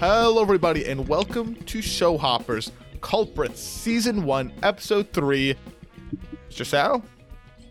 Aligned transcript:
Hello, 0.00 0.40
everybody, 0.40 0.86
and 0.86 1.06
welcome 1.08 1.54
to 1.66 1.82
Show 1.82 2.16
Hoppers 2.16 2.72
Culprits 3.02 3.60
Season 3.60 4.24
1, 4.24 4.50
Episode 4.62 5.12
3. 5.12 5.54
Mr. 6.48 6.64
Sal, 6.64 7.04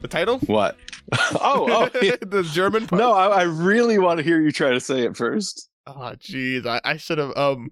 the 0.02 0.08
title? 0.08 0.38
What? 0.42 0.78
oh, 1.42 1.90
oh 1.92 2.00
yeah. 2.04 2.18
the 2.22 2.44
German 2.44 2.86
part? 2.86 3.00
No, 3.00 3.14
I, 3.14 3.40
I, 3.40 3.42
really 3.42 3.98
want 3.98 4.20
to 4.20 4.24
hear 4.24 4.40
you 4.40 4.52
try 4.52 4.70
to 4.70 4.80
say 4.80 5.06
it 5.06 5.18
first. 5.18 5.72
Oh, 5.88 6.14
jeez. 6.20 6.68
I, 6.68 6.80
I 6.86 6.98
should 6.98 7.18
have, 7.18 7.36
um, 7.36 7.72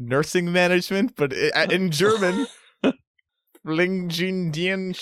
nursing 0.00 0.50
management, 0.50 1.14
but 1.14 1.32
it, 1.32 1.70
in 1.70 1.92
German. 1.92 2.48
Lingjindien 3.64 4.98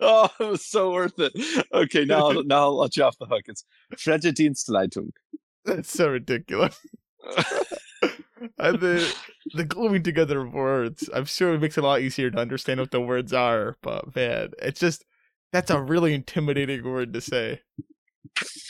Oh, 0.00 0.28
it 0.40 0.44
was 0.44 0.64
so 0.64 0.92
worth 0.92 1.18
it. 1.18 1.66
Okay, 1.74 2.06
now, 2.06 2.30
now 2.46 2.56
I'll 2.56 2.78
let 2.78 2.96
you 2.96 3.04
off 3.04 3.18
the 3.18 3.26
hook. 3.26 3.42
It's 3.48 3.64
Pflegedienstleitung. 3.94 5.10
That's 5.64 5.90
so 5.90 6.08
ridiculous. 6.08 6.78
and 8.58 8.80
the 8.80 9.14
the 9.54 9.64
gluing 9.64 10.02
together 10.02 10.40
of 10.40 10.52
words, 10.52 11.08
I'm 11.12 11.24
sure 11.24 11.54
it 11.54 11.60
makes 11.60 11.76
it 11.78 11.84
a 11.84 11.86
lot 11.86 12.00
easier 12.00 12.30
to 12.30 12.38
understand 12.38 12.80
what 12.80 12.90
the 12.90 13.00
words 13.00 13.32
are. 13.32 13.76
But 13.82 14.14
man, 14.14 14.50
it's 14.60 14.80
just 14.80 15.04
that's 15.52 15.70
a 15.70 15.80
really 15.80 16.14
intimidating 16.14 16.84
word 16.84 17.12
to 17.14 17.20
say. 17.20 17.60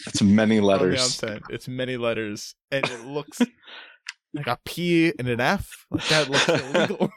It's 0.07 0.23
many 0.23 0.61
letters. 0.61 1.23
It's 1.51 1.69
many 1.69 1.97
letters, 1.97 2.55
and 2.71 2.85
it 2.85 3.07
looks 3.07 3.41
like 4.35 4.47
a 4.47 4.59
P 4.65 5.13
and 5.19 5.29
an 5.29 5.41
F. 5.41 5.87
Like 5.91 6.09
that 6.09 6.31
looks 6.31 6.49
illegal 6.49 7.11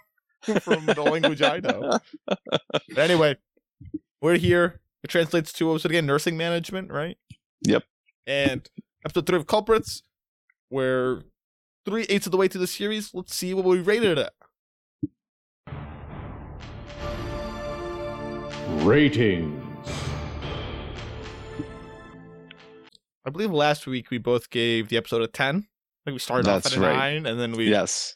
from 0.61 0.85
the 0.85 1.02
language 1.02 1.41
I 1.41 1.59
know. 1.59 1.99
But 2.25 2.97
anyway, 2.97 3.38
we're 4.22 4.38
here. 4.38 4.81
It 5.03 5.09
translates 5.09 5.52
to 5.53 5.66
what 5.67 5.73
was 5.73 5.86
it 5.86 5.92
again? 5.92 6.05
Nursing 6.05 6.38
management, 6.38 6.92
right? 6.92 7.17
Yep. 7.64 7.83
And 8.27 8.67
episode 9.05 9.25
three 9.25 9.38
of 9.38 9.47
Culprits. 9.47 10.03
We're 10.69 11.23
three 11.85 12.03
eighths 12.03 12.27
of 12.27 12.31
the 12.31 12.38
way 12.38 12.47
through 12.47 12.61
the 12.61 12.67
series. 12.67 13.13
Let's 13.13 13.35
see 13.35 13.53
what 13.53 13.66
we 13.66 13.80
rated 13.80 14.17
it 14.17 14.30
at. 14.30 14.33
Ratings. 18.85 19.58
I 23.23 23.30
believe 23.30 23.52
last 23.52 23.85
week 23.85 24.09
we 24.09 24.17
both 24.17 24.49
gave 24.49 24.89
the 24.89 24.97
episode 24.97 25.21
a 25.21 25.27
ten. 25.27 25.55
I 25.58 26.03
think 26.05 26.15
we 26.15 26.19
started 26.19 26.45
That's 26.45 26.67
off 26.67 26.73
at 26.73 26.77
a 26.80 26.81
right. 26.81 26.95
nine, 26.95 27.25
and 27.25 27.39
then 27.39 27.52
we 27.52 27.69
yes 27.69 28.15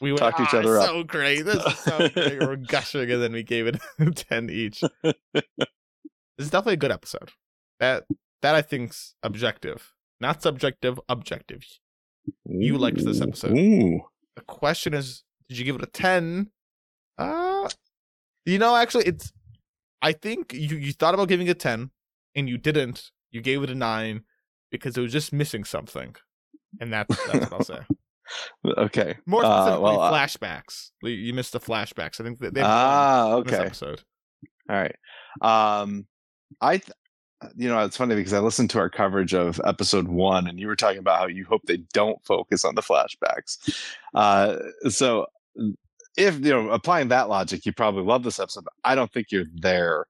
we 0.00 0.12
went 0.12 0.20
Talked 0.20 0.40
each 0.40 0.48
ah, 0.52 0.58
other 0.58 0.80
so 0.80 1.00
up. 1.00 1.06
great. 1.06 1.42
This 1.42 1.64
is 1.64 1.78
so 1.78 2.08
great. 2.14 2.40
We're 2.40 2.56
gushing, 2.56 3.10
and 3.10 3.22
then 3.22 3.32
we 3.32 3.42
gave 3.42 3.66
it 3.66 3.80
ten 4.16 4.50
each. 4.50 4.82
this 5.02 5.14
is 6.38 6.50
definitely 6.50 6.74
a 6.74 6.78
good 6.78 6.92
episode. 6.92 7.30
That 7.80 8.04
that 8.42 8.54
I 8.54 8.62
think's 8.62 9.14
objective. 9.22 9.92
Not 10.20 10.42
subjective, 10.42 11.00
objective. 11.08 11.62
You 12.46 12.78
liked 12.78 13.04
this 13.04 13.20
episode. 13.20 13.56
Ooh. 13.56 14.00
The 14.36 14.42
question 14.42 14.94
is, 14.94 15.24
did 15.48 15.58
you 15.58 15.64
give 15.64 15.76
it 15.76 15.82
a 15.82 15.86
10? 15.86 16.50
Uh 17.18 17.68
you 18.44 18.58
know, 18.58 18.76
actually 18.76 19.04
it's 19.04 19.32
I 20.02 20.12
think 20.12 20.52
you, 20.52 20.76
you 20.76 20.92
thought 20.92 21.14
about 21.14 21.28
giving 21.28 21.46
it 21.46 21.52
a 21.52 21.54
10 21.54 21.90
and 22.34 22.48
you 22.48 22.58
didn't. 22.58 23.10
You 23.30 23.40
gave 23.40 23.62
it 23.62 23.70
a 23.70 23.74
9 23.74 24.22
because 24.70 24.96
it 24.96 25.00
was 25.00 25.12
just 25.12 25.32
missing 25.32 25.64
something. 25.64 26.14
And 26.80 26.92
that's 26.92 27.16
that's 27.26 27.50
what 27.50 27.52
I'll 27.52 27.64
say. 27.64 27.80
okay. 28.78 29.16
More 29.26 29.44
uh, 29.44 29.62
specifically, 29.62 29.90
uh, 29.90 29.98
well, 29.98 30.12
flashbacks. 30.12 30.90
Uh, 31.02 31.08
you 31.08 31.32
missed 31.34 31.52
the 31.52 31.60
flashbacks. 31.60 32.20
I 32.20 32.24
think 32.24 32.40
that 32.40 32.54
they 32.54 32.62
ah 32.64 33.34
okay. 33.34 33.56
episode. 33.56 34.02
All 34.68 34.76
right. 34.76 34.96
Um, 35.40 36.06
I 36.60 36.78
th- 36.78 36.92
you 37.56 37.68
know, 37.68 37.84
it's 37.84 37.96
funny 37.96 38.14
because 38.14 38.32
I 38.32 38.38
listened 38.40 38.70
to 38.70 38.78
our 38.78 38.90
coverage 38.90 39.34
of 39.34 39.60
episode 39.64 40.08
one, 40.08 40.46
and 40.46 40.58
you 40.58 40.66
were 40.66 40.76
talking 40.76 40.98
about 40.98 41.18
how 41.18 41.26
you 41.26 41.44
hope 41.44 41.62
they 41.66 41.78
don't 41.92 42.24
focus 42.24 42.64
on 42.64 42.74
the 42.74 42.82
flashbacks. 42.82 43.76
Uh, 44.14 44.58
so, 44.88 45.26
if 46.16 46.38
you 46.40 46.50
know, 46.50 46.70
applying 46.70 47.08
that 47.08 47.28
logic, 47.28 47.66
you 47.66 47.72
probably 47.72 48.04
love 48.04 48.22
this 48.22 48.38
episode. 48.38 48.64
I 48.84 48.94
don't 48.94 49.12
think 49.12 49.30
you're 49.30 49.46
there. 49.54 50.06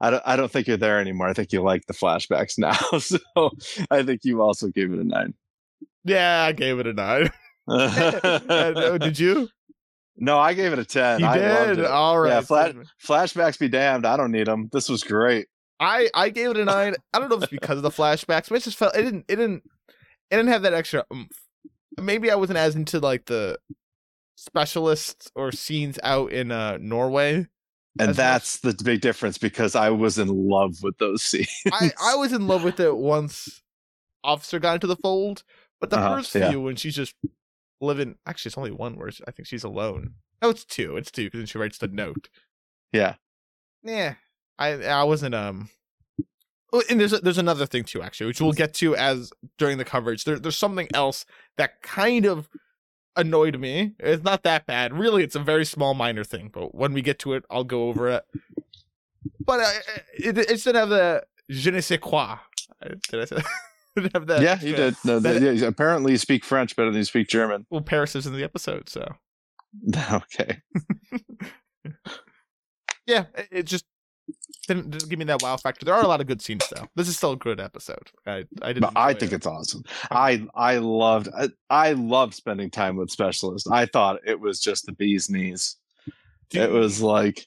I 0.00 0.10
don't. 0.10 0.22
I 0.26 0.36
don't 0.36 0.50
think 0.50 0.66
you're 0.66 0.76
there 0.76 1.00
anymore. 1.00 1.28
I 1.28 1.32
think 1.32 1.52
you 1.52 1.62
like 1.62 1.86
the 1.86 1.94
flashbacks 1.94 2.58
now. 2.58 2.98
so, 2.98 3.50
I 3.90 4.02
think 4.02 4.20
you 4.24 4.42
also 4.42 4.68
gave 4.68 4.92
it 4.92 4.98
a 4.98 5.04
nine. 5.04 5.34
Yeah, 6.04 6.42
I 6.42 6.52
gave 6.52 6.78
it 6.78 6.86
a 6.86 6.92
nine. 6.92 7.30
uh, 7.68 8.98
did 8.98 9.18
you? 9.18 9.48
No, 10.18 10.38
I 10.38 10.54
gave 10.54 10.72
it 10.72 10.78
a 10.78 10.84
ten. 10.84 11.20
You 11.20 11.26
I 11.26 11.38
did. 11.38 11.84
All 11.84 12.18
right. 12.18 12.30
Yeah, 12.30 12.72
flashbacks 13.04 13.58
be 13.58 13.68
damned. 13.68 14.06
I 14.06 14.16
don't 14.16 14.32
need 14.32 14.46
them. 14.46 14.68
This 14.72 14.88
was 14.88 15.02
great. 15.02 15.46
I 15.80 16.08
I 16.14 16.30
gave 16.30 16.50
it 16.50 16.56
a 16.56 16.64
nine. 16.64 16.94
I 17.12 17.18
don't 17.18 17.28
know 17.28 17.36
if 17.36 17.44
it's 17.44 17.52
because 17.52 17.76
of 17.76 17.82
the 17.82 17.90
flashbacks, 17.90 18.48
but 18.48 18.56
it 18.56 18.62
just 18.62 18.78
felt 18.78 18.96
it 18.96 19.02
didn't 19.02 19.26
it 19.28 19.36
didn't 19.36 19.62
it 20.30 20.36
didn't 20.36 20.48
have 20.48 20.62
that 20.62 20.74
extra 20.74 21.04
oomph. 21.12 21.30
Maybe 22.00 22.30
I 22.30 22.34
wasn't 22.34 22.58
as 22.58 22.76
into 22.76 23.00
like 23.00 23.26
the 23.26 23.58
specialists 24.36 25.30
or 25.34 25.52
scenes 25.52 25.98
out 26.02 26.32
in 26.32 26.50
uh 26.50 26.78
Norway. 26.80 27.46
And 27.98 28.14
that's 28.14 28.62
much. 28.62 28.76
the 28.76 28.84
big 28.84 29.00
difference 29.00 29.38
because 29.38 29.74
I 29.74 29.88
was 29.88 30.18
in 30.18 30.28
love 30.28 30.82
with 30.82 30.98
those 30.98 31.22
scenes. 31.22 31.48
I, 31.72 31.92
I 32.02 32.16
was 32.16 32.34
in 32.34 32.46
love 32.46 32.62
with 32.62 32.78
it 32.78 32.94
once 32.94 33.62
Officer 34.22 34.58
got 34.58 34.74
into 34.74 34.86
the 34.86 34.96
fold, 34.96 35.44
but 35.80 35.88
the 35.88 35.96
uh-huh, 35.96 36.16
first 36.16 36.34
yeah. 36.34 36.50
few 36.50 36.60
when 36.60 36.76
she's 36.76 36.94
just 36.94 37.14
living 37.80 38.16
actually 38.26 38.50
it's 38.50 38.58
only 38.58 38.70
one 38.70 38.96
where 38.96 39.10
I 39.26 39.30
think 39.30 39.46
she's 39.46 39.64
alone. 39.64 40.14
Oh, 40.42 40.50
it's 40.50 40.64
two. 40.64 40.96
It's 40.96 41.10
two 41.10 41.30
because 41.30 41.48
she 41.48 41.58
writes 41.58 41.78
the 41.78 41.88
note. 41.88 42.28
Yeah. 42.92 43.14
Yeah, 43.82 44.14
I 44.58 44.82
I 44.84 45.04
wasn't 45.04 45.34
um 45.34 45.70
oh, 46.72 46.82
and 46.90 47.00
there's 47.00 47.18
there's 47.20 47.38
another 47.38 47.66
thing 47.66 47.84
too 47.84 48.02
actually 48.02 48.26
which 48.28 48.40
we'll 48.40 48.52
get 48.52 48.74
to 48.74 48.96
as 48.96 49.32
during 49.58 49.78
the 49.78 49.84
coverage. 49.84 50.24
There, 50.24 50.38
there's 50.38 50.56
something 50.56 50.88
else 50.94 51.24
that 51.56 51.82
kind 51.82 52.26
of 52.26 52.48
annoyed 53.16 53.58
me. 53.58 53.94
It's 53.98 54.22
not 54.22 54.42
that 54.42 54.66
bad. 54.66 54.92
Really 54.92 55.22
it's 55.22 55.36
a 55.36 55.40
very 55.40 55.64
small 55.64 55.94
minor 55.94 56.24
thing 56.24 56.50
but 56.52 56.74
when 56.74 56.92
we 56.92 57.02
get 57.02 57.18
to 57.20 57.32
it 57.34 57.44
i'll 57.50 57.64
go 57.64 57.88
over 57.88 58.08
it. 58.08 58.24
But 59.40 59.60
uh, 59.60 59.72
it, 60.14 60.38
it 60.38 60.60
should 60.60 60.74
have 60.74 60.88
the 60.88 61.24
je 61.50 61.70
ne 61.70 61.80
sais 61.80 61.98
quoi. 62.00 62.36
Did 63.10 63.20
i 63.20 63.24
say 63.24 63.36
have 64.14 64.26
that 64.26 64.42
yeah 64.42 64.60
you 64.60 64.76
did. 64.76 64.94
No 65.04 65.18
that, 65.20 65.40
yeah, 65.40 65.66
apparently 65.66 66.12
you 66.12 66.18
speak 66.18 66.44
french 66.44 66.76
better 66.76 66.90
than 66.90 66.98
you 66.98 67.04
speak 67.04 67.28
german. 67.28 67.66
Well 67.70 67.80
paris 67.80 68.14
is 68.14 68.26
in 68.26 68.32
the 68.34 68.44
episode 68.44 68.88
so. 68.88 69.14
Okay. 70.12 70.62
Yeah 73.06 73.26
it 73.50 73.64
just 73.64 73.84
didn't, 74.66 74.90
didn't 74.90 75.08
give 75.08 75.18
me 75.18 75.24
that 75.26 75.42
wow 75.42 75.56
factor. 75.56 75.84
There 75.84 75.94
are 75.94 76.02
a 76.02 76.08
lot 76.08 76.20
of 76.20 76.26
good 76.26 76.42
scenes 76.42 76.66
though. 76.74 76.86
This 76.96 77.08
is 77.08 77.16
still 77.16 77.32
a 77.32 77.36
good 77.36 77.60
episode. 77.60 78.10
I 78.26 78.44
I 78.62 78.72
didn't. 78.72 78.92
I 78.96 79.14
think 79.14 79.32
it. 79.32 79.36
it's 79.36 79.46
awesome. 79.46 79.84
I 80.10 80.46
I 80.54 80.78
loved 80.78 81.28
I, 81.36 81.48
I 81.70 81.92
loved 81.92 82.34
spending 82.34 82.70
time 82.70 82.96
with 82.96 83.10
specialists. 83.10 83.70
I 83.70 83.86
thought 83.86 84.20
it 84.26 84.40
was 84.40 84.60
just 84.60 84.86
the 84.86 84.92
bee's 84.92 85.30
knees. 85.30 85.76
Do 86.50 86.62
it 86.62 86.70
was 86.70 87.00
like, 87.00 87.46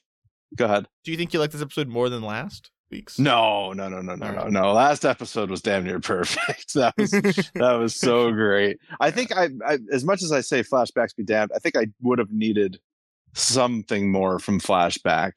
go 0.56 0.64
ahead. 0.66 0.86
Do 1.04 1.10
you 1.10 1.16
think 1.16 1.32
you 1.32 1.40
like 1.40 1.50
this 1.50 1.62
episode 1.62 1.88
more 1.88 2.08
than 2.08 2.22
last 2.22 2.70
week's? 2.90 3.18
No, 3.18 3.72
no, 3.72 3.88
no, 3.88 4.00
no, 4.00 4.14
no, 4.14 4.32
no, 4.32 4.48
no. 4.48 4.72
Last 4.72 5.04
episode 5.04 5.50
was 5.50 5.62
damn 5.62 5.84
near 5.84 6.00
perfect. 6.00 6.72
that 6.74 6.94
was 6.96 7.10
that 7.54 7.74
was 7.78 7.94
so 7.96 8.30
great. 8.32 8.78
I 8.98 9.10
think 9.10 9.36
I, 9.36 9.50
I 9.66 9.78
as 9.92 10.04
much 10.04 10.22
as 10.22 10.32
I 10.32 10.40
say 10.40 10.62
flashbacks 10.62 11.14
be 11.16 11.24
damned, 11.24 11.50
I 11.54 11.58
think 11.58 11.76
I 11.76 11.86
would 12.00 12.18
have 12.18 12.30
needed 12.30 12.78
something 13.34 14.10
more 14.10 14.38
from 14.38 14.58
flashback 14.58 15.34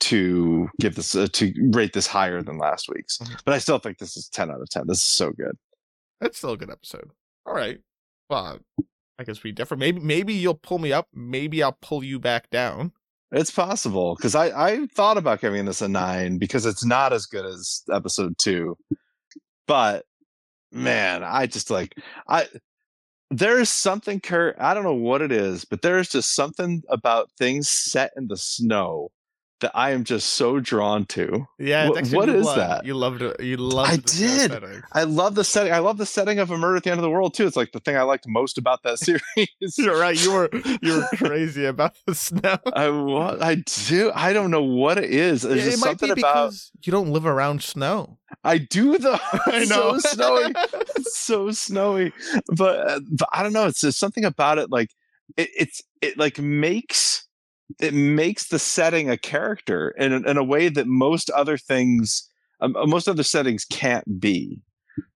to 0.00 0.68
give 0.80 0.94
this 0.94 1.14
uh, 1.14 1.26
to 1.32 1.52
rate 1.72 1.92
this 1.92 2.06
higher 2.06 2.42
than 2.42 2.58
last 2.58 2.88
week's. 2.88 3.18
Mm-hmm. 3.18 3.34
But 3.44 3.54
I 3.54 3.58
still 3.58 3.78
think 3.78 3.98
this 3.98 4.16
is 4.16 4.28
10 4.28 4.50
out 4.50 4.60
of 4.60 4.68
10. 4.68 4.86
This 4.86 4.98
is 4.98 5.04
so 5.04 5.30
good. 5.32 5.56
It's 6.20 6.38
still 6.38 6.52
a 6.52 6.56
good 6.56 6.70
episode. 6.70 7.10
All 7.44 7.54
right. 7.54 7.78
Well, 8.28 8.58
I 9.18 9.24
guess 9.24 9.42
we 9.42 9.52
differ. 9.52 9.76
Maybe 9.76 10.00
maybe 10.00 10.34
you'll 10.34 10.54
pull 10.54 10.78
me 10.78 10.92
up. 10.92 11.08
Maybe 11.14 11.62
I'll 11.62 11.78
pull 11.80 12.02
you 12.04 12.18
back 12.18 12.50
down. 12.50 12.92
It's 13.32 13.50
possible 13.50 14.14
because 14.14 14.34
I 14.34 14.46
I 14.46 14.86
thought 14.94 15.16
about 15.16 15.40
giving 15.40 15.64
this 15.64 15.82
a 15.82 15.88
nine 15.88 16.38
because 16.38 16.66
it's 16.66 16.84
not 16.84 17.12
as 17.12 17.26
good 17.26 17.46
as 17.46 17.82
episode 17.92 18.36
two, 18.38 18.76
but 19.66 20.04
man, 20.72 21.22
I 21.22 21.46
just 21.46 21.70
like 21.70 21.94
I 22.28 22.46
there's 23.30 23.68
something 23.68 24.20
Kirt. 24.20 24.56
I 24.58 24.74
don't 24.74 24.84
know 24.84 24.94
what 24.94 25.22
it 25.22 25.32
is, 25.32 25.64
but 25.64 25.82
there's 25.82 26.08
just 26.08 26.34
something 26.34 26.82
about 26.88 27.30
things 27.38 27.68
set 27.68 28.12
in 28.16 28.28
the 28.28 28.36
snow 28.36 29.10
that 29.60 29.72
I 29.74 29.92
am 29.92 30.04
just 30.04 30.34
so 30.34 30.60
drawn 30.60 31.06
to. 31.06 31.46
Yeah, 31.58 31.88
what, 31.88 32.06
what 32.08 32.28
is 32.28 32.46
that? 32.54 32.84
You 32.84 32.94
loved 32.94 33.22
it. 33.22 33.40
You 33.42 33.56
loved. 33.56 33.90
I 33.90 33.96
did. 33.96 34.64
I 34.92 35.04
love 35.04 35.34
the 35.34 35.44
setting. 35.44 35.72
I 35.72 35.78
love 35.78 35.96
the 35.96 36.06
setting 36.06 36.38
of 36.38 36.50
a 36.50 36.58
murder 36.58 36.76
at 36.76 36.82
the 36.84 36.90
end 36.90 36.98
of 36.98 37.02
the 37.02 37.10
world 37.10 37.34
too. 37.34 37.46
It's 37.46 37.56
like 37.56 37.72
the 37.72 37.80
thing 37.80 37.96
I 37.96 38.02
liked 38.02 38.26
most 38.28 38.58
about 38.58 38.82
that 38.82 38.98
series. 38.98 39.22
You're 39.78 39.98
right. 39.98 40.22
You 40.22 40.32
were 40.32 40.50
you 40.82 40.96
were 40.98 41.08
crazy 41.16 41.64
about 41.64 41.96
the 42.06 42.14
snow. 42.14 42.58
I 42.72 42.90
what 42.90 43.42
I 43.42 43.56
do. 43.86 44.12
I 44.14 44.32
don't 44.32 44.50
know 44.50 44.62
what 44.62 44.98
it 44.98 45.10
is. 45.10 45.42
There's 45.42 45.66
yeah, 45.66 45.72
it 45.72 45.80
might 45.80 45.98
be 45.98 46.10
about 46.10 46.52
you 46.84 46.90
don't 46.90 47.10
live 47.10 47.26
around 47.26 47.62
snow. 47.62 48.18
I 48.44 48.58
do 48.58 48.98
though. 48.98 49.18
I 49.46 49.64
know. 49.64 49.98
so 49.98 49.98
snowy. 49.98 50.52
so 51.02 51.50
snowy. 51.50 52.12
But, 52.48 52.88
uh, 52.88 53.00
but 53.12 53.28
I 53.32 53.42
don't 53.42 53.52
know. 53.52 53.66
It's 53.66 53.80
just 53.80 53.98
something 53.98 54.24
about 54.24 54.58
it. 54.58 54.70
Like 54.70 54.90
it, 55.36 55.48
it's 55.56 55.82
it 56.00 56.18
like 56.18 56.38
makes 56.38 57.25
it 57.80 57.94
makes 57.94 58.48
the 58.48 58.58
setting 58.58 59.10
a 59.10 59.16
character 59.16 59.90
in, 59.98 60.12
in 60.12 60.36
a 60.36 60.44
way 60.44 60.68
that 60.68 60.86
most 60.86 61.30
other 61.30 61.56
things 61.58 62.28
um, 62.60 62.74
uh, 62.76 62.86
most 62.86 63.08
other 63.08 63.22
settings 63.22 63.64
can't 63.64 64.20
be 64.20 64.60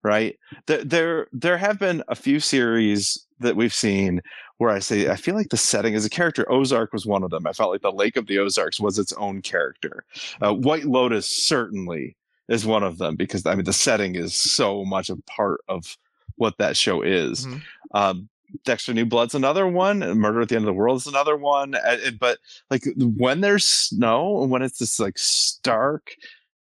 right? 0.03 0.39
There, 0.67 0.85
there, 0.85 1.27
there 1.33 1.59
have 1.59 1.79
been 1.79 2.03
a 2.09 2.15
few 2.15 2.41
series 2.41 3.27
that 3.39 3.57
we've 3.57 3.75
seen 3.75 4.21
where 4.59 4.71
I 4.71 4.79
say 4.79 5.09
I 5.09 5.17
feel 5.17 5.35
like 5.35 5.49
the 5.49 5.57
setting 5.57 5.95
is 5.95 6.05
a 6.05 6.11
character. 6.11 6.51
Ozark 6.53 6.93
was 6.93 7.07
one 7.07 7.23
of 7.23 7.31
them. 7.31 7.47
I 7.47 7.53
felt 7.53 7.71
like 7.71 7.83
the 7.83 7.93
Lake 7.93 8.17
of 8.17 8.27
the 8.27 8.39
Ozarks 8.39 8.79
was 8.79 8.99
its 8.99 9.13
own 9.15 9.41
character. 9.43 10.05
Uh, 10.43 10.53
White 10.53 10.85
Lotus 10.85 11.27
certainly 11.47 12.17
is 12.49 12.67
one 12.67 12.83
of 12.83 12.99
them 12.99 13.17
because 13.17 13.47
I 13.47 13.55
mean 13.55 13.65
the 13.65 13.73
setting 13.73 14.17
is 14.17 14.37
so 14.37 14.85
much 14.85 15.09
a 15.09 15.17
part 15.23 15.61
of 15.69 15.97
what 16.37 16.59
that 16.59 16.77
show 16.77 17.03
is. 17.03 17.47
Mhm. 17.47 17.63
Um, 17.95 18.29
Dexter 18.65 18.95
New 18.95 19.07
Blood's 19.07 19.35
another 19.35 19.67
one. 19.67 20.01
Murder 20.19 20.43
at 20.43 20.49
the 20.49 20.57
End 20.57 20.65
of 20.65 20.67
the 20.67 20.73
World 20.73 20.99
is 20.99 21.07
another 21.07 21.37
one. 21.37 21.75
But 22.19 22.39
like 22.71 22.85
when 22.97 23.41
there's 23.41 23.67
snow 23.67 24.43
and 24.43 24.51
when 24.51 24.63
it's 24.63 24.79
this 24.79 25.01
like 25.01 25.19
stark 25.19 26.15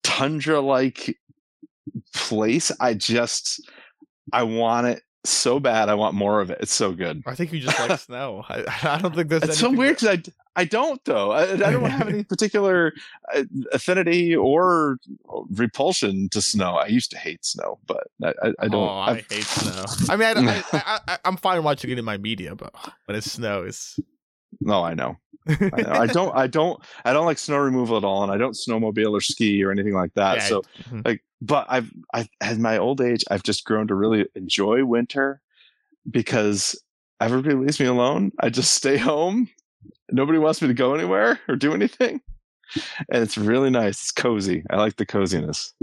tundra 0.02 0.60
like 0.60 1.18
place, 2.14 2.70
I 2.80 2.94
just 2.94 3.66
I 4.32 4.42
want 4.44 4.86
it 4.86 5.02
so 5.24 5.60
bad. 5.60 5.88
I 5.88 5.94
want 5.94 6.14
more 6.14 6.40
of 6.40 6.50
it. 6.50 6.58
It's 6.60 6.72
so 6.72 6.92
good. 6.92 7.22
I 7.26 7.34
think 7.34 7.52
you 7.52 7.60
just 7.60 7.78
like 7.78 7.98
snow. 8.00 8.44
I, 8.48 8.64
I 8.82 8.98
don't 8.98 9.14
think 9.14 9.28
there's. 9.28 9.42
It's 9.42 9.58
so 9.58 9.70
weird 9.70 9.98
because 9.98 10.18
I, 10.18 10.60
I 10.60 10.64
don't 10.64 11.02
though. 11.04 11.32
I, 11.32 11.52
I 11.52 11.56
don't 11.56 11.84
have 11.84 12.08
any 12.08 12.24
particular 12.34 12.92
uh, 13.34 13.44
affinity 13.72 14.34
or 14.34 14.98
repulsion 15.50 16.28
to 16.30 16.40
snow. 16.40 16.74
I 16.76 16.86
used 16.86 17.10
to 17.12 17.18
hate 17.18 17.44
snow, 17.44 17.78
but 17.86 18.08
I, 18.22 18.28
I, 18.42 18.52
I 18.60 18.68
don't. 18.68 18.88
Oh, 18.88 18.88
I 18.88 19.24
hate 19.28 19.44
snow. 19.44 19.84
I 20.08 20.16
mean, 20.16 20.48
I, 20.48 20.64
I, 20.72 21.00
I, 21.06 21.18
I'm 21.24 21.36
fine 21.36 21.62
watching 21.62 21.90
it 21.90 21.98
in 21.98 22.04
my 22.04 22.16
media, 22.16 22.54
but 22.54 22.74
when 23.06 23.16
it 23.16 23.24
snows, 23.24 23.98
no, 24.60 24.82
I 24.82 24.94
know. 24.94 25.16
I, 25.48 25.82
know. 25.82 25.92
I 25.92 26.06
don't. 26.06 26.34
I 26.36 26.46
don't. 26.46 26.82
I 27.04 27.12
don't 27.12 27.26
like 27.26 27.38
snow 27.38 27.58
removal 27.58 27.96
at 27.96 28.04
all, 28.04 28.22
and 28.22 28.32
I 28.32 28.36
don't 28.36 28.52
snowmobile 28.52 29.12
or 29.12 29.20
ski 29.20 29.62
or 29.64 29.70
anything 29.70 29.94
like 29.94 30.14
that. 30.14 30.36
Yeah, 30.38 30.44
so 30.44 30.62
mhm. 30.90 31.06
like 31.06 31.22
but 31.40 31.66
i've 31.68 31.90
i've 32.12 32.28
at 32.40 32.58
my 32.58 32.76
old 32.78 33.00
age 33.00 33.24
i've 33.30 33.42
just 33.42 33.64
grown 33.64 33.86
to 33.88 33.94
really 33.94 34.26
enjoy 34.34 34.84
winter 34.84 35.40
because 36.10 36.80
everybody 37.20 37.54
leaves 37.54 37.80
me 37.80 37.86
alone 37.86 38.30
i 38.40 38.48
just 38.48 38.74
stay 38.74 38.96
home 38.96 39.48
nobody 40.10 40.38
wants 40.38 40.60
me 40.60 40.68
to 40.68 40.74
go 40.74 40.94
anywhere 40.94 41.40
or 41.48 41.56
do 41.56 41.72
anything 41.72 42.20
and 43.10 43.22
it's 43.22 43.38
really 43.38 43.70
nice 43.70 44.00
it's 44.00 44.12
cozy 44.12 44.62
i 44.70 44.76
like 44.76 44.96
the 44.96 45.06
coziness 45.06 45.74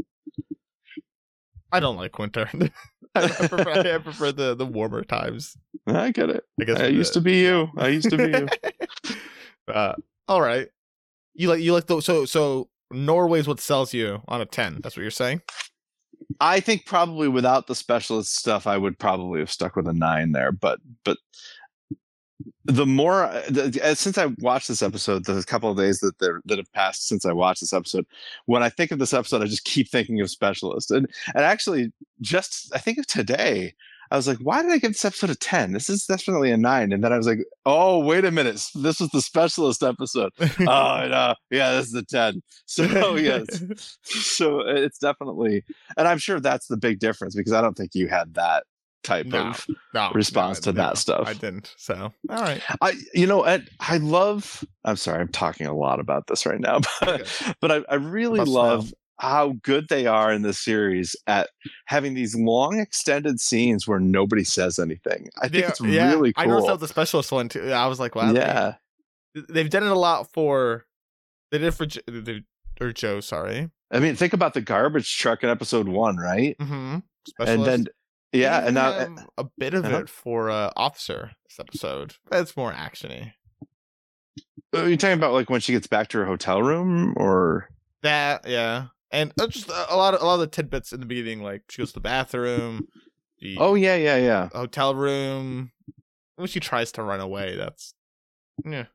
I 1.72 1.80
don't 1.81 1.98
like 1.98 2.18
winter. 2.18 2.50
I, 3.18 3.44
I 3.44 3.48
prefer, 3.48 3.96
I 3.96 3.98
prefer 4.00 4.31
the, 4.31 4.56
the 4.56 4.66
warmer 4.66 5.04
times. 5.04 5.58
i 5.88 6.12
get 6.12 6.30
it 6.30 6.44
I 6.60 6.64
guess 6.66 6.80
i 6.80 6.88
used 6.88 7.14
to 7.14 7.22
be 7.22 7.40
you 7.42 7.69
i 7.78 7.88
used 7.88 8.10
to 8.10 8.18
be 8.18 8.38
you 8.38 8.48
uh, 9.74 9.94
all 10.28 10.42
right. 10.42 10.68
You 11.36 11.50
like 11.50 11.62
you 11.62 11.74
like 11.74 11.86
the 11.88 12.02
so 12.02 12.25
so 12.25 12.69
Norway's 12.92 13.48
what 13.48 13.60
sells 13.60 13.94
you 13.94 14.22
on 14.28 14.42
a 14.42 14.46
ten. 14.46 14.80
That's 14.81 14.96
what 14.96 15.02
you're 15.04 15.12
saying. 15.12 15.42
i 16.40 16.60
think 16.60 16.86
probably 16.86 17.28
without 17.28 17.68
the 17.68 17.75
specialist 17.75 18.36
stuff 18.36 18.66
i 18.68 18.78
would 18.78 18.98
probably 19.00 19.40
have 19.40 19.52
stuck 19.52 19.75
with 19.75 19.88
a 19.88 19.94
nine 19.94 20.31
there 20.31 20.52
but 20.52 20.80
but 21.06 21.18
the 22.66 22.86
more 22.86 23.24
uh, 23.24 23.42
the, 23.50 23.95
since 23.95 24.18
I 24.18 24.28
watched 24.39 24.68
this 24.68 24.81
episode, 24.81 25.25
the 25.25 25.44
couple 25.44 25.72
of 25.72 25.78
days 25.78 26.00
that 26.00 26.19
there 26.19 26.42
that 26.45 26.57
have 26.57 26.72
passed 26.74 27.07
since 27.07 27.25
I 27.25 27.34
watched 27.34 27.62
this 27.62 27.74
episode, 27.74 28.06
when 28.45 28.63
I 28.63 28.69
think 28.69 28.92
of 28.92 29.00
this 29.00 29.13
episode, 29.13 29.42
I 29.42 29.45
just 29.45 29.63
keep 29.63 29.89
thinking 29.89 30.22
of 30.22 30.30
specialist. 30.30 30.92
And 30.92 31.07
and 31.34 31.44
actually, 31.44 31.92
just 32.22 32.74
I 32.75 32.80
think 32.80 32.98
of 32.98 33.07
today, 33.07 33.74
I 34.12 34.18
was 34.18 34.28
like, 34.28 34.38
why 34.39 34.62
did 34.62 34.72
I 34.72 34.78
give 34.78 34.92
this 34.92 35.06
episode 35.06 35.30
a 35.30 35.36
ten? 35.36 35.72
This 35.74 35.89
is 35.89 36.06
definitely 36.06 36.51
a 36.51 36.57
nine. 36.57 36.92
And 36.92 37.04
then 37.04 37.12
I 37.12 37.18
was 37.18 37.28
like, 37.28 37.39
oh, 37.66 38.00
wait 38.00 38.25
a 38.25 38.31
minute, 38.31 38.63
this 38.75 39.00
was 39.00 39.10
the 39.10 39.22
specialist 39.22 39.81
episode. 39.81 40.31
oh 40.40 41.07
no, 41.07 41.36
yeah, 41.50 41.72
this 41.72 41.88
is 41.88 41.94
a 41.95 42.04
ten. 42.04 42.44
So 42.66 43.16
yes, 43.16 43.63
so 44.04 44.60
it's 44.60 45.00
definitely, 45.00 45.63
and 45.95 46.07
I'm 46.07 46.18
sure 46.18 46.40
that's 46.40 46.68
the 46.68 46.78
big 46.78 47.00
difference 47.00 47.36
because 47.36 47.54
I 47.54 47.62
don't 47.62 47.75
think 47.75 47.95
you 47.95 48.07
had 48.07 48.33
that 48.36 48.66
type 49.07 49.25
No. 49.25 49.48
of 49.48 49.65
no, 49.94 50.12
response 50.13 50.59
to 50.62 50.71
that 50.74 50.98
stuff. 50.98 51.27
I 51.27 51.33
didn't. 51.33 51.74
So 51.77 52.13
all 52.30 52.42
right. 52.42 52.62
I, 52.81 52.94
you 53.13 53.25
know, 53.25 53.44
Ed, 53.44 53.68
I 53.80 53.98
love. 53.98 54.63
I'm 54.83 54.98
sorry, 54.98 55.21
I'm 55.21 55.30
talking 55.30 55.65
a 55.65 55.74
lot 55.75 56.00
about 56.00 56.27
this 56.27 56.45
right 56.45 56.59
now, 56.59 56.80
but 57.01 57.21
Okay. 57.21 57.54
but 57.62 57.71
I, 57.71 57.81
I 57.89 57.95
really 57.95 58.39
About 58.39 58.48
love 58.51 58.94
how 59.19 59.56
good 59.63 59.88
they 59.89 60.06
are 60.06 60.31
in 60.31 60.44
this 60.44 60.59
series 60.59 61.15
at 61.25 61.50
having 61.86 62.13
these 62.13 62.36
long 62.36 62.80
extended 62.80 63.39
scenes 63.39 63.88
where 63.88 64.00
nobody 64.00 64.44
says 64.44 64.77
anything. 64.77 65.27
I 65.42 65.48
think 65.48 65.63
Yeah, 65.63 65.69
it's 65.69 65.81
yeah. 65.81 66.09
really 66.12 66.33
I 66.38 66.45
noticed 66.45 66.68
that 66.68 66.71
cool. 66.74 66.77
the 66.77 66.88
specialist 66.88 67.31
one 67.31 67.50
too. 67.50 67.71
I 67.71 67.88
was 67.88 68.00
like, 68.00 68.13
wow. 68.13 68.31
yeah, 68.31 68.75
they've 69.50 69.69
done 69.69 69.83
it 69.83 69.92
a 69.92 69.95
lot 69.95 70.31
for. 70.33 70.86
They 71.51 71.57
did 71.59 71.68
it 71.68 71.71
for 71.71 71.88
or 72.86 72.92
Joe. 72.94 73.21
Sorry. 73.21 73.71
I 73.89 74.00
mean, 74.00 74.15
think 74.15 74.33
about 74.33 74.54
the 74.54 74.62
garbage 74.62 75.18
truck 75.18 75.44
in 75.44 75.50
episode 75.50 75.88
one, 75.88 76.18
right? 76.18 76.57
Mm-hmm. 76.59 76.98
And 77.39 77.65
then 77.65 77.86
yeah, 78.32 78.66
and 78.66 78.76
now 78.76 78.90
uh, 78.90 79.08
a 79.38 79.46
bit 79.58 79.74
of 79.74 79.86
uh-huh. 79.86 80.00
it 80.00 80.10
for 80.10 80.50
uh, 80.50 80.72
Officer 80.76 81.32
this 81.46 81.60
episode. 81.60 82.16
It's 82.32 82.58
more 82.58 82.72
actiony. 82.72 83.34
are 84.74 84.90
you 84.90 84.98
talking 84.98 85.18
about 85.18 85.34
like 85.34 85.50
when 85.50 85.62
she 85.62 85.74
gets 85.74 85.88
back 85.88 86.10
to 86.10 86.20
her 86.20 86.26
hotel 86.26 86.62
room, 86.62 87.14
or 87.18 87.70
That 88.04 88.48
yeah, 88.48 88.88
and 89.12 89.34
uh, 89.40 89.48
just 89.48 89.70
a 89.70 89.96
lot 89.96 90.14
of 90.14 90.22
a 90.22 90.26
lot 90.26 90.36
of 90.36 90.40
the 90.42 90.48
tidbits 90.48 90.92
in 90.92 91.00
the 91.00 91.06
beginning, 91.06 91.42
like 91.42 91.64
she 91.70 91.82
goes 91.82 91.90
to 91.90 91.96
the 91.96 92.02
bathroom, 92.02 92.88
the 93.40 93.58
oh 93.60 93.76
yeah, 93.76 93.96
yeah, 93.96 94.18
yeah. 94.18 94.50
hotel 94.54 94.96
room. 94.96 95.72
When 96.36 96.48
she 96.48 96.60
tries 96.60 96.92
to 96.94 97.04
run 97.04 97.20
away, 97.20 97.56
that's 97.56 97.94
yeah. 98.64 98.86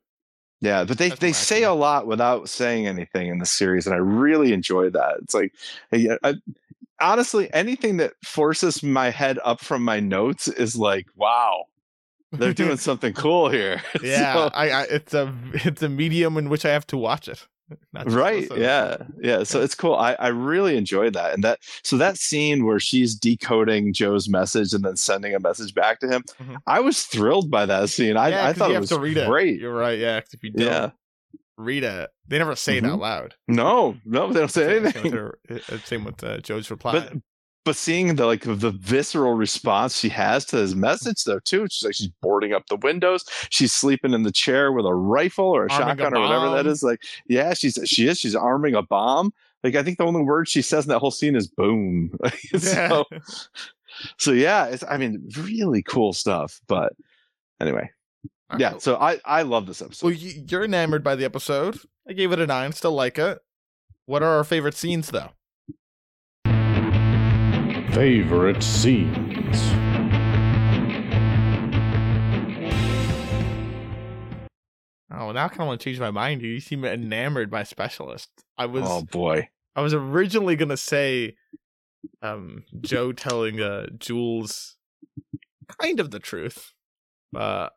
Yeah, 0.63 0.85
but 0.85 0.97
they 0.97 1.09
That's 1.09 1.21
they 1.21 1.33
say 1.33 1.65
a 1.65 1.73
lot 1.73 2.07
without 2.07 2.49
saying 2.49 2.87
anything 2.87 3.27
in 3.27 3.39
the 3.39 3.47
series, 3.47 3.85
and 3.85 3.95
I 3.95 3.99
really 3.99 4.53
enjoy 4.53 4.91
that. 4.91 5.17
It's 5.21 5.35
like, 5.35 5.53
I, 5.93 6.19
I, 6.23 6.35
honestly, 7.03 7.53
anything 7.53 7.97
that 7.99 8.13
forces 8.25 8.83
my 8.83 9.11
head 9.11 9.39
up 9.45 9.61
from 9.61 9.83
my 9.83 10.01
notes 10.01 10.49
is 10.49 10.77
like, 10.77 11.07
wow, 11.17 11.65
they're 12.33 12.55
doing 12.55 12.77
something 12.89 13.13
cool 13.13 13.49
here. 13.51 13.83
yeah, 14.03 14.35
So- 14.35 14.51
I, 14.55 14.71
I 14.71 14.83
it's 14.85 15.13
a 15.15 15.35
it's 15.55 15.83
a 15.83 15.89
medium 15.89 16.37
in 16.39 16.49
which 16.49 16.65
I 16.65 16.71
have 16.71 16.87
to 16.89 16.97
watch 16.97 17.29
it. 17.29 17.47
not 17.95 18.11
right 18.11 18.43
listen. 18.51 18.61
yeah 18.61 18.97
yeah 19.23 19.43
so 19.45 19.63
it's 19.63 19.75
cool 19.75 19.95
i 19.95 20.13
i 20.19 20.29
really 20.29 20.77
enjoyed 20.77 21.15
that 21.15 21.33
and 21.33 21.43
that 21.43 21.59
so 21.83 21.97
that 21.97 22.19
scene 22.19 22.67
where 22.67 22.79
she's 22.79 23.15
decoding 23.15 23.95
joe's 23.95 24.29
message 24.29 24.75
and 24.75 24.85
then 24.85 24.95
sending 24.95 25.35
a 25.35 25.41
message 25.41 25.73
back 25.73 25.99
to 25.99 26.07
him 26.07 26.23
Mhm. 26.39 26.57
i 26.67 26.81
was 26.81 27.05
thrilled 27.05 27.51
by 27.51 27.65
that 27.65 27.89
scene 27.89 28.19
i, 28.19 28.29
Yeah, 28.29 28.47
I 28.47 28.53
thought 28.53 28.73
it 28.73 28.79
was 28.81 28.91
to 28.91 28.99
read 29.01 29.17
it. 29.17 29.27
great 29.27 29.59
You're 29.59 29.73
right. 29.73 29.99
Yeah, 29.99 30.19
if 30.19 30.43
you 30.45 30.51
don't 30.51 30.67
yeah 30.67 30.91
it, 31.59 32.11
they 32.29 32.39
never 32.39 32.57
say 32.57 32.79
it 32.79 32.85
Mhm. 32.85 32.93
out 32.93 32.99
loud. 33.01 33.35
no 33.49 33.97
no 34.05 34.33
they 34.33 34.41
don't 34.41 34.51
say 34.51 34.67
Same- 34.67 34.83
anything 34.85 35.03
Same 35.03 35.13
with, 35.13 35.13
her, 35.21 35.39
uh, 35.75 35.79
same 35.85 36.05
with 36.05 36.25
uh, 36.25 36.39
Joe's 36.39 36.71
reply. 36.71 36.93
but 36.93 37.13
but 37.65 37.77
seeing 37.77 38.17
the 38.17 38.27
like 38.27 38.43
the 38.43 38.73
visceral 38.73 39.35
response 39.35 39.97
she 39.99 40.09
has 40.09 40.45
to 40.47 40.57
his 40.57 40.75
message 40.75 41.23
though 41.25 41.39
too 41.41 41.67
she's 41.71 41.85
like 41.85 41.95
she's 41.95 42.09
boarding 42.21 42.53
up 42.53 42.67
the 42.69 42.77
windows 42.77 43.25
she's 43.51 43.73
sleeping 43.73 44.13
in 44.15 44.25
the 44.25 44.33
chair 44.33 44.73
with 44.73 44.85
a 44.87 44.95
rifle 44.95 45.45
or 45.47 45.67
a 45.67 45.73
Arming 45.73 45.87
a 45.87 45.91
shotgun 45.91 46.17
or 46.17 46.21
whatever 46.23 46.51
that 46.51 46.67
is. 46.67 46.83
like 46.83 47.01
yeah 47.29 47.55
she's 47.55 47.79
she 47.85 48.09
is 48.09 48.19
she's 48.19 48.35
arming 48.35 48.75
a 48.75 48.83
bomb 48.83 49.33
like 49.63 49.77
i 49.77 49.83
think 49.85 49.99
the 49.99 50.05
only 50.05 50.23
word 50.23 50.49
she 50.49 50.61
says 50.61 50.87
in 50.87 50.89
that 50.89 50.99
whole 50.99 51.13
scene 51.13 51.37
is 51.37 51.47
boom 51.47 52.11
so 52.59 53.05
so 54.19 54.33
yeah 54.33 54.67
it's 54.67 54.83
i 54.89 54.97
mean 54.97 55.23
really 55.39 55.83
cool 55.85 56.13
stuff 56.13 56.61
but 56.67 56.95
anyway 57.61 57.89
yeah 58.59 58.77
so 58.79 58.97
i 58.97 59.19
i 59.25 59.43
love 59.43 59.67
this 59.67 59.81
episode 59.83 60.07
Well, 60.07 60.15
you- 60.15 60.45
you're 60.49 60.65
enamored 60.65 61.03
by 61.03 61.15
the 61.15 61.25
episode. 61.25 61.79
I 62.09 62.13
gave 62.15 62.33
it 62.33 62.39
a 62.41 62.47
nine. 62.47 62.73
Still 62.73 62.93
like 62.93 63.17
it. 63.19 63.39
What 64.07 64.23
are 64.23 64.37
our 64.37 64.45
favorite 64.45 64.75
scenes, 64.75 65.11
though? 65.11 65.31
Favorite 67.95 68.63
scenes. 68.63 69.73
Oh, 75.15 75.31
now 75.31 75.45
I 75.45 75.49
kind 75.49 75.61
of 75.61 75.67
want 75.67 75.81
to 75.81 75.85
change 75.85 76.01
my 76.01 76.11
mind. 76.11 76.41
You 76.43 76.59
seem 76.59 76.85
enamored 76.85 77.51
by 77.51 77.65
Specialist. 77.65 78.31
I 78.57 78.67
was 78.67 78.85
oh 78.87 79.03
boy 79.03 79.49
I 79.77 79.83
was 79.83 79.93
originally 79.95 80.57
gonna 80.57 80.77
say, 80.77 81.37
um, 82.23 82.65
Joe 82.81 83.13
telling 83.13 83.61
uh 83.61 83.87
Jules 83.99 84.77
kind 85.81 86.01
of 86.01 86.11
the 86.11 86.19
truth, 86.19 86.73
but 87.31 87.73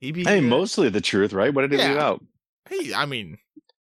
maybe 0.00 0.24
hey 0.24 0.38
uh, 0.38 0.42
mostly 0.42 0.88
the 0.88 1.00
truth 1.00 1.32
right 1.32 1.52
what 1.54 1.62
did 1.62 1.72
he 1.72 1.78
leave 1.78 1.96
Yeah. 1.96 2.02
out 2.02 2.24
Hey, 2.68 2.94
I 2.94 3.04
mean, 3.04 3.38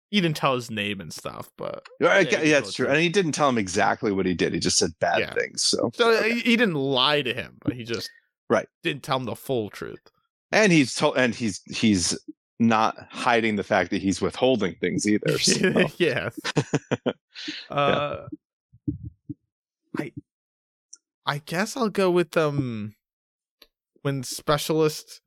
he 0.10 0.20
didn't 0.20 0.38
tell 0.38 0.56
his 0.56 0.72
name 0.72 1.00
and 1.00 1.14
stuff, 1.14 1.52
but 1.58 1.86
Yeah, 2.00 2.08
I 2.08 2.20
Yeah, 2.22 2.42
yeah, 2.42 2.60
the 2.62 2.72
true. 2.72 2.88
And 2.88 2.98
he 2.98 3.10
didn't 3.10 3.34
tell 3.34 3.48
him 3.50 3.60
exactly 3.60 4.12
what 4.12 4.26
he 4.26 4.34
did. 4.34 4.54
He 4.54 4.60
just 4.60 4.80
said 4.80 4.92
bad 5.00 5.20
Yeah. 5.20 5.34
things. 5.34 5.62
So, 5.62 5.92
so 5.94 6.12
Okay. 6.12 6.34
he, 6.36 6.40
he 6.40 6.56
didn't 6.58 6.74
lie 6.76 7.22
to 7.22 7.32
him, 7.34 7.58
but 7.62 7.74
he 7.76 7.84
just 7.84 8.10
Right. 8.50 8.68
didn't 8.82 9.04
tell 9.04 9.18
him 9.18 9.26
the 9.26 9.36
full 9.36 9.70
truth. 9.70 10.00
and 10.52 10.72
he's 10.72 10.96
told, 10.96 11.18
and 11.18 11.36
he's 11.36 11.62
he's 11.68 12.18
not 12.60 12.96
hiding 13.12 13.58
the 13.58 13.64
fact 13.64 13.92
that 13.92 14.02
he's 14.02 14.22
withholding 14.22 14.74
things 14.82 15.06
either. 15.08 15.38
So. 15.38 15.92
yes. 15.98 16.40
Uh, 17.70 18.28
I 19.98 20.14
I 21.28 21.38
guess 21.40 21.78
I'll 21.78 21.90
go 21.90 22.10
with 22.10 22.36
um 22.38 22.96
when 24.02 24.24
specialist 24.24 25.22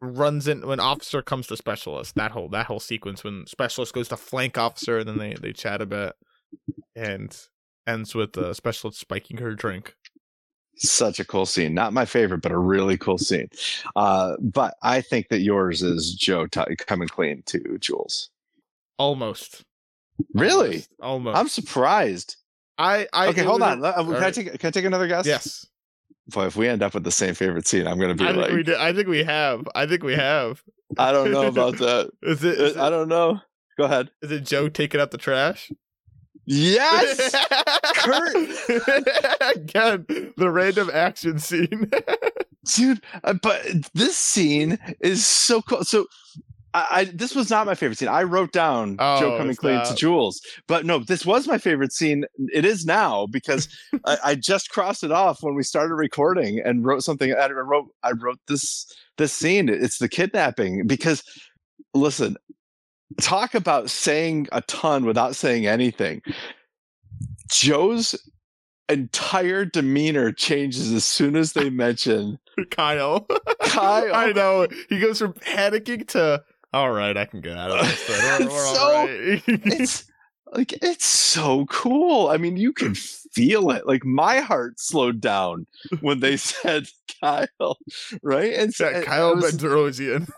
runs 0.00 0.48
in 0.48 0.66
when 0.66 0.80
officer 0.80 1.20
comes 1.22 1.46
to 1.48 1.56
specialist 1.56 2.14
that 2.14 2.30
whole 2.30 2.48
that 2.48 2.66
whole 2.66 2.80
sequence 2.80 3.22
when 3.22 3.46
specialist 3.46 3.92
goes 3.92 4.08
to 4.08 4.16
flank 4.16 4.56
officer 4.56 4.98
and 4.98 5.08
then 5.08 5.18
they 5.18 5.34
they 5.34 5.52
chat 5.52 5.82
a 5.82 5.86
bit 5.86 6.14
and 6.96 7.36
ends 7.86 8.14
with 8.14 8.36
uh, 8.38 8.54
special 8.54 8.90
spiking 8.92 9.36
her 9.38 9.54
drink. 9.54 9.94
Such 10.76 11.20
a 11.20 11.24
cool 11.26 11.44
scene. 11.44 11.74
Not 11.74 11.92
my 11.92 12.06
favorite, 12.06 12.40
but 12.40 12.52
a 12.52 12.56
really 12.58 12.96
cool 12.96 13.18
scene. 13.18 13.48
Uh, 13.94 14.36
but 14.40 14.74
I 14.82 15.02
think 15.02 15.28
that 15.28 15.40
yours 15.40 15.82
is 15.82 16.14
Joe 16.14 16.46
t- 16.46 16.62
coming 16.86 17.08
clean 17.08 17.42
to 17.46 17.76
Jules. 17.78 18.30
Almost. 18.98 19.64
Really? 20.34 20.66
Almost. 20.76 20.88
Almost. 21.02 21.36
I'm 21.38 21.48
surprised. 21.48 22.36
I, 22.78 23.06
I 23.12 23.28
okay, 23.28 23.42
hold 23.42 23.60
on. 23.62 23.80
a- 23.84 23.88
Uh, 23.88 24.04
Can 24.04 24.14
I 24.24 24.30
take 24.30 24.58
can 24.58 24.68
I 24.68 24.70
take 24.70 24.84
another 24.86 25.06
guess? 25.06 25.26
Yes. 25.26 25.66
If 26.36 26.56
we 26.56 26.68
end 26.68 26.82
up 26.82 26.94
with 26.94 27.04
the 27.04 27.10
same 27.10 27.34
favorite 27.34 27.66
scene, 27.66 27.86
I'm 27.86 27.98
gonna 27.98 28.14
be 28.14 28.24
I 28.24 28.28
think 28.28 28.42
like, 28.42 28.52
we 28.52 28.62
did. 28.62 28.76
I 28.76 28.92
think 28.92 29.08
we 29.08 29.24
have. 29.24 29.66
I 29.74 29.86
think 29.86 30.02
we 30.02 30.14
have. 30.14 30.62
I 30.98 31.12
don't 31.12 31.30
know 31.30 31.46
about 31.46 31.78
that. 31.78 32.10
Is 32.22 32.44
it? 32.44 32.60
Is 32.60 32.76
I 32.76 32.88
it, 32.88 32.90
don't 32.90 33.08
know. 33.08 33.40
Go 33.78 33.84
ahead. 33.84 34.10
is 34.22 34.30
it 34.30 34.44
Joe 34.44 34.68
taking 34.68 35.00
out 35.00 35.10
the 35.10 35.18
trash? 35.18 35.72
Yes. 36.44 37.34
Kirt. 37.96 38.34
Again, 39.56 40.06
the 40.36 40.50
random 40.50 40.90
action 40.92 41.38
scene. 41.38 41.90
dude 42.64 43.00
uh, 43.24 43.32
but 43.32 43.64
this 43.94 44.16
scene 44.16 44.78
is 45.00 45.24
so 45.24 45.62
cool 45.62 45.84
so 45.84 46.06
I, 46.72 46.86
I 46.90 47.04
this 47.04 47.34
was 47.34 47.50
not 47.50 47.66
my 47.66 47.74
favorite 47.74 47.98
scene. 47.98 48.08
I 48.08 48.22
wrote 48.22 48.52
down 48.52 48.96
Oh, 48.98 49.20
joe 49.20 49.38
coming 49.38 49.56
clean 49.56 49.84
to 49.84 49.94
jules. 49.94 50.40
But 50.66 50.86
no 50.86 50.98
this 51.00 51.26
was 51.26 51.48
my 51.48 51.58
favorite 51.58 51.92
scene. 51.92 52.24
It 52.52 52.64
is 52.64 52.84
now 52.84 53.26
because 53.26 53.68
I, 54.06 54.18
I 54.24 54.34
just 54.34 54.70
crossed 54.70 55.04
it 55.04 55.12
off 55.12 55.42
when 55.42 55.54
we 55.54 55.62
started 55.62 55.94
recording 55.94 56.60
and 56.60 56.84
wrote 56.84 57.02
something. 57.02 57.32
I 57.32 57.48
wrote 57.50 57.88
i 58.02 58.12
wrote 58.12 58.38
this 58.48 58.86
this 59.18 59.32
scene. 59.32 59.68
It's 59.68 59.98
the 59.98 60.08
kidnapping 60.08 60.86
because 60.86 61.22
listen 61.94 62.36
talk 63.20 63.54
about 63.54 63.90
saying 63.90 64.48
a 64.52 64.60
ton 64.62 65.04
without 65.04 65.34
saying 65.34 65.66
anything. 65.66 66.22
Joe's 67.50 68.14
entire 68.88 69.64
demeanor 69.64 70.32
changes 70.32 70.92
as 70.92 71.04
soon 71.04 71.36
as 71.36 71.52
they 71.52 71.70
mention 71.70 72.38
Kyle. 72.70 73.26
Kyle. 73.62 74.14
I 74.14 74.32
know. 74.32 74.66
He 74.88 75.00
goes 75.00 75.18
from 75.18 75.32
panicking 75.32 76.06
to, 76.08 76.42
all 76.72 76.90
right, 76.90 77.16
I 77.16 77.24
can 77.24 77.40
get 77.40 77.56
out 77.56 77.70
of 77.70 77.86
this. 77.86 78.08
We're, 78.08 78.42
It's 78.42 78.52
we're 78.52 78.74
so- 78.74 78.94
right." 78.94 79.42
it's 79.80 80.04
like 80.52 80.72
it's 80.82 81.04
so 81.06 81.66
cool. 81.66 82.28
I 82.28 82.36
mean, 82.36 82.56
you 82.56 82.72
can 82.72 82.94
feel 82.94 83.70
it. 83.70 83.86
Like 83.86 84.04
my 84.04 84.40
heart 84.40 84.80
slowed 84.80 85.20
down 85.20 85.66
when 86.00 86.20
they 86.20 86.36
said 86.38 86.88
Kyle, 87.20 87.78
right? 88.22 88.52
And 88.54 88.74
so 88.74 88.88
Yeah, 88.90 89.02
Kyle 89.02 89.36
was- 89.36 89.56
Bedrosian. 89.56 90.28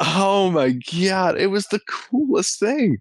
oh 0.00 0.50
my 0.50 0.70
god, 0.92 1.38
it 1.38 1.48
was 1.48 1.66
the 1.66 1.80
coolest 1.88 2.58
thing. 2.58 2.98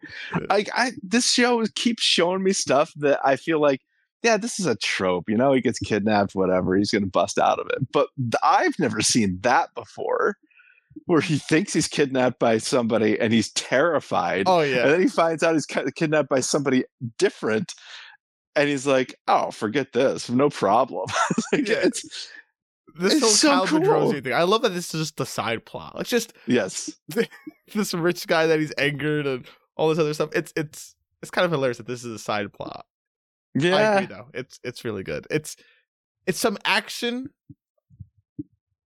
Like 0.50 0.70
I, 0.76 0.92
this 1.02 1.30
show 1.32 1.64
keeps 1.76 2.04
showing 2.04 2.44
me 2.44 2.54
stuff 2.54 2.92
that 2.98 3.20
I 3.26 3.36
feel 3.36 3.60
like. 3.62 3.82
Yeah, 4.22 4.36
this 4.36 4.60
is 4.60 4.66
a 4.66 4.76
trope. 4.76 5.30
You 5.30 5.38
know, 5.38 5.54
he 5.54 5.62
gets 5.62 5.80
kidnapped, 5.80 6.36
whatever. 6.36 6.76
He's 6.76 6.92
going 6.92 7.06
to 7.06 7.10
bust 7.10 7.40
out 7.40 7.58
of 7.58 7.68
it. 7.70 7.90
But 7.94 8.10
th- 8.18 8.34
I've 8.44 8.78
never 8.78 9.00
seen 9.00 9.38
that 9.44 9.74
before, 9.76 10.36
where 11.06 11.22
he 11.22 11.38
thinks 11.38 11.74
he's 11.74 11.88
kidnapped 11.88 12.40
by 12.40 12.58
somebody 12.58 13.20
and 13.20 13.32
he's 13.34 13.52
terrified. 13.54 14.44
Oh, 14.48 14.62
yeah. 14.62 14.84
And 14.84 14.92
then 14.92 15.02
he 15.02 15.08
finds 15.08 15.44
out 15.44 15.54
he's 15.54 15.66
ki- 15.66 15.92
kidnapped 15.96 16.30
by 16.30 16.40
somebody 16.40 16.84
different. 17.18 17.74
And 18.56 18.68
he's 18.70 18.86
like, 18.88 19.16
oh, 19.28 19.52
forget 19.52 19.94
this. 19.94 20.30
No 20.30 20.50
problem. 20.50 21.08
Like, 21.54 21.68
Yeah. 21.68 21.82
it's, 21.84 22.30
This 23.00 23.14
it's 23.14 23.22
whole 23.22 23.30
so 23.32 23.50
Kyle 23.50 23.68
cool. 23.68 23.80
Bedrosian 23.80 24.24
thing. 24.24 24.34
I 24.34 24.44
love 24.44 24.64
that 24.64 24.70
this 24.74 24.94
is 24.94 25.02
just 25.02 25.18
the 25.18 25.26
side 25.26 25.66
plot. 25.66 25.96
Like, 25.96 26.08
just 26.08 26.34
yes. 26.48 26.92
this 27.74 27.94
rich 27.94 28.28
guy 28.28 28.48
that 28.48 28.60
he's 28.60 28.74
angered 28.78 29.26
and 29.28 29.46
all 29.78 29.90
this 29.90 30.00
other 30.00 30.14
stuff. 30.14 30.30
It's 30.34 30.52
it's 30.58 30.96
it's 31.22 31.32
kind 31.32 31.46
of 31.46 31.52
hilarious 31.52 31.78
that 31.78 31.88
this 31.88 32.04
is 32.04 32.12
a 32.14 32.20
side 32.20 32.52
plot. 32.52 32.86
Yeah, 33.56 33.76
I 33.76 33.82
agree 34.02 34.16
though. 34.16 34.28
It's 34.34 34.60
it's 34.64 34.84
really 34.84 35.04
good. 35.04 35.28
It's 35.30 35.56
it's 36.28 36.40
some 36.40 36.58
action, 36.66 37.30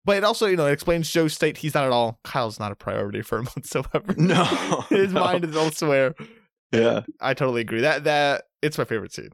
but 0.05 0.17
it 0.17 0.25
also 0.25 0.47
you 0.47 0.57
know 0.57 0.67
it 0.67 0.73
explains 0.73 1.11
Joe's 1.11 1.35
state. 1.35 1.59
He's 1.59 1.75
not 1.75 1.85
at 1.85 1.93
all. 1.93 2.19
Kyle's 2.25 2.59
not 2.61 2.73
a 2.73 2.77
priority 2.77 3.23
for 3.23 3.39
him 3.39 3.47
whatsoever. 3.55 4.15
No. 4.17 4.45
His 4.91 5.13
no. 5.13 5.21
mind 5.21 5.45
is 5.45 5.57
elsewhere. 5.57 6.15
Yeah. 6.73 7.03
I 7.21 7.35
totally 7.35 7.61
agree. 7.61 7.81
That 7.83 8.05
that 8.05 8.45
it's 8.63 8.79
my 8.79 8.85
favorite 8.85 9.13
scene. 9.13 9.31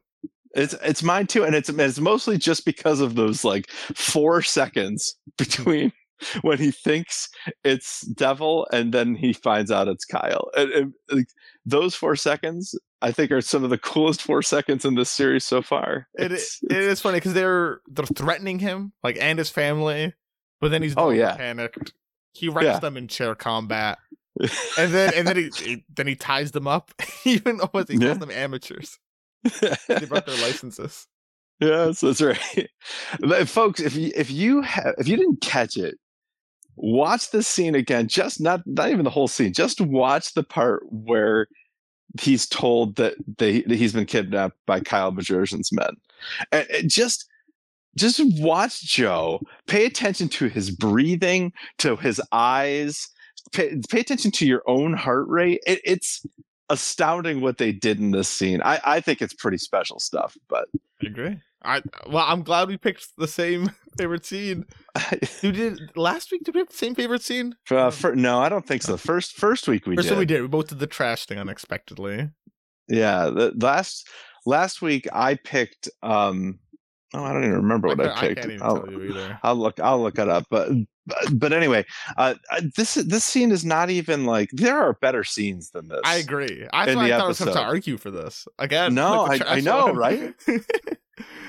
It's 0.54 0.75
it's 0.82 1.02
mine 1.02 1.26
too, 1.26 1.44
and 1.44 1.54
it's 1.54 1.68
it's 1.68 2.00
mostly 2.00 2.38
just 2.38 2.64
because 2.64 3.00
of 3.00 3.14
those 3.14 3.44
like 3.44 3.70
four 3.70 4.42
seconds 4.42 5.14
between 5.38 5.92
when 6.40 6.58
he 6.58 6.72
thinks 6.72 7.28
it's 7.62 8.00
Devil 8.08 8.66
and 8.72 8.92
then 8.92 9.14
he 9.14 9.32
finds 9.32 9.70
out 9.70 9.87
it's 9.87 10.04
Kyle. 10.04 10.50
And, 10.56 10.72
and, 10.72 10.92
like, 11.12 11.28
those 11.64 11.94
four 11.94 12.16
seconds, 12.16 12.75
I 13.02 13.12
think, 13.12 13.30
are 13.30 13.40
some 13.40 13.62
of 13.62 13.70
the 13.70 13.78
coolest 13.78 14.22
four 14.22 14.42
seconds 14.42 14.84
in 14.84 14.96
this 14.96 15.10
series 15.10 15.44
so 15.44 15.62
far. 15.62 16.08
It 16.18 16.32
It's- 16.32 16.58
it 16.68 16.72
is 16.76 17.00
funny 17.00 17.18
because 17.18 17.34
they're 17.34 17.80
they're 17.87 18.04
threatening 18.06 18.58
him 18.58 18.92
like 19.04 19.16
and 19.20 19.38
his 19.38 19.50
family, 19.50 20.12
but 20.61 20.71
then 20.71 20.83
he's 20.83 20.95
Oh, 20.97 21.11
yeah. 21.11 21.37
panicked. 21.37 21.93
He 22.33 22.49
wrecks 22.49 22.67
Yeah. 22.67 22.79
them 22.79 22.97
in 22.97 23.09
chair 23.09 23.35
combat, 23.35 23.99
and 24.79 24.93
then 24.93 25.12
and 25.15 25.27
then 25.29 25.37
he, 25.37 25.50
he 25.57 25.85
then 25.95 26.07
he 26.07 26.15
ties 26.15 26.53
them 26.53 26.67
up. 26.69 26.93
Even 27.25 27.59
though 27.59 27.85
he 27.87 27.95
Yeah. 27.95 28.09
calls 28.09 28.19
them 28.19 28.31
amateurs, 28.31 28.99
they 29.88 30.05
brought 30.07 30.27
their 30.27 30.37
licenses. 30.37 31.07
Yes, 31.61 32.03
that's 32.03 32.21
right. 32.21 32.71
But 33.19 33.49
folks, 33.49 33.81
if 33.81 33.97
you 33.97 34.12
if 34.15 34.31
you 34.31 34.62
have 34.62 34.95
if 34.99 35.09
you 35.09 35.17
didn't 35.17 35.41
catch 35.41 35.77
it, 35.77 35.99
watch 36.77 37.33
this 37.33 37.49
scene 37.49 37.75
again. 37.75 38.07
Just 38.07 38.41
not 38.41 38.65
not 38.65 38.91
even 38.91 39.03
the 39.05 39.11
whole 39.11 39.27
scene. 39.27 39.53
Just 39.53 39.81
watch 39.81 40.35
the 40.35 40.45
part 40.45 40.85
where 40.88 41.49
he's 42.21 42.47
told 42.47 42.95
that 42.95 43.15
they 43.38 43.62
that 43.62 43.75
he's 43.75 43.93
been 43.93 44.07
kidnapped 44.07 44.57
by 44.67 44.79
Kyle 44.79 45.11
Bedrosian's 45.11 45.73
men, 45.73 45.97
and, 46.53 46.65
and 46.71 46.88
just 46.88 47.27
just 47.99 48.21
watch 48.40 48.81
Joe. 48.83 49.40
Pay 49.67 49.85
attention 49.87 50.28
to 50.31 50.49
his 50.49 50.71
breathing, 50.71 51.52
to 51.78 51.97
his 51.97 52.21
eyes. 52.33 53.09
Pay, 53.52 53.81
pay 53.90 54.00
attention 54.00 54.31
to 54.33 54.47
your 54.47 54.62
own 54.67 54.95
heart 54.95 55.26
rate. 55.28 55.61
It, 55.67 55.81
it's 55.85 56.25
astounding 56.71 57.40
what 57.40 57.59
they 57.59 57.73
did 57.73 57.99
in 57.99 58.11
this 58.11 58.28
scene. 58.28 58.61
I, 58.62 58.81
I 58.85 59.00
think 59.00 59.23
it's 59.23 59.33
pretty 59.35 59.59
special 59.59 59.99
stuff, 59.99 60.37
but 60.49 60.67
I 61.02 61.07
agree. 61.07 61.40
I 61.64 61.83
well, 62.09 62.25
I'm 62.26 62.43
glad 62.43 62.69
we 62.69 62.76
picked 62.76 63.09
the 63.17 63.26
same 63.26 63.71
favorite 63.99 64.25
scene. 64.25 64.64
You 65.43 65.52
did 65.52 65.97
last 65.97 66.31
week. 66.33 66.43
Did 66.45 66.55
we 66.55 66.61
have 66.61 66.69
the 66.69 66.76
same 66.76 66.95
favorite 66.95 67.23
scene? 67.23 67.55
Uh, 67.71 67.90
fir- 67.90 68.14
no, 68.17 68.40
I 68.40 68.49
don't 68.49 68.67
think 68.67 68.83
so. 68.83 68.97
First 68.97 69.33
first 69.35 69.67
week 69.69 69.87
we 69.87 69.97
First 69.97 70.09
did. 70.09 70.19
we 70.19 70.25
did. 70.26 70.43
We 70.43 70.49
both 70.49 70.69
did 70.69 70.78
the 70.81 70.87
trash 70.88 71.26
thing 71.26 71.38
unexpectedly. 71.38 72.31
Yeah, 72.88 73.31
the, 73.31 73.52
last 73.61 74.09
last 74.47 74.83
week 74.83 75.07
I 75.12 75.35
picked. 75.37 75.88
um 76.02 76.59
Oh, 77.15 77.25
I 77.25 77.33
don't 77.33 77.45
even 77.45 77.57
remember 77.57 77.88
what 77.88 78.00
I, 78.00 78.12
I 78.15 78.21
picked. 78.21 78.41
can't 78.43 78.53
even 78.53 78.62
I'll, 78.67 78.83
tell 78.83 78.93
you 78.93 79.03
either. 79.05 79.38
I'll 79.43 79.57
look. 79.57 79.81
I'll 79.81 80.03
look 80.03 80.19
it 80.19 80.29
up. 80.29 80.45
But 80.50 80.69
but, 81.07 81.38
but 81.38 81.53
anyway, 81.55 81.87
uh, 82.19 82.35
this 82.77 82.95
this 82.95 83.25
scene 83.25 83.50
is 83.50 83.65
not 83.65 83.88
even 83.88 84.27
like 84.27 84.50
there 84.53 84.79
are 84.79 84.93
better 84.95 85.25
scenes 85.25 85.71
than 85.71 85.88
this. 85.88 86.00
I 86.05 86.17
agree. 86.17 86.67
I 86.73 86.93
thought 86.93 87.05
I 87.05 87.11
thought 87.11 87.21
I 87.25 87.29
was 87.29 87.38
to 87.38 87.59
argue 87.62 87.97
for 87.97 88.11
this 88.11 88.47
again. 88.59 88.95
No, 88.95 89.23
like 89.25 89.41
I- 89.47 89.57
I 89.57 89.61
know, 89.61 89.87
one. 89.87 89.97
right? 89.97 90.35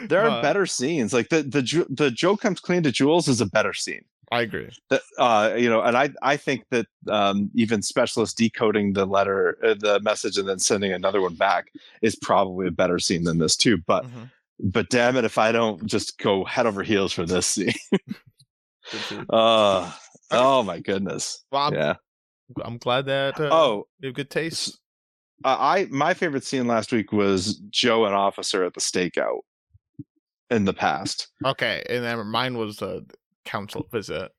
There 0.07 0.21
are 0.21 0.29
But 0.29 0.41
better 0.41 0.65
scenes. 0.65 1.13
Like 1.13 1.29
the 1.29 1.43
the 1.43 1.85
the 1.89 2.09
Joe 2.09 2.35
comes 2.37 2.59
clean 2.59 2.81
to 2.83 2.91
Jules 2.91 3.27
is 3.27 3.41
a 3.41 3.45
better 3.45 3.73
scene. 3.73 4.03
I 4.31 4.41
agree. 4.41 4.69
that 4.89 5.01
uh 5.17 5.55
you 5.57 5.67
know 5.67 5.81
and 5.81 5.97
i 5.97 6.11
i 6.21 6.37
think 6.37 6.63
that 6.69 6.85
um 7.09 7.49
even 7.55 7.81
specialists 7.81 8.35
decoding 8.35 8.93
the 8.93 9.07
letter 9.07 9.57
uh, 9.63 9.73
the 9.79 9.99
message 10.01 10.37
and 10.37 10.47
then 10.47 10.59
sending 10.59 10.93
another 10.93 11.19
one 11.19 11.33
back 11.33 11.71
is 12.03 12.15
probably 12.15 12.67
a 12.67 12.71
better 12.71 12.99
scene 12.99 13.23
than 13.23 13.39
this 13.39 13.55
too 13.55 13.79
but 13.87 14.05
Mhm. 14.05 14.29
But 14.59 14.89
damn 14.89 15.15
it 15.15 15.25
if 15.25 15.37
i 15.37 15.51
don't 15.51 15.85
just 15.85 16.17
go 16.17 16.43
head 16.45 16.65
over 16.65 16.83
heels 16.83 17.11
for 17.13 17.25
this 17.25 17.47
scene 17.47 17.73
uh 19.29 19.91
oh 20.31 20.63
my 20.63 20.79
goodness 20.79 21.43
Well, 21.51 21.63
I'm, 21.67 21.73
yeah 21.73 21.95
I'm 22.63 22.77
glad 22.77 23.05
that 23.05 23.39
uh, 23.39 23.49
oh 23.51 23.87
you 23.99 24.07
have 24.07 24.15
good 24.15 24.29
taste. 24.29 24.79
uh, 25.45 25.55
i 25.59 25.87
my 25.89 26.13
favorite 26.13 26.43
scene 26.43 26.67
last 26.67 26.91
week 26.91 27.11
was 27.11 27.55
joe 27.69 28.05
and 28.05 28.15
officer 28.15 28.63
at 28.63 28.73
the 28.73 28.81
stakeout 28.81 29.39
in 30.49 30.65
the 30.65 30.73
past 30.73 31.27
Okay, 31.45 31.83
and 31.87 32.03
then 32.03 32.25
mine 32.25 32.57
was 32.57 32.77
the 32.77 33.05
council 33.45 33.85
visit. 33.91 34.31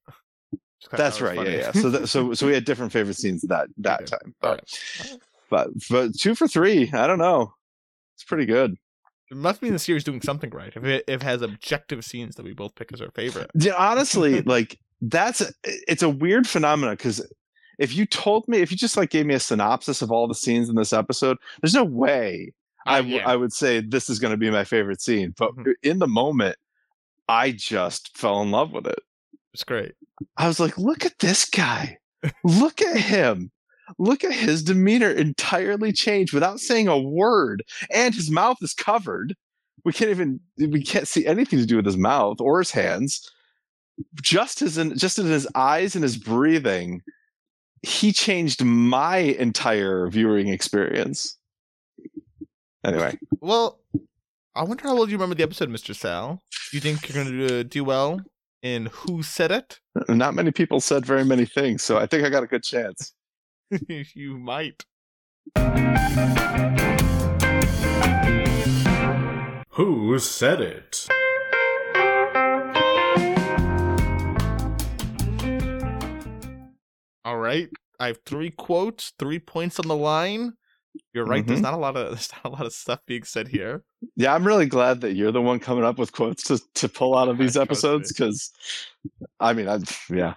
That's 0.90 1.18
that 1.18 1.24
right 1.24 1.36
yeah 1.36 1.44
funny. 1.44 1.56
yeah 1.58 1.72
so 1.72 1.90
that, 1.90 2.06
so 2.08 2.34
so 2.34 2.46
we 2.48 2.52
had 2.54 2.64
different 2.64 2.90
favorite 2.90 3.14
scenes 3.16 3.42
that 3.42 3.68
that 3.78 4.00
did. 4.00 4.08
time 4.08 4.34
All 4.42 4.50
but, 4.56 4.64
right. 5.00 5.18
but 5.50 5.68
but 5.88 6.18
two 6.18 6.34
for 6.34 6.48
three 6.48 6.90
i 6.92 7.06
don't 7.06 7.18
know 7.20 7.52
it's 8.16 8.24
pretty 8.24 8.44
good 8.46 8.74
It 9.30 9.36
must 9.36 9.60
be 9.60 9.68
in 9.68 9.72
the 9.72 9.78
series 9.78 10.04
doing 10.04 10.20
something 10.22 10.50
right. 10.50 10.72
If 10.74 10.84
it, 10.84 11.04
if 11.06 11.20
it 11.20 11.22
has 11.22 11.42
objective 11.42 12.04
scenes 12.04 12.34
that 12.36 12.44
we 12.44 12.52
both 12.52 12.74
pick 12.74 12.92
as 12.92 13.00
our 13.00 13.10
favorite. 13.12 13.50
Yeah, 13.54 13.74
honestly, 13.78 14.42
like 14.46 14.78
that's 15.02 15.40
a, 15.40 15.52
it's 15.64 16.02
a 16.02 16.08
weird 16.08 16.46
phenomenon 16.48 16.94
because 16.96 17.24
if 17.78 17.94
you 17.94 18.06
told 18.06 18.46
me, 18.48 18.58
if 18.58 18.70
you 18.70 18.76
just 18.76 18.96
like 18.96 19.10
gave 19.10 19.26
me 19.26 19.34
a 19.34 19.40
synopsis 19.40 20.02
of 20.02 20.10
all 20.10 20.26
the 20.28 20.34
scenes 20.34 20.68
in 20.68 20.74
this 20.74 20.92
episode, 20.92 21.36
there's 21.62 21.74
no 21.74 21.84
way 21.84 22.52
I, 22.86 22.94
Uh, 22.94 22.96
w- 22.98 23.16
yeah. 23.16 23.28
I 23.30 23.36
would 23.36 23.52
say 23.52 23.80
this 23.80 24.10
is 24.10 24.18
going 24.18 24.32
to 24.32 24.36
be 24.36 24.50
my 24.50 24.64
favorite 24.64 25.00
scene. 25.00 25.34
But 25.38 25.54
Mhm. 25.56 25.74
in 25.82 25.98
the 26.00 26.08
moment, 26.08 26.56
I 27.28 27.52
just 27.52 28.16
fell 28.18 28.42
in 28.42 28.50
love 28.50 28.72
with 28.72 28.86
it. 28.86 28.98
It's 29.54 29.64
great. 29.64 29.92
I 30.36 30.48
was 30.48 30.58
like, 30.60 30.76
look 30.78 31.04
at 31.06 31.18
this 31.20 31.44
guy. 31.48 31.98
look 32.44 32.82
at 32.82 32.96
him. 32.96 33.50
Look 33.98 34.24
at 34.24 34.32
his 34.32 34.62
demeanor 34.62 35.10
entirely 35.10 35.92
changed 35.92 36.32
without 36.32 36.60
saying 36.60 36.88
a 36.88 36.98
word. 36.98 37.62
And 37.92 38.14
his 38.14 38.30
mouth 38.30 38.58
is 38.62 38.74
covered. 38.74 39.34
We 39.84 39.92
can't 39.92 40.10
even 40.10 40.40
we 40.58 40.82
can't 40.82 41.08
see 41.08 41.26
anything 41.26 41.58
to 41.58 41.66
do 41.66 41.76
with 41.76 41.86
his 41.86 41.96
mouth 41.96 42.40
or 42.40 42.58
his 42.58 42.70
hands. 42.70 43.30
Just 44.20 44.62
as 44.62 44.78
in 44.78 44.96
just 44.96 45.18
in 45.18 45.26
his 45.26 45.48
eyes 45.54 45.94
and 45.94 46.02
his 46.02 46.16
breathing, 46.16 47.02
he 47.82 48.12
changed 48.12 48.64
my 48.64 49.18
entire 49.18 50.08
viewing 50.08 50.48
experience. 50.48 51.36
Anyway, 52.84 53.18
Well, 53.40 53.80
I 54.54 54.64
wonder 54.64 54.84
how 54.84 54.94
well 54.94 55.06
you 55.08 55.16
remember 55.16 55.34
the 55.34 55.42
episode, 55.42 55.68
Mr. 55.68 55.94
Sal. 55.94 56.42
Do 56.70 56.76
you 56.76 56.80
think 56.80 57.08
you're 57.08 57.24
going 57.24 57.46
to 57.48 57.60
uh, 57.60 57.62
do 57.62 57.84
well 57.84 58.20
in 58.62 58.86
Who 58.86 59.22
Said 59.22 59.50
It? 59.50 59.80
not 60.08 60.34
many 60.34 60.50
people 60.50 60.80
said 60.80 61.04
very 61.04 61.24
many 61.24 61.44
things, 61.44 61.82
so 61.82 61.98
I 61.98 62.06
think 62.06 62.24
I 62.24 62.30
got 62.30 62.42
a 62.42 62.46
good 62.46 62.62
chance. 62.62 63.12
you 63.88 64.36
might. 64.36 64.84
Who 69.70 70.18
said 70.18 70.60
it? 70.60 71.06
All 77.24 77.38
right. 77.38 77.68
I 78.00 78.08
have 78.08 78.18
three 78.26 78.50
quotes, 78.50 79.12
three 79.18 79.38
points 79.38 79.78
on 79.78 79.86
the 79.86 79.96
line. 79.96 80.54
You're 81.12 81.24
right. 81.26 81.46
There's 81.46 81.60
Mhm. 81.60 81.62
not 81.62 81.74
a 81.74 81.78
lot 81.78 81.96
of 81.96 82.08
there's 82.10 82.30
not 82.32 82.44
a 82.52 82.54
lot 82.54 82.66
of 82.66 82.72
stuff 82.72 83.00
being 83.06 83.24
said 83.24 83.48
here. 83.48 83.84
Yeah, 84.16 84.34
I'm 84.34 84.46
really 84.46 84.66
glad 84.66 85.00
that 85.02 85.14
you're 85.14 85.32
the 85.32 85.40
one 85.42 85.60
coming 85.60 85.84
up 85.84 85.98
with 85.98 86.12
quotes 86.12 86.42
to, 86.44 86.60
to 86.76 86.88
pull 86.88 87.16
out 87.16 87.28
of 87.28 87.38
these 87.38 87.56
episodes 87.56 88.12
because, 88.12 88.50
I 89.38 89.52
mean, 89.52 89.68
I 89.68 89.78
yeah, 90.08 90.34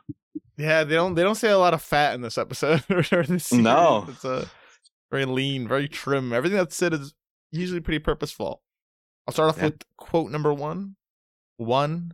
Yeah, 0.58 0.84
they 0.84 0.96
don't 0.96 1.16
they 1.16 1.24
don't 1.24 1.36
say 1.36 1.50
a 1.50 1.58
lot 1.58 1.74
of 1.74 1.82
fat 1.82 2.14
in 2.16 2.22
this 2.22 2.38
episode 2.38 2.84
or 2.90 3.02
this 3.24 3.46
series. 3.46 3.64
No. 3.64 4.06
It's 4.10 4.26
a 4.26 4.50
very 5.12 5.26
lean, 5.26 5.68
very 5.68 5.88
trim. 5.88 6.34
Everything 6.34 6.58
that's 6.58 6.76
said 6.76 6.94
is 6.94 7.14
usually 7.52 7.80
pretty 7.82 8.00
purposeful. 8.00 8.62
I'll 9.28 9.34
start 9.34 9.50
off 9.50 9.58
Yeah. 9.58 9.66
with 9.66 9.82
quote 9.98 10.32
number 10.32 10.54
one. 10.54 10.96
One, 11.58 12.14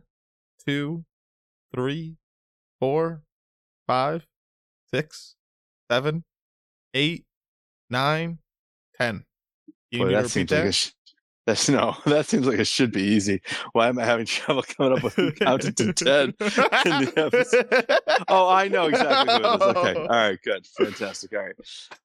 two, 0.66 1.04
three, 1.74 2.18
four, 2.78 3.22
five, 3.86 4.26
six, 4.92 5.34
seven, 5.90 6.24
eight, 6.94 7.24
nine, 7.90 8.38
ten. 8.98 9.24
You 9.90 10.00
boy, 10.04 10.12
that 10.12 10.30
seems 10.30 10.50
like 10.50 10.64
a 10.66 10.72
sh- 10.72 10.90
that's 11.46 11.68
no, 11.68 11.96
that 12.06 12.26
seems 12.26 12.46
like 12.46 12.58
it 12.60 12.66
should 12.66 12.92
be 12.92 13.02
easy. 13.02 13.40
Why 13.72 13.88
am 13.88 13.98
I 13.98 14.04
having 14.04 14.26
trouble 14.26 14.62
coming 14.62 14.98
up 14.98 15.02
with 15.02 15.16
counted 15.40 15.76
to 15.78 15.92
ten? 15.92 16.28
in 16.28 16.34
the 16.38 17.12
episode? 17.16 18.24
Oh, 18.28 18.48
I 18.48 18.68
know 18.68 18.86
exactly 18.86 19.34
who 19.34 19.40
it 19.40 19.54
is. 19.56 19.62
Okay, 19.62 19.94
all 20.00 20.06
right, 20.06 20.38
good, 20.44 20.64
fantastic. 20.78 21.32
All 21.32 21.40
right. 21.40 21.54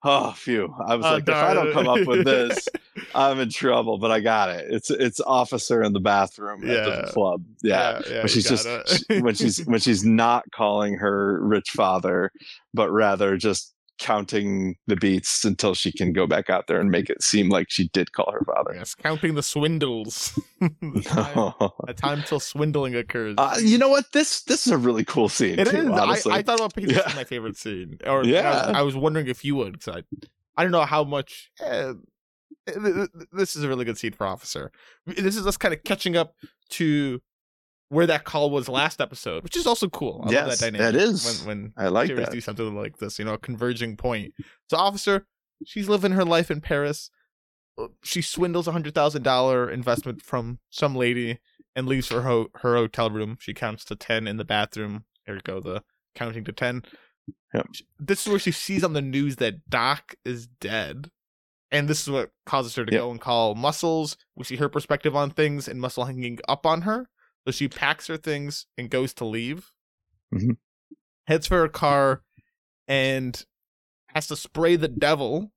Oh, 0.03 0.31
phew. 0.31 0.73
I 0.87 0.95
was 0.95 1.05
Oh, 1.05 1.11
like, 1.13 1.27
if 1.27 1.35
I 1.35 1.53
don't 1.53 1.73
come 1.73 1.87
up 1.87 2.07
with 2.07 2.25
this, 2.25 2.67
I'm 3.13 3.39
in 3.39 3.49
trouble. 3.51 3.99
But 3.99 4.09
I 4.11 4.19
got 4.21 4.49
it. 4.49 4.65
It's 4.73 4.89
it's 4.89 5.19
officer 5.19 5.83
in 5.83 5.93
the 5.93 5.99
bathroom 5.99 6.63
at 6.63 6.69
Yeah. 6.87 7.01
the 7.01 7.11
club. 7.13 7.43
Yeah. 7.61 8.01
yeah, 8.09 8.17
when 8.19 8.27
she's 8.29 8.49
just 8.49 8.65
she- 9.11 9.21
when 9.21 9.35
she's 9.35 9.63
when 9.65 9.79
she's 9.79 10.03
not 10.03 10.45
calling 10.55 10.95
her 10.95 11.39
rich 11.43 11.69
father, 11.71 12.31
but 12.73 12.89
rather 12.89 13.37
just 13.37 13.74
counting 13.97 14.75
the 14.87 14.95
beats 14.95 15.45
until 15.45 15.73
she 15.73 15.91
can 15.91 16.11
go 16.13 16.27
back 16.27 16.49
out 16.49 16.67
there 16.67 16.79
and 16.79 16.91
make 16.91 17.09
it 17.09 17.23
seem 17.23 17.49
like 17.49 17.67
she 17.69 17.87
did 17.89 18.11
call 18.11 18.31
her 18.31 18.43
father. 18.45 18.73
yes, 18.75 18.93
counting 18.95 19.35
the 19.35 19.43
swindles. 19.43 20.37
the, 20.61 21.01
time, 21.05 21.53
the 21.87 21.93
time 21.93 22.23
till 22.25 22.39
swindling 22.39 22.95
occurs. 22.95 23.35
uh, 23.37 23.57
you 23.61 23.77
know 23.77 23.89
what? 23.89 24.05
This 24.13 24.41
this 24.43 24.65
is 24.67 24.73
a 24.73 24.77
really 24.77 25.03
cool 25.05 25.29
scene. 25.29 25.59
It 25.59 25.67
too, 25.69 25.77
is. 25.93 26.27
I. 26.27 26.37
I 26.37 26.41
thought 26.41 26.59
about 26.59 26.73
picking 26.75 26.89
this 26.89 26.97
Yeah. 26.97 27.03
as 27.07 27.15
my 27.15 27.23
favorite 27.23 27.57
scene, 27.57 27.97
or 28.05 28.17
I 28.17 28.17
was- 28.19 28.27
Yeah. 28.27 28.71
I 28.75 28.81
was, 28.81 28.95
wondering 28.95 29.27
if 29.27 29.43
you 29.45 29.55
would. 29.55 29.83
Cause 29.83 29.95
I, 29.97 30.03
I 30.57 30.63
don't 30.63 30.71
know 30.71 30.85
how 30.85 31.03
much. 31.03 31.51
eh, 31.61 31.93
th- 32.67 33.09
this 33.31 33.55
is 33.55 33.63
a 33.63 33.67
really 33.67 33.85
good 33.85 33.97
scene 33.97 34.11
for 34.13 34.25
Officer. 34.25 34.71
This 35.05 35.35
is 35.35 35.45
us 35.45 35.57
kind 35.57 35.73
of 35.73 35.83
catching 35.83 36.15
up 36.17 36.33
to 36.71 37.21
where 37.89 38.07
that 38.07 38.23
call 38.23 38.49
was 38.49 38.67
last 38.67 38.99
episode, 39.01 39.43
which 39.43 39.55
is 39.55 39.67
also 39.67 39.87
cool. 39.89 40.21
I 40.21 40.25
love 40.25 40.31
Yes, 40.33 40.59
that 40.59 40.71
dynamic. 40.71 40.93
that 40.93 41.01
is. 41.01 41.43
when 41.45 41.47
when 41.61 41.73
I 41.77 41.87
like 41.89 42.07
series 42.07 42.25
that. 42.25 42.31
do 42.33 42.41
something 42.41 42.75
like 42.75 42.97
this, 42.97 43.19
you 43.19 43.25
know, 43.25 43.33
a 43.33 43.37
converging 43.37 43.95
point. 43.97 44.33
So, 44.69 44.77
Officer, 44.77 45.27
she's 45.65 45.87
living 45.89 46.11
her 46.13 46.25
life 46.25 46.49
in 46.49 46.61
Paris. 46.61 47.09
Uh, 47.77 47.87
She 48.03 48.21
swindles 48.21 48.67
a 48.67 48.71
hundred 48.71 48.95
thousand 48.95 49.23
dollar 49.23 49.69
investment 49.69 50.21
from 50.21 50.59
some 50.69 50.95
lady 50.95 51.39
and 51.75 51.87
leaves 51.87 52.09
her 52.09 52.21
ho- 52.23 52.49
her 52.55 52.75
hotel 52.75 53.09
room. 53.09 53.37
She 53.39 53.53
counts 53.53 53.85
to 53.85 53.95
ten 53.95 54.27
in 54.27 54.37
the 54.37 54.45
bathroom. 54.45 55.05
Here 55.25 55.35
we 55.35 55.41
go, 55.41 55.59
the 55.59 55.83
counting 56.15 56.43
to 56.45 56.51
ten. 56.53 56.83
Yep. 57.53 57.67
This 57.99 58.25
is 58.25 58.29
where 58.29 58.39
she 58.39 58.51
sees 58.51 58.83
on 58.83 58.93
the 58.93 59.01
news 59.01 59.37
that 59.37 59.69
Doc 59.69 60.15
is 60.25 60.47
dead. 60.47 61.09
And 61.71 61.87
this 61.89 62.01
is 62.03 62.09
what 62.09 62.31
causes 62.45 62.75
her 62.75 62.85
to 62.85 62.91
Yep. 62.91 63.01
go 63.01 63.11
and 63.11 63.19
call 63.19 63.55
Muscles. 63.55 64.15
We 64.35 64.43
see 64.45 64.55
her 64.57 64.69
perspective 64.69 65.15
on 65.15 65.31
things 65.31 65.67
and 65.67 65.81
Muscle 65.81 66.05
hanging 66.05 66.39
up 66.47 66.65
on 66.65 66.81
her. 66.83 67.09
So 67.45 67.51
she 67.51 67.67
packs 67.67 68.07
her 68.07 68.17
things 68.17 68.65
and 68.77 68.89
goes 68.89 69.13
to 69.15 69.25
leave. 69.25 69.71
Mhm. 70.33 70.57
Heads 71.27 71.47
for 71.47 71.57
her 71.59 71.67
car 71.69 72.23
and 72.87 73.45
has 74.09 74.27
to 74.27 74.35
spray 74.35 74.75
the 74.75 74.87
devil 74.87 75.51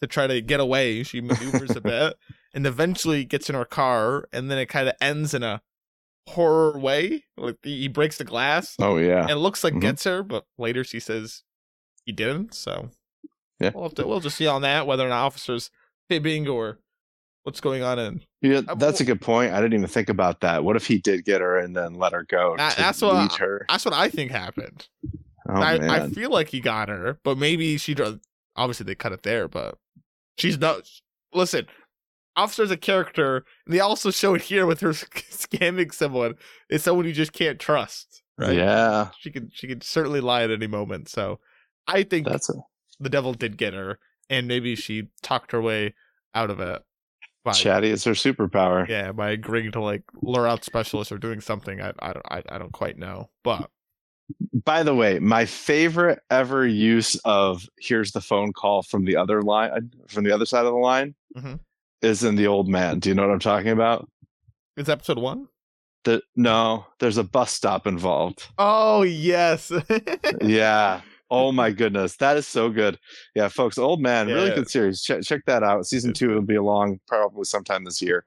to 0.00 0.06
try 0.06 0.26
to 0.26 0.40
get 0.40 0.60
away. 0.60 1.02
She 1.02 1.20
maneuvers 1.20 1.74
a 1.76 1.80
bit 1.80 2.14
and 2.54 2.66
eventually 2.66 3.24
gets 3.24 3.48
in 3.48 3.54
her 3.56 3.64
car. 3.64 4.28
And 4.32 4.50
then 4.50 4.58
it 4.58 4.66
kind 4.66 4.88
of 4.88 4.94
ends 5.00 5.34
in 5.34 5.42
a 5.42 5.60
horror 6.28 6.78
way. 6.78 7.24
Like 7.36 7.56
he 7.62 7.88
breaks 7.88 8.18
the 8.18 8.24
glass 8.24 8.76
Oh 8.78 8.96
yeah. 8.98 9.22
and 9.22 9.30
it 9.30 9.36
looks 9.36 9.64
like 9.64 9.74
Mhm. 9.74 9.80
gets 9.80 10.04
her, 10.04 10.22
but 10.22 10.44
later 10.58 10.84
she 10.84 11.00
says 11.00 11.42
he 12.04 12.12
didn't. 12.12 12.54
So 12.54 12.90
Yeah. 13.60 13.72
we'll 13.74 13.84
have 13.84 13.94
to 13.96 14.06
we'll 14.06 14.20
just 14.20 14.36
see 14.36 14.46
on 14.46 14.62
that 14.62 14.86
whether 14.86 15.08
not 15.08 15.24
officers 15.24 15.70
fibbing 16.08 16.46
or 16.48 16.78
what's 17.48 17.60
going 17.62 17.82
on. 17.82 17.98
in 17.98 18.20
Yeah, 18.42 18.60
that's 18.76 19.00
a 19.00 19.04
good 19.04 19.20
point. 19.22 19.52
I 19.54 19.60
didn't 19.62 19.72
even 19.74 19.88
think 19.88 20.08
about 20.10 20.40
that. 20.42 20.62
What 20.64 20.76
if 20.76 20.86
he 20.86 20.98
did 20.98 21.24
get 21.24 21.40
her 21.40 21.56
and 21.58 21.74
then 21.74 21.94
let 21.94 22.12
her 22.12 22.24
go 22.28 22.54
That- 22.58 22.72
to 22.72 22.76
that's 22.82 23.00
what 23.02 23.14
I- 23.16 23.36
her? 23.38 23.64
that's 23.68 23.84
what 23.86 23.94
I 23.94 24.08
think 24.10 24.30
happened. 24.30 24.86
Oh 25.48 25.54
I. 25.54 26.04
I 26.04 26.08
feel 26.10 26.30
like 26.30 26.48
he 26.50 26.60
got 26.60 26.88
her, 26.90 27.18
but 27.24 27.38
maybe 27.38 27.78
she 27.78 27.96
obviously 28.54 28.84
they 28.84 28.94
cut 28.94 29.12
it 29.12 29.22
there, 29.22 29.48
but 29.48 29.78
she's 30.36 30.58
not. 30.58 30.82
Listen, 31.32 31.66
officer's 32.36 32.70
a 32.70 32.76
character, 32.76 33.44
and 33.66 33.74
they 33.74 33.80
also 33.80 34.10
show 34.10 34.34
it 34.34 34.42
here 34.42 34.66
with 34.66 34.80
her 34.80 34.90
scamming 34.92 35.92
someone. 35.94 36.34
It's 36.68 36.84
someone 36.84 37.06
you 37.06 37.12
just 37.14 37.32
can't 37.32 37.58
trust, 37.58 38.22
right? 38.36 38.54
Yeah, 38.56 39.08
she 39.20 39.30
could 39.30 39.50
she 39.54 39.66
could 39.66 39.82
certainly 39.82 40.20
lie 40.20 40.42
at 40.42 40.50
any 40.50 40.66
moment. 40.66 41.08
So 41.08 41.40
I 41.86 42.02
think 42.02 42.26
that's 42.28 42.50
a 42.50 42.54
the 43.00 43.08
devil 43.08 43.32
did 43.32 43.56
get 43.56 43.72
her, 43.72 43.98
and 44.28 44.46
maybe 44.48 44.74
she 44.76 45.08
talked 45.22 45.52
her 45.52 45.62
way 45.62 45.94
out 46.34 46.50
of 46.50 46.60
it. 46.60 46.82
By, 47.48 47.52
chatty 47.58 47.88
is 47.90 48.04
her 48.04 48.12
superpower. 48.12 48.88
yeah, 48.88 49.12
by 49.12 49.30
agreeing 49.30 49.72
to 49.72 49.80
like 49.80 50.02
lure 50.22 50.46
out 50.46 50.64
specialists 50.64 51.12
or 51.12 51.18
doing 51.18 51.40
something. 51.40 51.80
I 51.80 51.92
I 51.98 52.12
don't 52.12 52.26
I, 52.30 52.42
I 52.50 52.58
don't 52.58 52.72
quite 52.72 52.98
know, 52.98 53.30
but 53.44 53.70
By 54.64 54.82
the 54.82 54.94
way, 54.94 55.18
my 55.18 55.46
favorite 55.46 56.20
ever 56.30 56.66
use 56.66 57.16
of 57.24 57.66
"here's 57.78 58.12
the 58.12 58.20
phone 58.20 58.52
call" 58.52 58.82
from 58.82 59.04
the 59.06 59.16
other 59.16 59.42
line, 59.42 59.90
from 60.08 60.24
the 60.24 60.32
other 60.32 60.44
side 60.46 60.66
of 60.66 60.72
the 60.72 60.78
line, 60.78 61.14
Mhm. 61.36 61.60
is 62.02 62.22
in 62.24 62.36
the 62.36 62.46
old 62.46 62.68
man. 62.68 62.98
Do 62.98 63.08
you 63.08 63.14
know 63.14 63.22
what 63.26 63.32
I'm 63.32 63.38
talking 63.40 63.70
about? 63.70 64.08
it's 64.76 64.88
episode 64.88 65.18
one. 65.18 65.48
The 66.04 66.22
no, 66.36 66.86
there's 67.00 67.16
a 67.16 67.24
bus 67.24 67.50
stop 67.52 67.86
involved. 67.86 68.46
Oh 68.58 69.02
yes, 69.02 69.72
yeah. 70.42 71.00
Oh 71.30 71.52
my 71.52 71.70
goodness, 71.70 72.16
that 72.16 72.36
is 72.38 72.46
so 72.46 72.70
good. 72.70 72.98
Yeah, 73.34 73.48
folks, 73.48 73.76
Old 73.78 74.00
Man, 74.00 74.28
really 74.28 74.48
Yeah. 74.48 74.54
good 74.56 74.70
series. 74.70 75.02
Check, 75.02 75.22
check 75.22 75.44
that 75.46 75.62
out. 75.62 75.86
Season 75.86 76.12
two 76.14 76.30
will 76.30 76.40
be 76.42 76.54
along 76.56 77.00
probably 77.06 77.44
sometime 77.44 77.84
this 77.84 78.00
year. 78.00 78.24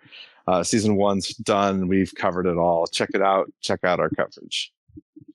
Uh, 0.48 0.64
season 0.64 0.96
one's 0.96 1.30
done. 1.36 1.88
We've 1.88 2.14
covered 2.16 2.46
it 2.46 2.58
all. 2.58 2.86
Check 2.88 3.10
it 3.14 3.22
out. 3.22 3.52
Check 3.62 3.84
out 3.84 4.00
our 4.00 4.10
coverage. 4.10 4.72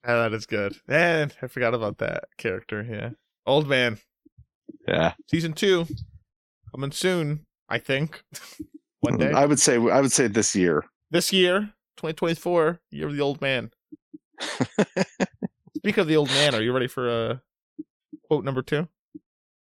Ah, 0.05 0.15
that 0.29 0.33
is 0.33 0.45
good. 0.45 0.77
And 0.87 1.33
I 1.41 1.47
forgot 1.47 1.73
about 1.73 1.97
that 1.97 2.25
character. 2.37 2.85
Yeah, 2.89 3.09
old 3.45 3.67
man. 3.67 3.97
Yeah, 4.87 5.13
Season 5.29 5.53
two 5.53 5.87
coming 6.71 6.91
soon. 6.91 7.45
I 7.69 7.79
think 7.79 8.21
one 9.01 9.17
day 9.17 9.31
I 9.33 9.45
would 9.45 9.59
say 9.59 9.75
I 9.75 9.99
would 9.99 10.11
say 10.13 10.27
this 10.27 10.55
year. 10.55 10.85
this 11.11 11.33
year, 11.33 11.73
2024, 11.97 12.79
year 12.91 13.07
of 13.07 13.13
the 13.13 13.21
old 13.21 13.41
man. 13.41 13.71
Speak 15.77 15.97
of 15.97 16.07
the 16.07 16.15
old 16.17 16.29
man, 16.29 16.53
are 16.55 16.61
you 16.61 16.73
ready 16.73 16.87
for 16.87 17.09
uh, 17.09 17.37
quote 18.27 18.43
number 18.45 18.61
two? 18.61 18.87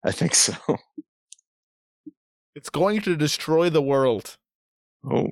I 0.04 0.12
think 0.12 0.34
so. 0.34 0.54
It's 2.54 2.70
going 2.70 3.00
to 3.02 3.16
destroy 3.16 3.70
the 3.70 3.82
world. 3.82 4.36
Oh, 5.08 5.28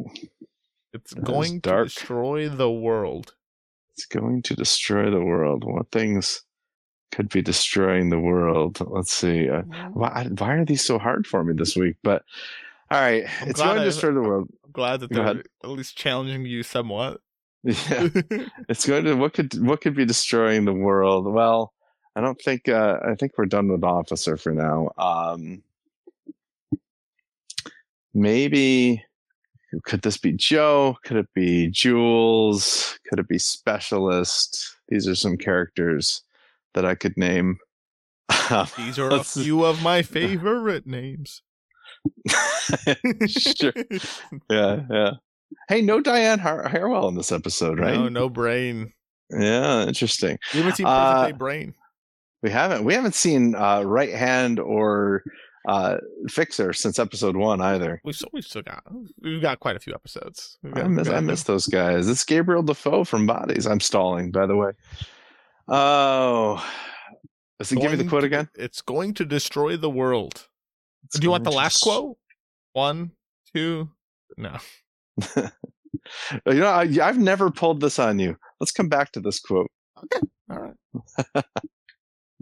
It's 0.93 1.13
That 1.13 1.25
going 1.25 1.61
to 1.63 1.85
destroy 1.85 2.49
the 2.49 2.71
world. 2.71 3.35
it's 3.93 4.07
going 4.07 4.43
to 4.43 4.55
destroy 4.55 5.11
the 5.11 5.21
world. 5.25 5.65
What 5.65 5.91
things 5.91 6.43
could 7.11 7.29
be 7.29 7.43
destroying 7.43 8.11
the 8.11 8.21
world? 8.21 8.79
Let's 8.87 9.13
see. 9.13 9.49
Uh, 9.51 9.63
why, 9.93 10.29
why 10.39 10.53
are 10.55 10.65
these 10.65 10.85
so 10.85 10.99
hard 11.01 11.27
for 11.27 11.43
me 11.43 11.55
this 11.57 11.75
week? 11.75 11.97
But 12.05 12.23
all 12.93 13.01
right, 13.01 13.25
I'm 13.43 13.49
it's 13.49 13.61
going 13.61 13.75
to 13.77 13.81
I- 13.83 13.85
destroy 13.85 14.13
the 14.13 14.21
world. 14.21 14.49
I'm 14.65 14.71
glad 14.71 15.01
that 15.01 15.11
Go 15.11 15.17
they're 15.17 15.25
ahead. 15.25 15.47
at 15.65 15.71
least 15.71 15.97
challenging 15.99 16.47
you 16.47 16.63
somewhat. 16.63 17.21
Yeah. 17.65 18.09
it's 18.69 18.87
going 18.87 19.05
to 19.07 19.15
what 19.15 19.33
could 19.35 19.53
what 19.67 19.81
could 19.81 19.97
be 19.97 20.05
destroying 20.05 20.65
the 20.67 20.73
world 20.73 21.27
well 21.27 21.73
i 22.17 22.21
don't 22.21 22.41
think 22.43 22.69
uh 22.69 22.99
i 23.07 23.15
think 23.15 23.33
we're 23.39 23.47
done 23.47 23.69
with 23.69 23.85
officer 23.85 24.37
for 24.37 24.51
now 24.53 24.91
um 24.99 25.63
maybe 28.13 29.05
could 29.85 30.03
this 30.03 30.17
be 30.17 30.33
Joe? 30.33 30.97
Could 31.05 31.17
it 31.17 31.29
be 31.35 31.69
Jules? 31.69 32.99
Could 33.09 33.19
it 33.19 33.29
be 33.29 33.39
Specialist? 33.39 34.77
These 34.89 35.09
are 35.09 35.15
some 35.15 35.37
characters 35.37 36.23
that 36.75 36.85
I 36.85 36.95
could 36.95 37.17
name. 37.17 37.59
These 38.77 38.99
are 38.99 39.11
a 39.11 39.25
few 39.25 39.65
of 39.65 39.83
my 39.83 40.03
favorite 40.03 40.87
names. 40.87 41.43
sure. 43.27 43.73
Yeah, 44.51 44.83
yeah. 44.91 45.11
Hey, 45.69 45.81
no 45.81 46.01
Diane 46.01 46.39
Har- 46.39 46.69
Harewell 46.69 47.09
in 47.09 47.15
this 47.15 47.33
episode, 47.33 47.79
right? 47.79 47.95
No, 47.95 48.09
no 48.09 48.29
brain. 48.29 48.93
Yeah, 49.31 49.85
interesting. 49.85 50.39
We 50.53 50.61
haven't 50.61 50.77
seen 50.77 50.87
uh, 50.87 51.27
Day 51.27 51.33
Brain. 51.33 51.75
We 52.47 52.53
haven't. 52.53 52.85
We 52.85 52.95
haven't 52.95 53.17
seen 53.17 53.57
uh, 53.57 53.83
Right 53.83 54.15
Hand 54.15 54.61
or 54.61 55.25
uh, 55.67 55.97
Fixer 56.29 56.73
since 56.73 57.01
episode 57.01 57.37
one 57.37 57.61
either. 57.61 58.01
We've 58.05 58.15
still, 58.15 58.29
we've 58.33 58.45
still 58.45 58.63
got 58.63 58.85
we've 59.21 59.43
got 59.43 59.59
quite 59.59 59.75
a 59.75 59.81
few 59.81 59.93
episodes. 59.93 60.57
Got, 60.73 60.85
I 60.85 60.87
miss 60.87 61.09
I 61.09 61.19
miss 61.19 61.43
those 61.43 61.67
guys. 61.67 62.09
It's 62.09 62.25
Gabriel 62.25 62.63
Defoe 62.63 63.03
from 63.03 63.27
Bodies. 63.27 63.67
I'm 63.67 63.81
stalling, 63.81 64.31
by 64.31 64.47
the 64.47 64.55
way. 64.55 64.71
Oh, 65.67 66.65
does 67.59 67.71
he 67.71 67.81
give 67.81 67.91
me 67.91 67.97
the 67.97 68.05
quote 68.05 68.23
again? 68.23 68.49
To, 68.55 68.63
it's 68.63 68.81
going 68.81 69.15
to 69.15 69.25
destroy 69.25 69.77
the 69.77 69.91
world. 69.91 70.47
It's 71.07 71.19
Do 71.19 71.25
you 71.25 71.33
want 71.33 71.43
the 71.43 71.51
last 71.51 71.83
quote? 71.83 72.17
One, 72.75 73.11
two, 73.57 73.91
no. 74.37 74.57
you 75.37 75.51
know, 76.47 76.69
I, 76.69 76.89
I've 77.03 77.19
never 77.19 77.51
pulled 77.51 77.81
this 77.81 77.99
on 77.99 78.21
you. 78.21 78.37
Let's 78.61 78.71
come 78.71 78.89
back 78.89 79.11
to 79.15 79.21
this 79.21 79.41
quote. 79.41 79.67
Okay, 80.05 80.21
all 80.49 80.73
right. 81.35 81.45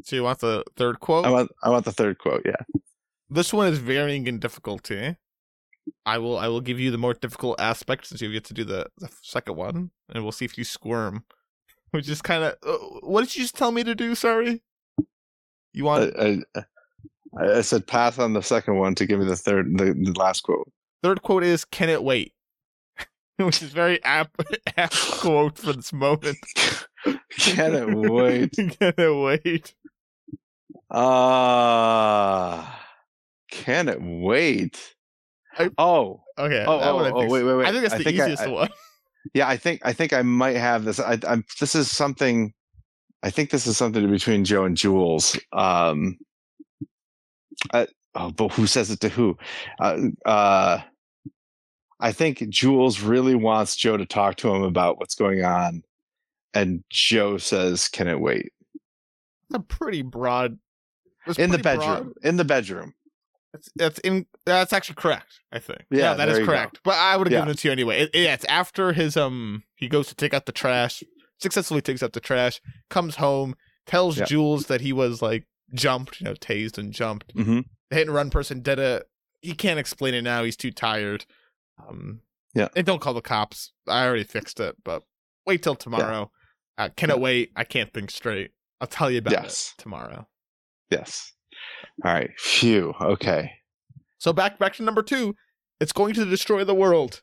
so 0.02 0.16
you 0.16 0.22
want 0.22 0.40
the 0.40 0.64
third 0.76 1.00
quote? 1.00 1.24
I 1.24 1.30
want, 1.30 1.50
I 1.62 1.70
want 1.70 1.84
the 1.84 1.92
third 1.92 2.18
quote. 2.18 2.42
Yeah. 2.44 2.80
This 3.30 3.52
one 3.52 3.68
is 3.68 3.78
varying 3.78 4.26
in 4.26 4.38
difficulty. 4.38 5.16
I 6.06 6.18
will, 6.18 6.38
I 6.38 6.48
will 6.48 6.60
give 6.60 6.80
you 6.80 6.90
the 6.90 6.98
more 6.98 7.14
difficult 7.14 7.60
aspect 7.60 8.06
since 8.06 8.20
you 8.20 8.32
get 8.32 8.44
to 8.44 8.54
do 8.54 8.64
the, 8.64 8.86
the 8.98 9.08
second 9.22 9.56
one, 9.56 9.90
and 10.08 10.22
we'll 10.22 10.32
see 10.32 10.44
if 10.44 10.58
you 10.58 10.64
squirm. 10.64 11.24
Which 11.90 12.08
is 12.08 12.22
kind 12.22 12.42
of. 12.42 12.56
Uh, 12.66 12.78
what 13.02 13.20
did 13.20 13.36
you 13.36 13.42
just 13.42 13.54
tell 13.54 13.70
me 13.70 13.84
to 13.84 13.94
do? 13.94 14.14
Sorry. 14.14 14.62
You 15.72 15.84
want? 15.84 16.12
I, 16.18 16.38
I, 16.56 17.58
I, 17.58 17.60
said 17.60 17.86
pass 17.86 18.18
on 18.18 18.32
the 18.32 18.42
second 18.42 18.78
one 18.78 18.96
to 18.96 19.06
give 19.06 19.20
me 19.20 19.26
the 19.26 19.36
third, 19.36 19.78
the, 19.78 19.94
the 19.94 20.18
last 20.18 20.42
quote. 20.42 20.70
Third 21.04 21.22
quote 21.22 21.44
is, 21.44 21.64
"Can 21.64 21.88
it 21.88 22.02
wait?" 22.02 22.32
Which 23.36 23.62
is 23.62 23.70
very 23.70 24.02
apt, 24.02 24.42
apt 24.76 24.96
quote 25.20 25.56
for 25.56 25.72
this 25.72 25.92
moment. 25.92 26.38
Can 27.38 27.74
it 27.74 27.94
wait? 27.94 28.52
Can 28.52 28.72
it 28.80 29.44
wait? 29.44 29.74
Uh, 30.94 32.64
can 33.50 33.88
it 33.88 34.00
wait? 34.00 34.94
I, 35.58 35.70
oh, 35.76 36.22
okay. 36.38 36.64
Oh, 36.66 36.78
oh, 36.80 37.04
oh 37.04 37.28
wait, 37.28 37.42
wait, 37.42 37.54
wait. 37.56 37.66
I 37.66 37.72
think 37.72 37.82
that's 37.82 37.98
the 37.98 38.04
think 38.04 38.16
easiest 38.16 38.44
I, 38.44 38.48
one. 38.48 38.68
Yeah, 39.34 39.48
I 39.48 39.56
think 39.56 39.80
I 39.84 39.92
think 39.92 40.12
I 40.12 40.22
might 40.22 40.56
have 40.56 40.84
this. 40.84 41.00
I, 41.00 41.18
I'm. 41.26 41.44
This 41.58 41.74
is 41.74 41.90
something. 41.90 42.52
I 43.22 43.30
think 43.30 43.50
this 43.50 43.66
is 43.66 43.76
something 43.76 44.08
between 44.10 44.44
Joe 44.44 44.64
and 44.64 44.76
Jules. 44.76 45.38
Um. 45.52 46.18
I, 47.72 47.88
oh, 48.14 48.30
but 48.30 48.52
who 48.52 48.66
says 48.66 48.90
it 48.90 49.00
to 49.00 49.08
who? 49.08 49.36
Uh, 49.80 49.98
uh, 50.26 50.80
I 51.98 52.12
think 52.12 52.48
Jules 52.50 53.00
really 53.00 53.34
wants 53.34 53.76
Joe 53.76 53.96
to 53.96 54.06
talk 54.06 54.36
to 54.36 54.54
him 54.54 54.62
about 54.62 54.98
what's 54.98 55.14
going 55.14 55.42
on, 55.42 55.82
and 56.52 56.84
Joe 56.90 57.38
says, 57.38 57.88
"Can 57.88 58.06
it 58.06 58.20
wait?" 58.20 58.52
a 59.54 59.60
pretty 59.60 60.02
broad. 60.02 60.58
In 61.38 61.50
the 61.50 61.58
bedroom. 61.58 62.12
Broad. 62.12 62.12
In 62.22 62.36
the 62.36 62.44
bedroom. 62.44 62.94
That's 63.52 63.70
that's 63.76 63.98
in 64.00 64.26
that's 64.44 64.72
actually 64.72 64.96
correct. 64.96 65.40
I 65.52 65.58
think. 65.58 65.84
Yeah, 65.90 65.98
yeah 65.98 66.14
that 66.14 66.28
is 66.28 66.44
correct. 66.44 66.80
But 66.82 66.94
I 66.96 67.16
would 67.16 67.28
have 67.28 67.32
yeah. 67.32 67.38
given 67.40 67.50
it 67.52 67.58
to 67.58 67.68
you 67.68 67.72
anyway. 67.72 68.02
It, 68.02 68.10
yeah, 68.12 68.34
it's 68.34 68.44
after 68.46 68.92
his 68.92 69.16
um 69.16 69.62
he 69.76 69.88
goes 69.88 70.08
to 70.08 70.14
take 70.14 70.34
out 70.34 70.46
the 70.46 70.52
trash, 70.52 71.02
successfully 71.38 71.80
takes 71.80 72.02
out 72.02 72.12
the 72.12 72.20
trash, 72.20 72.60
comes 72.90 73.16
home, 73.16 73.54
tells 73.86 74.18
yeah. 74.18 74.24
Jules 74.24 74.66
that 74.66 74.80
he 74.80 74.92
was 74.92 75.22
like 75.22 75.46
jumped, 75.72 76.20
you 76.20 76.24
know, 76.24 76.34
tased 76.34 76.78
and 76.78 76.92
jumped. 76.92 77.34
Mm-hmm. 77.34 77.60
The 77.90 77.96
hit 77.96 78.06
and 78.08 78.14
run 78.14 78.30
person 78.30 78.60
did 78.60 78.78
it. 78.78 79.08
He 79.40 79.54
can't 79.54 79.78
explain 79.78 80.14
it 80.14 80.22
now. 80.22 80.42
He's 80.42 80.56
too 80.56 80.72
tired. 80.72 81.26
Um, 81.78 82.20
yeah. 82.54 82.68
And 82.74 82.86
don't 82.86 83.00
call 83.00 83.14
the 83.14 83.20
cops. 83.20 83.72
I 83.86 84.04
already 84.06 84.24
fixed 84.24 84.58
it, 84.58 84.76
but 84.84 85.02
wait 85.46 85.62
till 85.62 85.74
tomorrow. 85.74 86.30
Yeah. 86.78 86.84
Uh, 86.86 86.88
cannot 86.96 87.20
wait. 87.20 87.52
I 87.54 87.64
can't 87.64 87.92
think 87.92 88.10
straight. 88.10 88.50
I'll 88.80 88.88
tell 88.88 89.10
you 89.10 89.18
about 89.18 89.32
yes. 89.32 89.74
it 89.76 89.82
tomorrow. 89.82 90.26
Yes. 90.90 91.32
All 92.04 92.12
right. 92.12 92.30
Phew. 92.38 92.94
Okay. 93.00 93.50
So 94.18 94.32
back 94.32 94.58
back 94.58 94.74
to 94.74 94.82
number 94.82 95.02
two. 95.02 95.34
It's 95.80 95.92
going 95.92 96.14
to 96.14 96.24
destroy 96.24 96.64
the 96.64 96.74
world. 96.74 97.20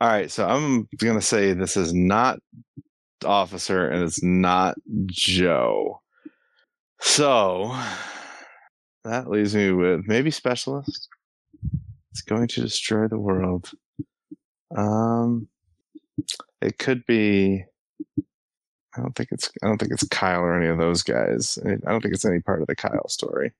All 0.00 0.08
right. 0.08 0.30
So 0.30 0.46
I'm 0.46 0.88
gonna 0.98 1.22
say 1.22 1.52
this 1.52 1.76
is 1.76 1.92
not 1.92 2.38
Officer 3.24 3.88
and 3.88 4.02
it's 4.02 4.22
not 4.22 4.76
Joe. 5.06 6.00
So 7.00 7.76
that 9.04 9.28
leaves 9.28 9.54
me 9.54 9.72
with 9.72 10.02
maybe 10.06 10.30
Specialist. 10.30 11.08
It's 12.10 12.22
going 12.22 12.48
to 12.48 12.60
destroy 12.62 13.08
the 13.08 13.18
world. 13.18 13.70
Um, 14.76 15.48
it 16.60 16.78
could 16.78 17.04
be. 17.06 17.64
I 18.96 19.00
don't 19.00 19.14
think 19.14 19.30
it's. 19.32 19.50
I 19.62 19.66
don't 19.66 19.78
think 19.78 19.92
it's 19.92 20.06
Kyle 20.08 20.40
or 20.40 20.56
any 20.56 20.68
of 20.68 20.78
those 20.78 21.02
guys. 21.02 21.58
I 21.64 21.90
don't 21.90 22.00
think 22.00 22.14
it's 22.14 22.24
any 22.24 22.40
part 22.40 22.60
of 22.60 22.66
the 22.66 22.76
Kyle 22.76 23.08
story. 23.08 23.52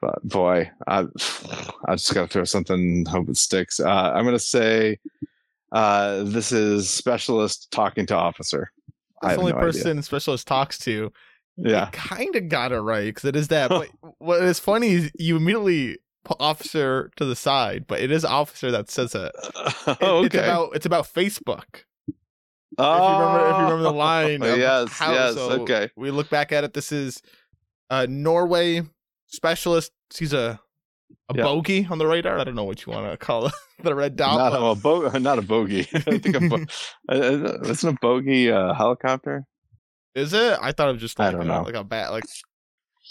But 0.00 0.22
boy, 0.22 0.70
I 0.86 1.00
I 1.86 1.94
just 1.94 2.12
got 2.14 2.22
to 2.22 2.28
throw 2.28 2.44
something. 2.44 3.06
Hope 3.06 3.28
it 3.28 3.36
sticks. 3.36 3.80
Uh, 3.80 4.12
I'm 4.14 4.24
going 4.24 4.36
to 4.36 4.38
say 4.38 4.98
uh, 5.72 6.22
this 6.24 6.52
is 6.52 6.88
specialist 6.88 7.70
talking 7.70 8.06
to 8.06 8.14
officer. 8.14 8.70
That's 9.22 9.34
the 9.34 9.40
only 9.40 9.52
no 9.52 9.58
person 9.58 9.92
idea. 9.92 10.02
specialist 10.02 10.46
talks 10.46 10.78
to. 10.80 11.12
Yeah, 11.56 11.88
kind 11.92 12.36
of 12.36 12.48
got 12.48 12.72
it 12.72 12.80
right 12.80 13.06
because 13.06 13.24
it 13.24 13.36
is 13.36 13.48
that. 13.48 13.68
but 13.70 13.88
what 14.18 14.42
is 14.42 14.58
funny 14.58 14.92
is 14.92 15.10
you 15.18 15.36
immediately 15.36 15.98
officer 16.40 17.10
to 17.16 17.24
the 17.24 17.36
side, 17.36 17.86
but 17.86 18.00
it 18.00 18.10
is 18.10 18.24
officer 18.24 18.70
that 18.70 18.90
says 18.90 19.14
it. 19.14 19.32
it 19.86 20.02
okay. 20.02 20.26
It's 20.26 20.34
about 20.34 20.76
it's 20.76 20.86
about 20.86 21.04
Facebook. 21.06 21.84
Oh, 22.78 22.94
if 22.94 23.02
you 23.02 23.24
remember, 23.24 23.46
if 23.46 23.50
you 23.50 23.56
oh. 23.56 23.62
remember 23.62 23.82
the 23.82 23.88
oh, 23.88 23.96
line, 23.96 24.40
yes, 24.42 24.92
how, 24.92 25.12
yes, 25.12 25.34
so 25.34 25.50
okay. 25.62 25.90
We 25.96 26.10
look 26.10 26.28
back 26.28 26.52
at 26.52 26.64
it. 26.64 26.74
This 26.74 26.92
is 26.92 27.22
a 27.90 28.06
Norway 28.06 28.82
specialist. 29.26 29.92
He's 30.16 30.32
a 30.32 30.60
a 31.28 31.34
yep. 31.34 31.44
bogey 31.44 31.86
on 31.90 31.98
the 31.98 32.06
radar. 32.06 32.38
I 32.38 32.44
don't 32.44 32.54
know 32.54 32.64
what 32.64 32.86
you 32.86 32.92
want 32.92 33.10
to 33.10 33.16
call 33.16 33.46
it. 33.46 33.52
the 33.82 33.94
red 33.94 34.16
dot. 34.16 34.38
Not 34.38 34.52
a, 34.52 34.74
bo- 34.74 35.08
not 35.18 35.38
a 35.38 35.42
bogey. 35.42 35.88
I 35.92 36.18
think 36.18 36.36
a 36.36 36.40
bo- 36.40 36.64
uh, 37.08 37.12
uh, 37.12 37.58
uh, 37.64 37.70
isn't 37.70 37.88
a 37.88 37.98
bogey 38.00 38.48
a 38.48 38.74
helicopter? 38.74 39.44
Is 40.14 40.32
it? 40.32 40.58
I 40.62 40.72
thought 40.72 40.88
it 40.88 40.92
was 40.92 41.00
just 41.00 41.18
like 41.18 41.28
I 41.28 41.32
don't 41.32 41.46
know. 41.46 41.62
like 41.62 41.74
a 41.74 41.84
bat. 41.84 42.12
Like 42.12 42.24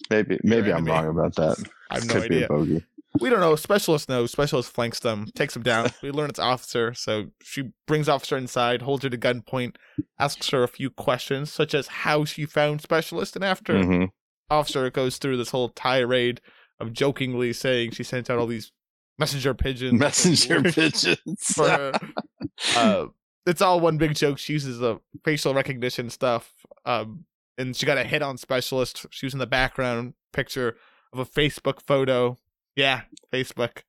maybe 0.09 0.39
maybe 0.43 0.73
I'm 0.73 0.85
wrong 0.85 1.07
about 1.07 1.35
that. 1.35 1.63
I 1.89 1.95
have 1.95 2.07
no 2.07 2.13
Could 2.13 2.23
idea. 2.23 2.81
We 3.19 3.29
don't 3.29 3.39
know. 3.39 3.55
Specialist 3.55 4.09
knows. 4.09 4.31
Specialist 4.31 4.71
flanks 4.71 4.99
them, 4.99 5.27
takes 5.35 5.53
them 5.53 5.63
down. 5.63 5.89
we 6.01 6.11
learn 6.11 6.29
it's 6.29 6.39
officer, 6.39 6.93
so 6.93 7.27
she 7.41 7.71
brings 7.87 8.09
officer 8.09 8.37
inside, 8.37 8.81
holds 8.81 9.03
her 9.03 9.09
to 9.09 9.17
gunpoint, 9.17 9.75
asks 10.19 10.49
her 10.49 10.63
a 10.63 10.67
few 10.67 10.89
questions, 10.89 11.51
such 11.51 11.73
as 11.73 11.87
how 11.87 12.25
she 12.25 12.45
found 12.45 12.81
specialist, 12.81 13.35
and 13.35 13.45
after 13.45 13.73
mm-hmm. 13.73 14.05
officer 14.49 14.89
goes 14.89 15.17
through 15.17 15.37
this 15.37 15.51
whole 15.51 15.69
tirade 15.69 16.41
of 16.79 16.93
jokingly 16.93 17.53
saying 17.53 17.91
she 17.91 18.03
sent 18.03 18.29
out 18.29 18.37
all 18.37 18.47
these 18.47 18.71
messenger 19.17 19.53
pigeons. 19.53 19.99
Messenger 19.99 20.63
pigeons. 20.71 21.43
for, 21.53 21.91
uh, 22.75 23.05
it's 23.45 23.61
all 23.61 23.79
one 23.79 23.97
big 23.97 24.15
joke. 24.15 24.37
She 24.37 24.53
uses 24.53 24.79
the 24.79 24.99
facial 25.23 25.53
recognition 25.53 26.09
stuff, 26.09 26.53
um, 26.85 27.25
and 27.57 27.75
she 27.75 27.85
got 27.85 27.97
a 27.97 28.03
hit 28.03 28.21
on 28.21 28.37
specialist. 28.37 29.05
She 29.09 29.25
was 29.25 29.33
in 29.33 29.39
the 29.39 29.47
background 29.47 30.13
picture 30.33 30.75
of 31.13 31.19
a 31.19 31.25
Facebook 31.25 31.79
photo 31.87 32.37
yeah, 32.75 33.01
Facebook. 33.33 33.83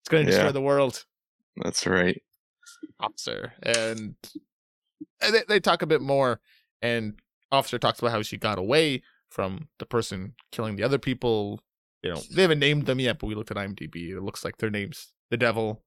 It's 0.00 0.08
going 0.10 0.24
to 0.24 0.30
destroy 0.30 0.46
yeah. 0.46 0.52
the 0.52 0.60
world. 0.60 1.04
That's 1.56 1.86
right. 1.86 2.22
Officer. 3.00 3.52
And, 3.62 4.14
and 5.20 5.34
they, 5.34 5.42
they 5.48 5.60
talk 5.60 5.82
a 5.82 5.86
bit 5.86 6.00
more, 6.00 6.40
and 6.82 7.18
Officer 7.50 7.78
talks 7.78 7.98
about 7.98 8.12
how 8.12 8.22
she 8.22 8.36
got 8.36 8.58
away 8.58 9.02
from 9.30 9.68
the 9.78 9.86
person 9.86 10.34
killing 10.52 10.76
the 10.76 10.84
other 10.84 10.98
people. 10.98 11.60
You 12.02 12.14
know, 12.14 12.22
they 12.34 12.42
haven't 12.42 12.60
named 12.60 12.86
them 12.86 13.00
yet, 13.00 13.18
but 13.18 13.26
we 13.26 13.34
looked 13.34 13.50
at 13.50 13.56
IMDb. 13.56 14.10
It 14.10 14.22
looks 14.22 14.44
like 14.44 14.58
their 14.58 14.70
name's 14.70 15.12
the 15.30 15.36
devil. 15.36 15.82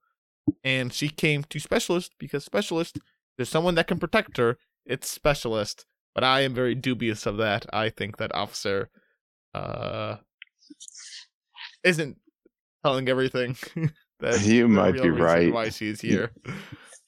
And 0.64 0.92
she 0.92 1.08
came 1.10 1.44
to 1.46 1.60
Specialist 1.60 2.14
because 2.20 2.44
Specialist, 2.44 3.00
there's 3.38 3.50
someone 3.50 3.76
that 3.76 3.88
can 3.88 4.00
protect 4.00 4.38
her. 4.38 4.58
It's 4.86 5.10
Specialist. 5.10 5.86
But 6.14 6.26
I 6.26 6.42
am 6.42 6.54
very 6.54 6.76
dubious 6.76 7.26
of 7.26 7.38
that. 7.38 7.66
I 7.72 7.90
think 7.90 8.18
that 8.18 8.36
Officer 8.36 8.90
uh 9.54 10.18
isn't 11.84 12.18
telling 12.84 13.08
everything. 13.10 13.56
that 14.20 14.42
you 14.46 14.68
might 14.68 14.94
be 14.94 15.10
right. 15.10 15.52
Why 15.54 15.70
she's 15.70 16.02
here. 16.02 16.32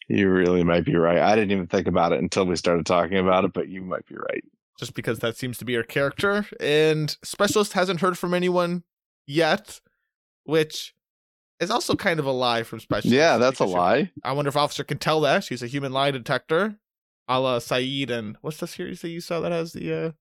You 0.07 0.29
really 0.29 0.63
might 0.63 0.85
be 0.85 0.95
right. 0.95 1.19
I 1.19 1.35
didn't 1.35 1.51
even 1.51 1.67
think 1.67 1.87
about 1.87 2.11
it 2.11 2.19
until 2.19 2.45
we 2.45 2.55
started 2.55 2.85
talking 2.85 3.17
about 3.17 3.45
it, 3.45 3.53
but 3.53 3.69
you 3.69 3.81
might 3.81 4.05
be 4.07 4.15
right. 4.15 4.43
Just 4.79 4.95
because 4.95 5.19
that 5.19 5.37
seems 5.37 5.57
to 5.59 5.65
be 5.65 5.75
her 5.75 5.83
character, 5.83 6.45
and 6.59 7.15
specialist 7.23 7.73
hasn't 7.73 8.01
heard 8.01 8.17
from 8.17 8.33
anyone 8.33 8.83
yet, 9.27 9.79
which 10.45 10.93
is 11.59 11.69
also 11.69 11.95
kind 11.95 12.19
of 12.19 12.25
a 12.25 12.31
lie 12.31 12.63
from 12.63 12.79
special. 12.79 13.11
Yeah, 13.11 13.37
that's 13.37 13.59
a 13.59 13.65
lie. 13.65 14.11
I 14.23 14.33
wonder 14.33 14.49
if 14.49 14.57
Officer 14.57 14.83
can 14.83 14.97
tell 14.97 15.21
that 15.21 15.43
she's 15.43 15.61
a 15.63 15.67
human 15.67 15.93
lie 15.93 16.11
detector, 16.11 16.77
a 17.27 17.39
la 17.39 17.59
Saeed 17.59 18.09
and 18.09 18.35
what's 18.41 18.57
the 18.57 18.67
series 18.67 19.01
that 19.01 19.09
you 19.09 19.21
saw 19.21 19.39
that 19.41 19.51
has 19.51 19.73
the 19.73 19.93
uh 19.93 20.11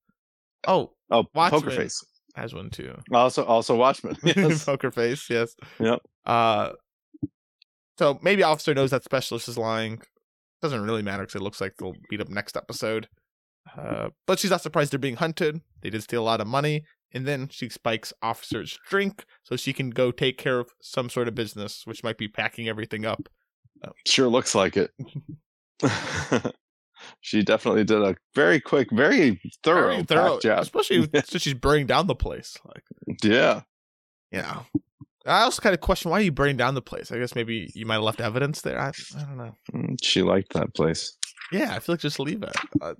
oh 0.68 0.92
Oh, 1.12 1.26
Watchmen. 1.34 1.60
Poker 1.60 1.76
Face. 1.76 2.02
Has 2.34 2.54
one 2.54 2.70
too. 2.70 2.96
Also, 3.12 3.44
also 3.44 3.76
Watchmen. 3.76 4.16
Yes. 4.24 4.64
Poker 4.66 4.90
face, 4.90 5.28
yes. 5.28 5.54
Yep. 5.78 6.00
Uh, 6.24 6.70
so 7.98 8.18
maybe 8.22 8.42
Officer 8.42 8.74
knows 8.74 8.90
that 8.90 9.04
Specialist 9.04 9.48
is 9.48 9.58
lying. 9.58 10.00
Doesn't 10.62 10.82
really 10.82 11.02
matter 11.02 11.22
because 11.24 11.34
it 11.34 11.42
looks 11.42 11.60
like 11.60 11.74
they'll 11.78 11.94
beat 12.08 12.20
up 12.20 12.28
next 12.28 12.56
episode. 12.56 13.08
Uh, 13.76 14.08
but 14.26 14.38
she's 14.38 14.50
not 14.50 14.62
surprised 14.62 14.92
they're 14.92 14.98
being 14.98 15.16
hunted. 15.16 15.60
They 15.82 15.90
did 15.90 16.02
steal 16.02 16.22
a 16.22 16.24
lot 16.24 16.40
of 16.40 16.46
money, 16.46 16.84
and 17.12 17.26
then 17.26 17.48
she 17.48 17.68
spikes 17.68 18.12
Officer's 18.22 18.78
drink 18.88 19.24
so 19.44 19.56
she 19.56 19.72
can 19.72 19.90
go 19.90 20.10
take 20.10 20.38
care 20.38 20.58
of 20.58 20.70
some 20.80 21.08
sort 21.10 21.28
of 21.28 21.34
business, 21.34 21.82
which 21.84 22.02
might 22.02 22.18
be 22.18 22.28
packing 22.28 22.68
everything 22.68 23.04
up. 23.04 23.28
sure 24.06 24.28
looks 24.28 24.54
like 24.54 24.76
it. 24.76 24.90
she 27.22 27.42
definitely 27.42 27.84
did 27.84 28.02
a 28.02 28.14
very 28.34 28.60
quick, 28.60 28.88
very 28.92 29.40
thorough, 29.64 29.92
Very 29.92 30.02
thorough, 30.02 30.38
job. 30.40 30.58
especially 30.60 31.08
since 31.24 31.40
she's 31.42 31.54
burning 31.54 31.86
down 31.86 32.06
the 32.08 32.14
place. 32.14 32.56
Like, 32.66 32.82
Yeah. 33.22 33.62
know. 34.32 34.66
I 35.24 35.42
also 35.42 35.62
kind 35.62 35.72
of 35.72 35.80
question 35.80 36.10
why 36.10 36.18
are 36.18 36.22
you 36.22 36.32
burning 36.32 36.56
down 36.56 36.74
the 36.74 36.82
place. 36.82 37.10
I 37.12 37.18
guess 37.18 37.34
maybe 37.36 37.70
you 37.74 37.86
might 37.86 37.94
have 37.94 38.02
left 38.02 38.20
evidence 38.20 38.60
there. 38.60 38.78
I, 38.80 38.88
I 39.16 39.20
don't 39.22 39.36
know. 39.36 39.54
Mm, 39.72 39.96
She 40.02 40.20
liked 40.22 40.52
that 40.54 40.74
place. 40.74 41.16
Yeah, 41.52 41.74
I 41.74 41.78
feel 41.78 41.94
like 41.94 42.00
just 42.00 42.18
leave 42.20 42.42
it. 42.42 42.56
Uh. 42.80 42.94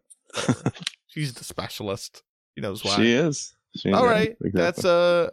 She's 1.09 1.35
the 1.35 1.45
specialist. 1.45 2.23
She 2.57 2.63
knows 2.63 2.85
why. 2.85 2.97
She 2.97 3.13
is. 3.13 3.55
She 3.77 3.93
All 3.93 4.05
yeah, 4.05 4.11
right, 4.11 4.29
exactly. 4.31 4.51
that's 4.53 4.85
uh, 4.85 5.31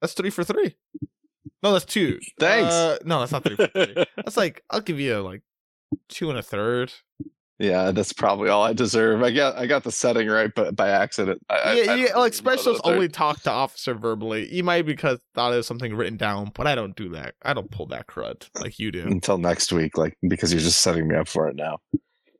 that's 0.00 0.14
three 0.14 0.30
for 0.30 0.42
three. 0.44 0.74
No, 1.62 1.72
that's 1.72 1.84
two. 1.84 2.18
Thanks. 2.40 2.72
Uh, 2.72 2.98
no, 3.04 3.20
that's 3.20 3.32
not 3.32 3.44
three 3.44 3.56
for 3.56 3.66
three. 3.68 3.94
That's 4.16 4.36
like 4.36 4.62
I'll 4.70 4.80
give 4.80 4.98
you 5.00 5.20
like 5.20 5.42
two 6.08 6.28
and 6.30 6.38
a 6.38 6.42
third. 6.42 6.92
Yeah, 7.58 7.90
that's 7.90 8.12
probably 8.12 8.48
all 8.50 8.62
I 8.62 8.72
deserve. 8.72 9.22
I 9.22 9.30
got 9.30 9.56
I 9.56 9.66
got 9.66 9.84
the 9.84 9.92
setting 9.92 10.28
right, 10.28 10.50
but 10.54 10.76
by 10.76 10.90
accident. 10.90 11.40
I, 11.48 11.54
I- 11.54 11.72
yeah, 11.74 11.92
I 11.92 11.94
yeah. 11.96 12.16
Like 12.16 12.34
specialists 12.34 12.82
only 12.84 13.08
talk 13.08 13.42
to 13.42 13.50
officer 13.50 13.94
verbally. 13.94 14.52
You 14.54 14.62
might 14.64 14.86
because 14.86 15.18
thought 15.34 15.52
it 15.52 15.56
was 15.56 15.66
something 15.66 15.94
written 15.94 16.16
down, 16.16 16.50
but 16.54 16.66
I 16.66 16.74
don't 16.74 16.94
do 16.96 17.08
that. 17.10 17.34
I 17.42 17.54
don't 17.54 17.70
pull 17.70 17.86
that 17.86 18.06
crud 18.06 18.48
like 18.60 18.78
you 18.78 18.92
do. 18.92 19.02
until 19.06 19.38
next 19.38 19.72
week, 19.72 19.96
like 19.96 20.16
because 20.28 20.52
you're 20.52 20.60
just 20.62 20.82
setting 20.82 21.08
me 21.08 21.16
up 21.16 21.28
for 21.28 21.48
it 21.48 21.56
now. 21.56 21.78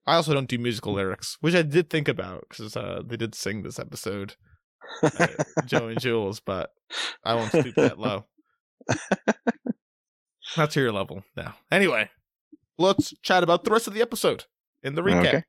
I 0.07 0.14
also 0.16 0.35
don't 0.35 0.48
do 0.48 0.59
musical 0.59 0.92
lyrics, 0.92 1.37
which 1.40 1.55
I 1.55 1.62
did 1.62 1.90
think 1.90 2.07
about 2.09 2.44
because 2.48 2.76
uh, 2.76 3.02
they 3.05 3.16
did 3.16 3.35
sing 3.35 3.62
this 3.62 3.79
episode, 3.81 4.35
uh, 5.02 5.26
Joe 5.66 5.88
and 5.88 5.98
Jules, 6.00 6.38
but 6.40 6.70
I 7.24 7.35
won't 7.35 7.50
stoop 7.50 7.74
that 7.74 7.98
low. 7.98 8.26
Not 10.57 10.70
to 10.72 10.81
your 10.81 10.92
level 10.92 11.24
now. 11.37 11.57
Anyway, 11.72 12.09
let's 12.79 13.12
chat 13.22 13.42
about 13.42 13.64
the 13.64 13.70
rest 13.70 13.87
of 13.88 13.94
the 13.94 14.00
episode 14.02 14.44
in 14.87 14.94
the 14.94 15.03
oh, 15.03 15.05
recap. 15.05 15.27
Okay. 15.27 15.42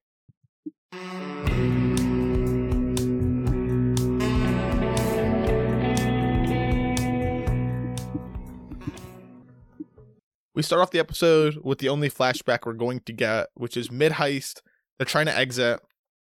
We 10.56 10.64
start 10.64 10.82
off 10.82 10.90
the 10.90 10.98
episode 10.98 11.60
with 11.64 11.78
the 11.78 11.90
only 11.90 12.10
flashback 12.10 12.66
we're 12.66 12.74
going 12.74 13.02
to 13.02 13.14
get, 13.14 13.50
which 13.54 13.78
is 13.78 13.92
mid 13.92 14.14
heist. 14.14 14.62
They're 14.98 15.06
trying 15.06 15.28
to 15.28 15.38
exit. 15.38 15.80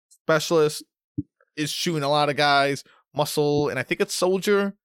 Specialist 0.09 0.83
is 1.55 1.71
shooting 1.71 2.03
a 2.03 2.09
lot 2.09 2.29
of 2.29 2.35
guys. 2.35 2.83
Muscle 3.15 3.69
and 3.69 3.79
I 3.79 3.83
think 3.83 4.01
it's 4.01 4.13
Soldier 4.13 4.75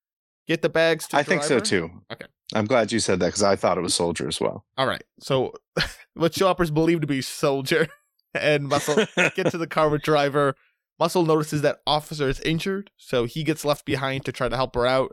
get 0.47 0.63
the 0.63 0.69
bags. 0.69 1.09
To 1.09 1.17
I 1.17 1.25
think 1.25 1.43
so 1.43 1.59
too. 1.59 1.91
Okay. 2.13 2.27
I'm 2.55 2.67
glad 2.67 2.93
you 2.93 3.01
said 3.01 3.19
that 3.21 3.27
because 3.27 3.43
I 3.43 3.57
thought 3.57 3.77
it 3.77 3.81
was 3.81 3.95
Soldier 3.95 4.29
as 4.29 4.41
well. 4.41 4.65
All 4.79 4.87
right. 4.87 5.03
So 5.19 5.53
what 6.15 6.35
Show 6.35 6.47
Hoppers 6.47 6.71
believe 6.71 7.01
to 7.01 7.09
be 7.09 7.21
Soldier 7.21 7.89
and 8.35 8.69
Muscle 8.69 9.05
get 9.35 9.51
to 9.51 9.59
the 9.59 9.67
car 9.67 9.89
with 9.89 10.03
Driver. 10.03 10.55
Muscle 10.99 11.25
notices 11.25 11.63
that 11.63 11.81
Officer 11.87 12.29
is 12.29 12.41
injured, 12.41 12.91
so 12.97 13.25
he 13.25 13.43
gets 13.43 13.65
left 13.65 13.85
behind 13.85 14.25
to 14.27 14.33
try 14.33 14.49
to 14.49 14.57
help 14.57 14.75
her 14.75 14.87
out. 14.87 15.13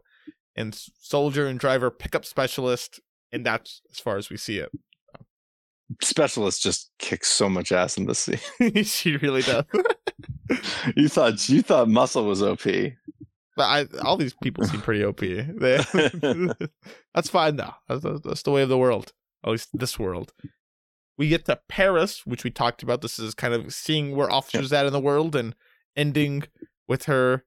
And 0.55 0.77
Soldier 0.99 1.47
and 1.47 1.59
Driver 1.59 1.89
pick 1.89 2.13
up 2.13 2.25
Specialist, 2.25 2.99
and 3.31 3.45
that's 3.45 3.81
as 3.91 3.99
far 3.99 4.17
as 4.17 4.29
we 4.29 4.37
see 4.37 4.57
it. 4.57 4.69
Specialist 6.01 6.61
just 6.61 6.91
kicks 6.99 7.29
so 7.29 7.47
much 7.47 7.71
ass 7.71 7.97
in 7.97 8.05
this 8.05 8.19
scene. 8.19 8.83
she 8.83 9.15
really 9.17 9.41
does. 9.41 9.63
you 10.95 11.07
thought 11.07 11.47
you 11.47 11.61
thought 11.61 11.87
Muscle 11.87 12.25
was 12.25 12.43
OP. 12.43 12.63
but 12.63 13.63
I, 13.63 13.85
all 14.03 14.17
these 14.17 14.33
people 14.43 14.65
seem 14.65 14.81
pretty 14.81 15.05
OP. 15.05 15.21
They, 15.21 15.79
that's 17.13 17.29
fine 17.29 17.55
though. 17.55 17.73
That's, 17.87 18.03
that's 18.21 18.43
the 18.43 18.51
way 18.51 18.63
of 18.63 18.69
the 18.69 18.77
world. 18.77 19.13
At 19.45 19.51
least 19.51 19.69
this 19.73 19.97
world. 19.97 20.33
We 21.17 21.29
get 21.29 21.45
to 21.45 21.59
Paris, 21.67 22.25
which 22.25 22.43
we 22.43 22.51
talked 22.51 22.83
about. 22.83 23.01
This 23.01 23.17
is 23.17 23.33
kind 23.33 23.53
of 23.53 23.73
seeing 23.73 24.15
where 24.15 24.31
officers 24.31 24.71
at 24.71 24.85
in 24.85 24.93
the 24.93 24.99
world 24.99 25.35
and 25.35 25.55
ending 25.95 26.43
with 26.87 27.05
her 27.05 27.43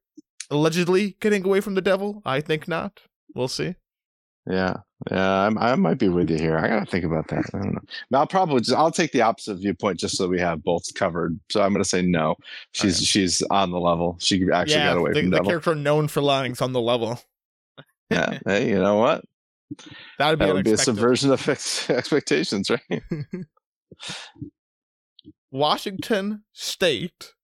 allegedly 0.51 1.17
getting 1.21 1.45
away 1.45 1.61
from 1.61 1.75
the 1.75 1.81
devil. 1.81 2.23
I 2.25 2.41
think 2.41 2.67
not. 2.67 3.01
We'll 3.35 3.49
see. 3.49 3.77
Yeah, 4.51 4.79
yeah, 5.11 5.47
I'm, 5.47 5.59
I 5.59 5.75
might 5.77 5.99
be 5.99 6.09
with 6.09 6.31
you 6.31 6.39
here. 6.39 6.59
I 6.59 6.67
gotta 6.67 6.87
think 6.87 7.05
about 7.05 7.29
that. 7.29 7.45
I 7.55 7.59
don't 7.59 7.75
know. 7.75 8.19
I'll 8.19 8.27
probably 8.27 8.61
just 8.61 8.77
I'll 8.77 8.91
take 8.91 9.13
the 9.13 9.21
opposite 9.23 9.57
viewpoint 9.57 10.01
just 10.01 10.17
so 10.17 10.27
we 10.27 10.41
have 10.41 10.65
both 10.65 10.93
covered. 10.95 11.39
So 11.51 11.63
I'm 11.63 11.73
gonna 11.73 11.85
say 11.85 12.03
no. 12.03 12.37
She's 12.73 12.97
Okay. 12.97 13.05
she's 13.05 13.43
on 13.51 13.71
the 13.71 13.79
level. 13.79 14.17
She 14.19 14.43
actually 14.53 14.77
yeah, 14.77 14.89
got 14.89 14.97
away 14.97 15.13
the, 15.13 15.21
from 15.21 15.31
the 15.31 15.37
devil. 15.37 15.47
Yeah, 15.53 15.57
the 15.57 15.61
character 15.61 15.75
known 15.75 16.09
for 16.09 16.21
lying 16.23 16.53
is 16.53 16.61
on 16.61 16.73
the 16.73 16.81
level. 16.81 17.21
Yeah. 18.11 18.39
Hey, 18.47 18.71
you 18.71 18.79
know 18.79 18.97
what? 18.97 19.25
That 20.19 20.31
would 20.31 20.39
be 20.39 20.45
That 20.47 20.55
would 20.55 20.65
be 20.65 20.73
a 20.73 20.77
subversion 20.77 21.31
of 21.31 21.49
ex- 21.49 21.89
expectations, 21.89 22.71
right? 22.71 23.03
Washington 25.51 26.45
State, 26.53 27.35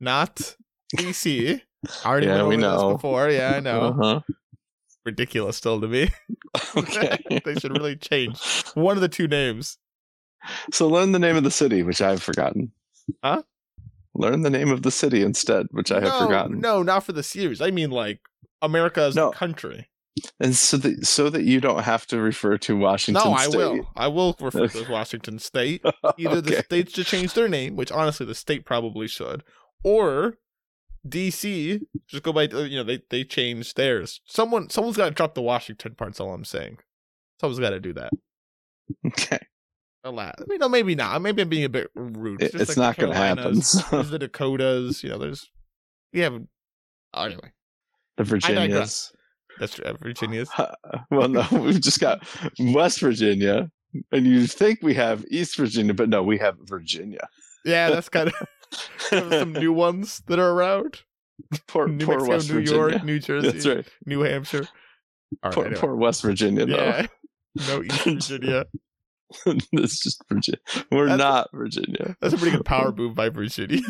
not 0.00 0.56
DC. 0.96 1.60
I 2.04 2.08
already 2.08 2.26
Yeah, 2.26 2.44
we 2.46 2.56
know. 2.56 2.92
before. 2.94 3.30
Yeah, 3.30 3.54
I 3.56 3.60
know. 3.60 3.80
Uh-huh. 3.80 4.20
Ridiculous 5.04 5.56
still 5.56 5.80
to 5.80 5.88
me. 5.88 6.08
Okay. 6.76 7.16
they 7.46 7.54
should 7.54 7.72
really 7.72 7.96
change 7.96 8.38
one 8.74 8.96
of 8.98 9.00
the 9.00 9.08
two 9.08 9.26
names. 9.26 9.78
so 10.70 10.86
learn 10.86 11.12
the 11.12 11.18
name 11.18 11.34
of 11.36 11.44
the 11.44 11.50
city, 11.50 11.82
which 11.82 12.02
I've 12.02 12.22
forgotten. 12.22 12.72
Huh? 13.24 13.42
Learn 14.14 14.42
the 14.42 14.50
name 14.50 14.70
of 14.70 14.82
the 14.82 14.90
city 14.90 15.22
instead, 15.22 15.66
which 15.70 15.90
I 15.90 15.94
have 16.00 16.04
no, 16.12 16.18
forgotten. 16.26 16.60
No, 16.60 16.82
not 16.82 17.04
for 17.04 17.12
the 17.12 17.22
series. 17.22 17.62
I 17.62 17.70
mean 17.70 17.90
like 17.90 18.20
America 18.60 19.00
as 19.00 19.16
No. 19.16 19.30
a 19.30 19.32
country. 19.34 19.88
And 20.38 20.54
so 20.54 20.76
that 20.76 21.06
so 21.06 21.30
that 21.30 21.44
you 21.44 21.60
don't 21.60 21.82
have 21.84 22.06
to 22.08 22.20
refer 22.20 22.58
to 22.58 22.76
Washington 22.76 23.22
no, 23.24 23.32
I 23.32 23.46
State. 23.46 23.56
will. 23.56 23.88
I 23.96 24.08
will 24.08 24.36
refer 24.40 24.68
to 24.68 24.86
Washington 24.90 25.38
State. 25.38 25.82
Either 26.18 26.40
the 26.42 26.52
Okay. 26.52 26.62
states 26.62 26.92
should 26.94 27.06
change 27.06 27.32
their 27.34 27.48
name, 27.48 27.76
which 27.76 27.90
honestly 27.90 28.26
the 28.26 28.34
state 28.34 28.66
probably 28.66 29.08
should, 29.08 29.42
or 29.82 30.34
DC 31.08 31.80
just 32.08 32.22
go 32.22 32.32
by. 32.32 32.46
uh, 32.46 32.58
You 32.64 32.76
know, 32.78 32.84
they 32.84 33.02
they 33.10 33.24
changed 33.24 33.76
theirs. 33.76 34.20
Someone 34.26 34.68
someone's 34.70 34.96
got 34.98 35.06
to 35.06 35.10
drop 35.12 35.34
the 35.34 35.42
Washington 35.42 35.94
parts. 35.94 36.20
All 36.20 36.32
I'm 36.34 36.44
saying. 36.44 36.76
Someone's 37.40 37.58
got 37.60 37.70
to 37.70 37.80
do 37.80 37.92
that. 37.94 38.12
Okay. 39.06 39.38
A 40.04 40.10
lot. 40.10 40.34
I 40.40 40.44
mean, 40.48 40.58
no, 40.58 40.68
maybe 40.68 40.94
not. 40.94 41.22
Maybe 41.22 41.42
I'm 41.42 41.48
being 41.48 41.64
a 41.64 41.68
bit 41.68 41.88
rude. 41.94 42.42
It- 42.42 42.52
just 42.52 42.62
it's 42.62 42.76
like 42.76 42.76
not 42.76 42.96
going 42.98 43.12
to 43.12 43.18
happen. 43.18 43.62
So. 43.62 43.80
There's 43.96 44.10
the 44.10 44.18
Dakotas. 44.18 45.02
You 45.02 45.10
know, 45.10 45.18
there's 45.18 45.48
we 46.12 46.20
have. 46.20 46.40
Oh, 47.14 47.22
anyway, 47.24 47.52
the 48.16 48.24
Virginias. 48.24 49.12
That's 49.58 49.74
true. 49.74 49.84
Virginia's. 50.00 50.50
well, 51.10 51.28
no, 51.28 51.46
we've 51.52 51.80
just 51.80 52.00
got 52.00 52.26
West 52.58 53.00
Virginia, 53.00 53.70
and 54.10 54.26
you 54.26 54.46
think 54.46 54.80
we 54.82 54.94
have 54.94 55.24
East 55.30 55.56
Virginia, 55.56 55.94
but 55.94 56.08
no, 56.08 56.22
we 56.22 56.38
have 56.38 56.56
Virginia. 56.64 57.28
Yeah, 57.64 57.90
that's 57.90 58.08
kind 58.08 58.28
of 58.28 58.34
some 58.98 59.52
new 59.52 59.72
ones 59.72 60.22
that 60.26 60.38
are 60.38 60.50
around. 60.50 61.00
poor, 61.68 61.86
New 61.88 62.04
poor 62.04 62.16
Mexico, 62.16 62.32
West 62.34 62.48
New 62.48 62.54
Virginia. 62.56 62.78
York, 62.90 63.04
New 63.04 63.18
Jersey, 63.18 63.50
That's 63.50 63.66
right. 63.66 63.86
New 64.06 64.20
Hampshire. 64.20 64.68
Right, 65.42 65.52
Poor, 65.54 65.64
anyway. 65.66 65.80
poor 65.80 65.94
West 65.96 66.22
Virginia, 66.22 66.66
though. 66.66 66.76
yeah. 66.76 67.06
No 67.68 67.82
East 67.82 68.04
Virginia. 68.04 68.64
it's 69.46 70.02
just 70.02 70.22
Virginia. 70.28 70.58
We're 70.90 71.06
That's- 71.06 71.18
not 71.18 71.48
Virginia. 71.54 72.16
That's 72.20 72.34
a 72.34 72.36
pretty 72.36 72.56
good 72.56 72.66
power 72.66 72.92
move 72.92 73.14
by 73.14 73.28
Virginia. 73.30 73.80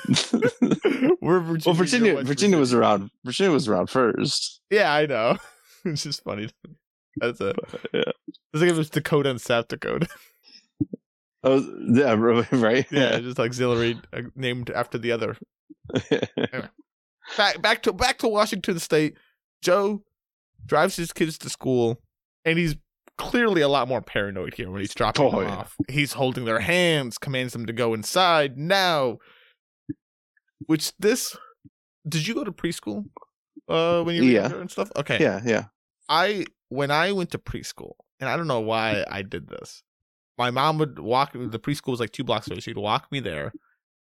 We're 1.20 1.40
Virginia. 1.40 1.62
well, 1.66 1.75
you're 1.75 1.75
Virginia, 1.75 2.22
Virginia 2.22 2.59
was 2.59 2.72
around. 2.75 3.11
Virginia 3.25 3.53
was 3.53 3.66
around 3.68 3.90
first. 3.90 4.61
Yeah, 4.70 4.92
I 4.92 5.07
know. 5.07 5.37
it's 5.85 6.03
just 6.05 6.23
funny. 6.25 6.49
That's 7.16 7.40
it. 7.40 7.57
Yeah. 7.92 8.03
It's 8.29 8.38
like 8.61 8.71
if 8.71 8.75
it 8.75 8.79
was 8.79 8.90
Dakota 8.90 9.31
and 9.31 9.40
South 9.40 9.68
Dakota. 9.68 10.09
Oh, 11.45 11.61
yeah, 11.92 12.12
right. 12.53 12.87
yeah, 12.92 13.18
just 13.18 13.40
auxiliary 13.40 14.01
uh, 14.12 14.21
named 14.37 14.71
after 14.71 14.97
the 14.97 15.11
other. 15.11 15.37
Back 17.37 17.61
back 17.61 17.83
to 17.83 17.92
back 17.92 18.18
to 18.18 18.29
Washington 18.29 18.79
State. 18.79 19.16
Joe 19.61 20.05
drives 20.66 20.95
his 20.95 21.12
kids 21.12 21.38
to 21.38 21.51
school, 21.51 22.01
and 22.45 22.59
he's 22.61 22.77
clearly 23.18 23.61
a 23.61 23.66
lot 23.68 23.88
more 23.88 24.01
paranoid 24.01 24.55
here 24.55 24.71
when 24.71 24.81
he's 24.83 24.95
dropping 24.95 25.25
Oh, 25.27 25.31
them 25.40 25.49
yeah. 25.49 25.57
off. 25.57 25.75
He's 25.88 26.12
holding 26.12 26.45
their 26.45 26.61
hands, 26.61 27.18
commands 27.18 27.53
them 27.55 27.66
to 27.66 27.73
go 27.73 27.92
inside 27.92 28.57
now. 28.57 29.18
Which 30.66 30.92
this 30.99 31.37
did 32.09 32.27
you 32.27 32.35
go 32.35 32.45
to 32.45 32.53
preschool? 32.53 33.07
Uh 33.68 34.03
when 34.05 34.14
you 34.14 34.23
were 34.23 34.29
Yeah. 34.29 34.42
younger 34.42 34.61
and 34.61 34.71
stuff? 34.71 34.92
Okay. 34.97 35.18
yeah, 35.21 35.40
yeah. 35.45 35.64
I 36.12 36.44
when 36.68 36.90
I 36.90 37.12
went 37.12 37.31
to 37.31 37.38
preschool, 37.38 37.94
and 38.20 38.29
I 38.29 38.37
don't 38.37 38.46
know 38.46 38.61
why 38.61 39.05
I 39.11 39.22
did 39.22 39.48
this. 39.48 39.83
My 40.37 40.51
mom 40.51 40.79
would 40.79 40.98
walk. 40.98 41.33
The 41.33 41.59
preschool 41.59 41.92
was 41.92 42.01
like 42.01 42.12
two 42.12 42.22
blocks 42.22 42.48
away. 42.48 42.61
She'd 42.61 42.77
walk 42.77 43.11
me 43.11 43.18
there, 43.18 43.53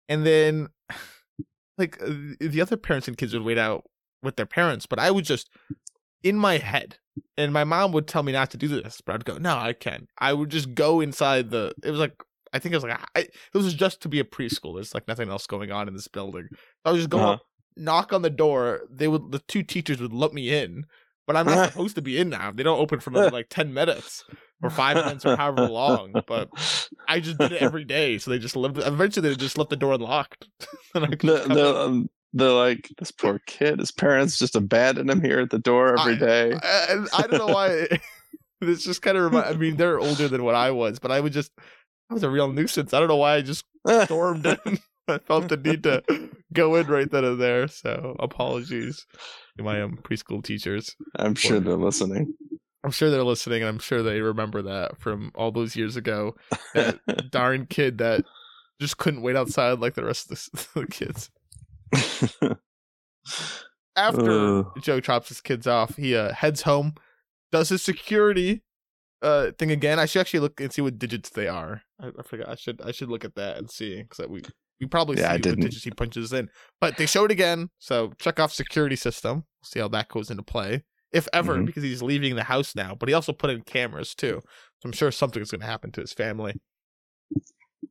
and 0.08 0.24
then 0.24 0.68
like 1.78 1.98
the 1.98 2.60
other 2.60 2.76
parents 2.76 3.08
and 3.08 3.18
kids 3.18 3.34
would 3.34 3.42
wait 3.42 3.58
out 3.58 3.84
with 4.22 4.36
their 4.36 4.46
parents, 4.46 4.86
but 4.86 5.00
I 5.00 5.10
would 5.10 5.24
just 5.24 5.50
in 6.22 6.36
my 6.36 6.58
head, 6.58 6.98
and 7.36 7.52
my 7.52 7.64
mom 7.64 7.90
would 7.92 8.06
tell 8.06 8.22
me 8.22 8.32
not 8.32 8.50
to 8.52 8.56
do 8.56 8.68
this, 8.68 9.00
but 9.00 9.14
I'd 9.14 9.24
go, 9.24 9.38
no, 9.38 9.56
I 9.56 9.72
can. 9.72 10.06
I 10.18 10.32
would 10.32 10.50
just 10.50 10.74
go 10.74 11.00
inside 11.00 11.50
the. 11.50 11.74
It 11.82 11.90
was 11.90 12.00
like 12.00 12.22
I 12.52 12.60
think 12.60 12.72
it 12.72 12.76
was 12.76 12.84
like 12.84 13.00
I, 13.16 13.20
it 13.20 13.32
was 13.54 13.74
just 13.74 14.00
to 14.02 14.08
be 14.08 14.20
a 14.20 14.24
preschool. 14.24 14.76
There's 14.76 14.94
like 14.94 15.08
nothing 15.08 15.30
else 15.30 15.48
going 15.48 15.72
on 15.72 15.88
in 15.88 15.94
this 15.94 16.08
building. 16.08 16.48
I 16.84 16.92
was 16.92 17.00
just 17.00 17.10
going 17.10 17.24
uh-huh. 17.24 17.38
knock 17.76 18.12
on 18.12 18.22
the 18.22 18.30
door. 18.30 18.82
They 18.88 19.08
would 19.08 19.32
the 19.32 19.40
two 19.40 19.64
teachers 19.64 20.00
would 20.00 20.12
let 20.12 20.32
me 20.32 20.54
in, 20.56 20.84
but 21.28 21.36
I'm 21.36 21.46
not 21.46 21.68
supposed 21.72 21.94
to 21.96 22.02
be 22.02 22.18
in 22.18 22.30
now. 22.30 22.50
They 22.50 22.64
don't 22.64 22.80
open 22.80 22.98
for 22.98 23.10
another 23.10 23.30
like 23.30 23.48
ten 23.50 23.72
minutes 23.72 24.24
or 24.62 24.70
five 24.70 24.96
minutes 24.96 25.24
or 25.24 25.36
however 25.36 25.68
long. 25.70 26.14
But 26.26 26.48
I 27.06 27.20
just 27.20 27.38
did 27.38 27.52
it 27.52 27.62
every 27.62 27.84
day, 27.84 28.18
so 28.18 28.30
they 28.30 28.38
just 28.38 28.56
left. 28.56 28.78
Eventually, 28.78 29.28
they 29.28 29.36
just 29.36 29.58
left 29.58 29.70
the 29.70 29.76
door 29.76 29.92
unlocked. 29.92 30.48
and 30.94 31.04
I 31.04 31.08
the, 31.08 31.76
um, 31.78 32.10
they're 32.32 32.50
like 32.50 32.90
this 32.98 33.12
poor 33.12 33.40
kid. 33.46 33.78
His 33.78 33.92
parents 33.92 34.38
just 34.38 34.56
abandoned 34.56 35.10
him 35.10 35.20
here 35.20 35.40
at 35.40 35.50
the 35.50 35.58
door 35.58 35.98
every 36.00 36.14
I, 36.14 36.18
day. 36.18 36.52
I, 36.60 37.04
I, 37.12 37.26
don't 37.26 37.46
know 37.46 37.54
why. 37.54 37.86
This 38.60 38.82
just 38.82 39.02
kind 39.02 39.16
of 39.16 39.24
remind. 39.24 39.46
I 39.46 39.52
mean, 39.52 39.76
they're 39.76 40.00
older 40.00 40.28
than 40.28 40.42
what 40.42 40.56
I 40.56 40.72
was, 40.72 40.98
but 40.98 41.12
I 41.12 41.20
would 41.20 41.32
just. 41.32 41.52
I 42.10 42.14
was 42.14 42.22
a 42.22 42.30
real 42.30 42.50
nuisance. 42.50 42.94
I 42.94 43.00
don't 43.00 43.08
know 43.08 43.16
why 43.16 43.34
I 43.34 43.42
just 43.42 43.66
stormed 44.04 44.46
in. 44.46 44.78
I 45.14 45.18
felt 45.18 45.48
the 45.48 45.56
need 45.56 45.82
to 45.84 46.02
go 46.52 46.74
in 46.76 46.86
right 46.86 47.10
then 47.10 47.24
and 47.24 47.40
there. 47.40 47.68
So 47.68 48.16
apologies 48.18 49.06
to 49.56 49.64
my 49.64 49.80
um, 49.80 49.98
preschool 50.02 50.44
teachers. 50.44 50.94
I'm 51.16 51.34
sure 51.34 51.60
they're 51.60 51.76
listening. 51.76 52.34
I'm 52.84 52.90
sure 52.90 53.10
they're 53.10 53.24
listening, 53.24 53.62
and 53.62 53.68
I'm 53.68 53.78
sure 53.78 54.02
they 54.02 54.20
remember 54.20 54.62
that 54.62 55.00
from 55.00 55.32
all 55.34 55.50
those 55.50 55.74
years 55.74 55.96
ago. 55.96 56.36
That 56.74 57.00
darn 57.30 57.66
kid 57.66 57.98
that 57.98 58.24
just 58.80 58.98
couldn't 58.98 59.22
wait 59.22 59.36
outside 59.36 59.80
like 59.80 59.94
the 59.94 60.04
rest 60.04 60.30
of 60.30 60.38
the, 60.38 60.68
the 60.80 60.86
kids. 60.86 61.30
After 63.96 64.60
uh. 64.60 64.62
Joe 64.80 65.00
chops 65.00 65.28
his 65.28 65.40
kids 65.40 65.66
off, 65.66 65.96
he 65.96 66.14
uh, 66.14 66.32
heads 66.32 66.62
home, 66.62 66.94
does 67.50 67.70
his 67.70 67.82
security 67.82 68.62
uh, 69.22 69.50
thing 69.58 69.70
again. 69.70 69.98
I 69.98 70.06
should 70.06 70.20
actually 70.20 70.40
look 70.40 70.60
and 70.60 70.72
see 70.72 70.82
what 70.82 70.98
digits 70.98 71.30
they 71.30 71.48
are. 71.48 71.82
I, 72.00 72.08
I 72.18 72.22
forgot. 72.22 72.48
I 72.48 72.54
should 72.54 72.80
I 72.82 72.92
should 72.92 73.08
look 73.08 73.24
at 73.24 73.34
that 73.34 73.56
and 73.56 73.70
see 73.70 74.02
because 74.02 74.28
we 74.28 74.42
we 74.80 74.86
probably 74.86 75.18
yeah, 75.18 75.28
see 75.28 75.34
I 75.34 75.38
didn't. 75.38 75.60
what 75.60 75.70
digits 75.70 75.84
he 75.84 75.90
punches 75.90 76.32
in. 76.32 76.48
But 76.80 76.96
they 76.96 77.06
show 77.06 77.24
it 77.24 77.30
again, 77.30 77.70
so 77.78 78.12
check 78.18 78.38
off 78.40 78.52
security 78.52 78.96
system. 78.96 79.44
See 79.62 79.80
how 79.80 79.88
that 79.88 80.08
goes 80.08 80.30
into 80.30 80.42
play, 80.42 80.84
if 81.12 81.28
ever, 81.32 81.54
mm-hmm. 81.54 81.64
because 81.64 81.82
he's 81.82 82.02
leaving 82.02 82.36
the 82.36 82.44
house 82.44 82.74
now. 82.74 82.94
But 82.94 83.08
he 83.08 83.14
also 83.14 83.32
put 83.32 83.50
in 83.50 83.62
cameras 83.62 84.14
too, 84.14 84.42
so 84.80 84.86
I'm 84.86 84.92
sure 84.92 85.10
something's 85.10 85.50
going 85.50 85.60
to 85.60 85.66
happen 85.66 85.92
to 85.92 86.00
his 86.00 86.12
family. 86.12 86.54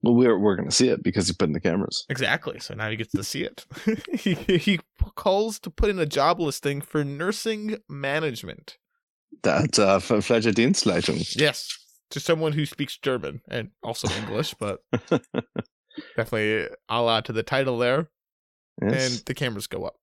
Well, 0.03 0.15
we're 0.15 0.37
we're 0.37 0.55
going 0.55 0.69
to 0.69 0.75
see 0.75 0.89
it 0.89 1.03
because 1.03 1.27
he 1.27 1.33
put 1.33 1.49
in 1.49 1.53
the 1.53 1.59
cameras. 1.59 2.05
Exactly. 2.09 2.59
So 2.59 2.73
now 2.73 2.89
he 2.89 2.95
gets 2.95 3.11
to 3.11 3.23
see 3.23 3.43
it. 3.43 3.65
he 4.13 4.35
he 4.35 4.79
calls 5.15 5.59
to 5.59 5.69
put 5.69 5.89
in 5.89 5.99
a 5.99 6.05
job 6.05 6.39
listing 6.39 6.81
for 6.81 7.03
nursing 7.03 7.77
management. 7.89 8.77
That 9.43 9.77
uh, 9.77 9.99
Pflegedienstleitung. 9.99 11.35
Yes, 11.35 11.77
to 12.11 12.19
someone 12.19 12.53
who 12.53 12.65
speaks 12.65 12.97
German 12.97 13.41
and 13.49 13.71
also 13.83 14.07
English, 14.21 14.53
but 14.55 14.79
definitely 16.15 16.67
I'll 16.89 17.09
add 17.09 17.25
to 17.25 17.33
the 17.33 17.43
title 17.43 17.77
there. 17.77 18.09
Yes. 18.81 19.11
And 19.11 19.25
the 19.25 19.33
cameras 19.33 19.67
go 19.67 19.85
up. 19.85 19.95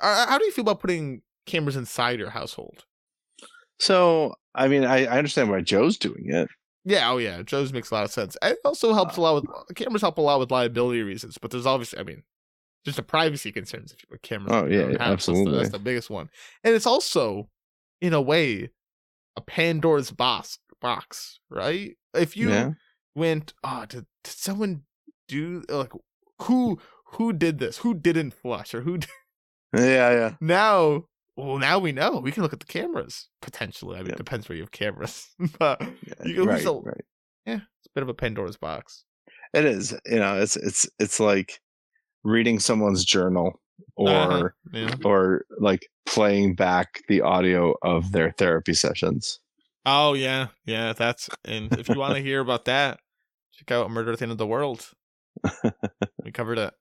Uh, 0.00 0.06
uh, 0.06 0.26
how 0.28 0.38
do 0.38 0.44
you 0.44 0.52
feel 0.52 0.62
about 0.62 0.80
putting 0.80 1.22
cameras 1.46 1.76
inside 1.76 2.18
your 2.18 2.30
household? 2.30 2.84
So, 3.80 4.34
I 4.54 4.68
mean, 4.68 4.84
I, 4.84 5.04
I 5.06 5.18
understand 5.18 5.50
why 5.50 5.60
Joe's 5.60 5.98
doing 5.98 6.26
it. 6.30 6.48
Yeah, 6.84 7.10
oh 7.10 7.16
yeah, 7.16 7.42
Joe's 7.42 7.72
makes 7.72 7.90
a 7.90 7.94
lot 7.94 8.04
of 8.04 8.12
sense. 8.12 8.36
It 8.42 8.58
also 8.64 8.92
helps 8.92 9.16
a 9.16 9.20
lot 9.20 9.36
with 9.36 9.48
um, 9.48 9.54
uh, 9.56 9.74
cameras 9.74 10.02
help 10.02 10.18
a 10.18 10.20
lot 10.20 10.38
with 10.38 10.50
liability 10.50 11.02
reasons, 11.02 11.38
but 11.38 11.50
there's 11.50 11.66
obviously, 11.66 11.98
I 11.98 12.02
mean, 12.02 12.22
just 12.84 12.96
the 12.96 13.02
privacy 13.02 13.50
concerns 13.52 13.90
if 13.90 14.02
you 14.02 14.08
put 14.10 14.22
cameras. 14.22 14.52
Oh 14.52 14.66
yeah, 14.66 14.88
yeah 14.88 14.96
absolutely. 15.00 15.44
That's 15.44 15.54
the, 15.54 15.58
that's 15.58 15.72
the, 15.72 15.78
biggest 15.78 16.10
one, 16.10 16.28
and 16.62 16.74
it's 16.74 16.86
also, 16.86 17.48
in 18.02 18.12
a 18.12 18.20
way, 18.20 18.68
a 19.36 19.40
Pandora's 19.40 20.10
box. 20.10 20.58
Box, 20.80 21.40
right? 21.48 21.96
If 22.12 22.36
you 22.36 22.50
yeah. 22.50 22.72
went, 23.14 23.54
oh, 23.64 23.86
did, 23.88 24.04
did 24.22 24.34
someone 24.34 24.82
do 25.28 25.62
like 25.68 25.92
who 26.42 26.78
who 27.06 27.32
did 27.32 27.58
this? 27.58 27.78
Who 27.78 27.94
didn't 27.94 28.32
flush 28.32 28.74
or 28.74 28.82
who? 28.82 28.98
Did... 28.98 29.10
Yeah, 29.74 30.10
yeah. 30.10 30.34
Now 30.40 31.04
well, 31.36 31.58
now 31.58 31.78
we 31.78 31.92
know. 31.92 32.18
We 32.18 32.30
can 32.30 32.42
look 32.42 32.52
at 32.52 32.60
the 32.60 32.66
cameras 32.66 33.28
potentially. 33.42 33.98
I 33.98 34.02
mean, 34.02 34.12
it 34.12 34.16
depends 34.16 34.48
where 34.48 34.56
you 34.56 34.62
have 34.62 34.70
cameras, 34.70 35.28
but 35.58 35.80
yeah, 35.80 36.14
you 36.24 36.34
can 36.34 36.46
right, 36.46 36.64
right. 36.64 37.04
Yeah, 37.44 37.54
it's 37.54 37.86
a 37.86 37.94
bit 37.94 38.02
of 38.02 38.08
a 38.08 38.14
Pandora's 38.14 38.56
box. 38.56 39.04
It 39.52 39.64
is. 39.64 39.94
You 40.06 40.18
know, 40.18 40.40
it's 40.40 40.56
it's 40.56 40.88
it's 40.98 41.18
like 41.18 41.60
reading 42.22 42.60
someone's 42.60 43.04
journal 43.04 43.60
or 43.96 44.08
uh-huh. 44.08 44.48
yeah. 44.72 44.94
or 45.04 45.44
like 45.58 45.88
playing 46.06 46.54
back 46.54 47.02
the 47.08 47.20
audio 47.20 47.74
of 47.82 48.12
their 48.12 48.30
therapy 48.30 48.74
sessions. 48.74 49.40
Oh 49.84 50.14
yeah, 50.14 50.48
yeah. 50.64 50.92
That's 50.92 51.28
and 51.44 51.72
if 51.78 51.88
you 51.88 51.98
want 51.98 52.14
to 52.14 52.22
hear 52.22 52.40
about 52.40 52.64
that, 52.66 53.00
check 53.52 53.72
out 53.72 53.90
Murder 53.90 54.12
at 54.12 54.18
the 54.18 54.24
End 54.24 54.32
of 54.32 54.38
the 54.38 54.46
World. 54.46 54.92
We 56.24 56.32
covered 56.32 56.58
it. 56.58 56.74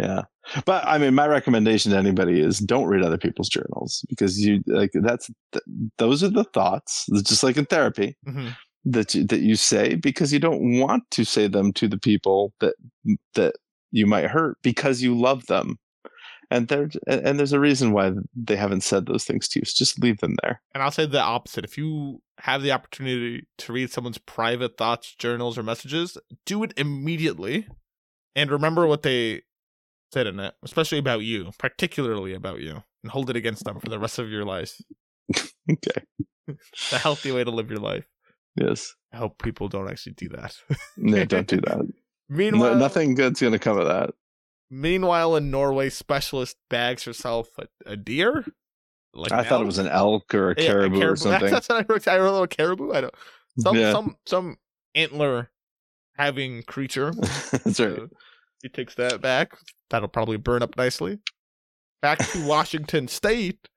Yeah. 0.00 0.22
But 0.64 0.84
I 0.86 0.98
mean, 0.98 1.14
my 1.14 1.26
recommendation 1.26 1.92
to 1.92 1.98
anybody 1.98 2.40
is 2.40 2.58
don't 2.58 2.88
read 2.88 3.04
other 3.04 3.18
people's 3.18 3.48
journals 3.48 4.04
because 4.08 4.40
you 4.40 4.62
like 4.66 4.90
that's 4.94 5.30
th- 5.52 5.64
those 5.98 6.22
are 6.22 6.30
the 6.30 6.44
thoughts, 6.44 7.06
just 7.22 7.42
like 7.42 7.56
in 7.56 7.66
therapy, 7.66 8.16
mm-hmm. 8.26 8.48
that 8.86 9.14
you, 9.14 9.26
that 9.26 9.40
you 9.40 9.56
say 9.56 9.96
because 9.96 10.32
you 10.32 10.38
don't 10.38 10.80
want 10.80 11.02
to 11.10 11.24
say 11.24 11.46
them 11.46 11.72
to 11.74 11.86
the 11.86 11.98
people 11.98 12.54
that 12.60 12.74
that 13.34 13.56
you 13.90 14.06
might 14.06 14.30
hurt 14.30 14.56
because 14.62 15.02
you 15.02 15.18
love 15.18 15.46
them. 15.46 15.78
And 16.50 16.66
there 16.66 16.90
and 17.06 17.38
there's 17.38 17.52
a 17.52 17.60
reason 17.60 17.92
why 17.92 18.12
they 18.34 18.56
haven't 18.56 18.82
said 18.82 19.06
those 19.06 19.24
things 19.24 19.48
to 19.48 19.60
you. 19.60 19.64
So 19.64 19.74
just 19.76 20.00
leave 20.00 20.18
them 20.18 20.36
there. 20.42 20.60
And 20.74 20.82
I'll 20.82 20.90
say 20.90 21.06
the 21.06 21.20
opposite. 21.20 21.64
If 21.64 21.78
you 21.78 22.22
have 22.38 22.62
the 22.62 22.72
opportunity 22.72 23.46
to 23.58 23.72
read 23.72 23.92
someone's 23.92 24.18
private 24.18 24.76
thoughts, 24.76 25.14
journals, 25.14 25.58
or 25.58 25.62
messages, 25.62 26.16
do 26.46 26.62
it 26.64 26.72
immediately. 26.76 27.68
And 28.36 28.50
remember 28.50 28.86
what 28.86 29.02
they 29.02 29.42
said 30.12 30.26
in 30.26 30.40
it, 30.40 30.54
especially 30.62 30.98
about 30.98 31.22
you, 31.22 31.50
particularly 31.58 32.34
about 32.34 32.60
you, 32.60 32.82
and 33.02 33.12
hold 33.12 33.30
it 33.30 33.36
against 33.36 33.64
them 33.64 33.80
for 33.80 33.88
the 33.88 33.98
rest 33.98 34.18
of 34.18 34.30
your 34.30 34.44
life. 34.44 34.80
okay. 35.36 36.02
it's 36.48 36.92
a 36.92 36.98
healthy 36.98 37.32
way 37.32 37.44
to 37.44 37.50
live 37.50 37.70
your 37.70 37.80
life. 37.80 38.06
Yes. 38.56 38.94
I 39.12 39.18
hope 39.18 39.42
people 39.42 39.68
don't 39.68 39.88
actually 39.88 40.14
do 40.14 40.28
that. 40.30 40.54
no, 40.96 41.24
don't 41.24 41.46
do 41.46 41.56
that. 41.66 41.86
Meanwhile, 42.28 42.74
no, 42.74 42.78
nothing 42.78 43.14
good's 43.14 43.40
going 43.40 43.52
to 43.52 43.58
come 43.58 43.78
of 43.78 43.86
that. 43.86 44.10
Meanwhile, 44.70 45.36
in 45.36 45.50
Norway, 45.50 45.90
specialist 45.90 46.56
bags 46.68 47.04
herself 47.04 47.48
a, 47.58 47.66
a 47.86 47.96
deer. 47.96 48.44
Like 49.12 49.32
I 49.32 49.42
thought 49.42 49.54
elk? 49.54 49.62
it 49.62 49.66
was 49.66 49.78
an 49.78 49.88
elk 49.88 50.32
or 50.34 50.52
a 50.52 50.54
yeah, 50.56 50.66
caribou, 50.68 50.96
a 50.96 51.00
caribou, 51.00 51.12
or 51.12 51.16
something. 51.16 51.50
That's, 51.50 51.68
what 51.68 51.84
I 51.84 51.92
wrote. 51.92 52.08
I 52.08 52.18
wrote 52.18 52.42
a 52.42 52.48
caribou. 52.48 52.92
I 52.92 53.00
don't. 53.00 53.14
Some 53.58 53.76
yeah. 53.76 53.92
some 53.92 54.16
some 54.26 54.56
antler 54.94 55.50
having 56.20 56.62
creature. 56.64 57.12
that's 57.50 57.80
right. 57.80 58.00
he 58.62 58.68
takes 58.68 58.94
that 58.96 59.20
back. 59.20 59.56
That'll 59.88 60.08
probably 60.08 60.36
burn 60.36 60.62
up 60.62 60.76
nicely. 60.76 61.18
Back 62.02 62.18
to 62.18 62.46
Washington 62.46 63.08
State, 63.08 63.68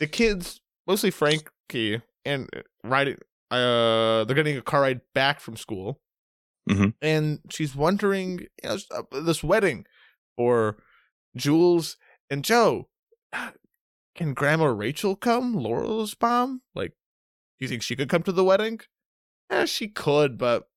the 0.00 0.06
kids, 0.06 0.60
mostly 0.86 1.10
Frankie, 1.10 2.02
and 2.24 2.48
uh, 2.54 2.62
riding. 2.82 3.18
Uh, 3.50 4.24
they're 4.24 4.34
getting 4.34 4.56
a 4.56 4.62
car 4.62 4.82
ride 4.82 5.00
back 5.14 5.38
from 5.38 5.56
school, 5.56 6.00
mm-hmm. 6.68 6.88
and 7.00 7.38
she's 7.50 7.76
wondering 7.76 8.40
you 8.62 8.68
know, 8.68 8.78
uh, 8.90 9.20
this 9.22 9.44
wedding 9.44 9.86
for 10.36 10.78
Jules 11.36 11.96
and 12.28 12.44
Joe. 12.44 12.88
Can 14.16 14.32
Grandma 14.32 14.64
Rachel 14.66 15.14
come? 15.14 15.52
Laurel's 15.52 16.16
mom? 16.20 16.62
Like, 16.74 16.92
do 17.58 17.64
you 17.64 17.68
think 17.68 17.82
she 17.82 17.94
could 17.94 18.08
come 18.08 18.22
to 18.22 18.32
the 18.32 18.44
wedding? 18.44 18.80
Yeah, 19.50 19.66
she 19.66 19.88
could, 19.88 20.38
but 20.38 20.68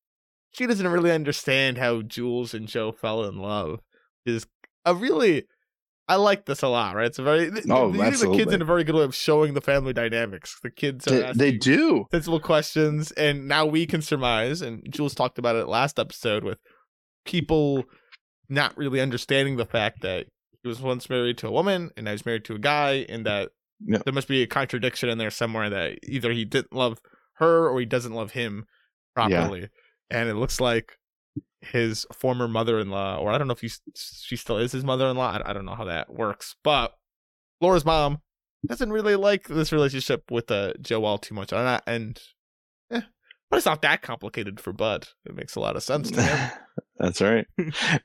she 0.52 0.66
doesn't 0.66 0.88
really 0.88 1.12
understand 1.12 1.78
how 1.78 2.02
Jules 2.02 2.54
and 2.54 2.68
Joe 2.68 2.92
fell 2.92 3.26
in 3.26 3.38
love. 3.38 3.80
Is 4.26 4.46
a 4.86 4.94
really 4.94 5.46
I 6.10 6.16
like 6.16 6.46
this 6.46 6.64
a 6.64 6.68
lot, 6.68 6.96
right? 6.96 7.06
It's 7.06 7.20
a 7.20 7.24
very 7.24 7.52
oh, 7.70 7.92
the, 7.92 8.10
the 8.10 8.34
kids 8.36 8.52
in 8.52 8.64
a 8.64 8.66
very 8.66 8.84
good 8.84 8.96
way 8.96 9.04
of 9.04 9.14
showing 9.14 9.54
the 9.54 9.62
family 9.62 9.94
dynamics. 9.94 10.60
The 10.64 10.72
kids 10.72 11.06
they, 11.06 11.32
they 11.36 11.52
do 11.52 12.08
sensible 12.12 12.40
questions, 12.40 13.12
and 13.12 13.48
now 13.48 13.68
we 13.68 13.86
can 13.86 14.02
surmise. 14.02 14.64
And 14.64 14.84
Jules 14.92 15.14
talked 15.14 15.38
about 15.38 15.56
it 15.56 15.68
last 15.68 16.00
episode 16.00 16.44
with 16.44 16.58
people 17.26 17.84
not 18.50 18.76
really 18.76 19.00
understanding 19.00 19.58
the 19.58 19.68
fact 19.68 20.02
that 20.02 20.26
he 20.64 20.68
was 20.68 20.82
once 20.82 21.12
married 21.12 21.38
to 21.38 21.48
a 21.48 21.52
woman 21.52 21.92
and 21.96 22.06
now 22.06 22.12
he's 22.12 22.26
married 22.26 22.46
to 22.46 22.56
a 22.56 22.60
guy, 22.60 23.06
and 23.08 23.24
that 23.28 23.50
yep. 23.86 24.04
there 24.04 24.14
must 24.14 24.28
be 24.28 24.42
a 24.42 24.48
contradiction 24.48 25.10
in 25.10 25.20
there 25.20 25.30
somewhere 25.30 25.70
that 25.70 26.00
either 26.08 26.32
he 26.32 26.44
didn't 26.44 26.74
love 26.74 27.00
her 27.34 27.70
or 27.70 27.80
he 27.80 27.86
doesn't 27.86 28.14
love 28.14 28.32
him 28.32 28.66
properly. 29.14 29.62
Yeah. 29.62 29.68
And 30.12 30.30
it 30.30 30.36
looks 30.36 30.60
like 30.60 30.98
his 31.62 32.06
former 32.14 32.48
mother-in-law, 32.48 33.18
or 33.18 33.32
I 33.32 33.38
don't 33.38 33.48
know 33.48 33.54
if 33.54 33.62
he's, 33.62 33.82
she 33.96 34.36
still 34.36 34.58
is 34.58 34.72
his 34.72 34.84
mother-in-law. 34.84 35.40
I, 35.44 35.50
I 35.50 35.54
don't 35.54 35.66
know 35.66 35.76
how 35.76 35.86
that 35.86 36.14
works, 36.14 36.56
but 36.64 36.96
Laura's 37.62 37.86
mom 37.86 38.20
doesn't 38.68 38.92
really 38.92 39.16
like 39.16 39.48
this 39.48 39.72
relationship 39.72 40.32
with 40.32 40.50
uh, 40.52 40.74
Joe 40.82 41.06
all 41.06 41.18
too 41.18 41.36
much, 41.36 41.52
and, 41.52 41.62
I, 41.62 41.82
and 41.86 42.20
eh, 42.92 43.02
But 43.50 43.58
it's 43.58 43.66
not 43.66 43.82
that 43.82 44.02
complicated 44.02 44.60
for 44.60 44.74
Bud. 44.74 45.08
It 45.26 45.36
makes 45.36 45.56
a 45.56 45.60
lot 45.60 45.76
of 45.76 45.84
sense 45.84 46.12
to 46.12 46.22
him. 46.22 46.52
That's 47.00 47.22
right. 47.22 47.46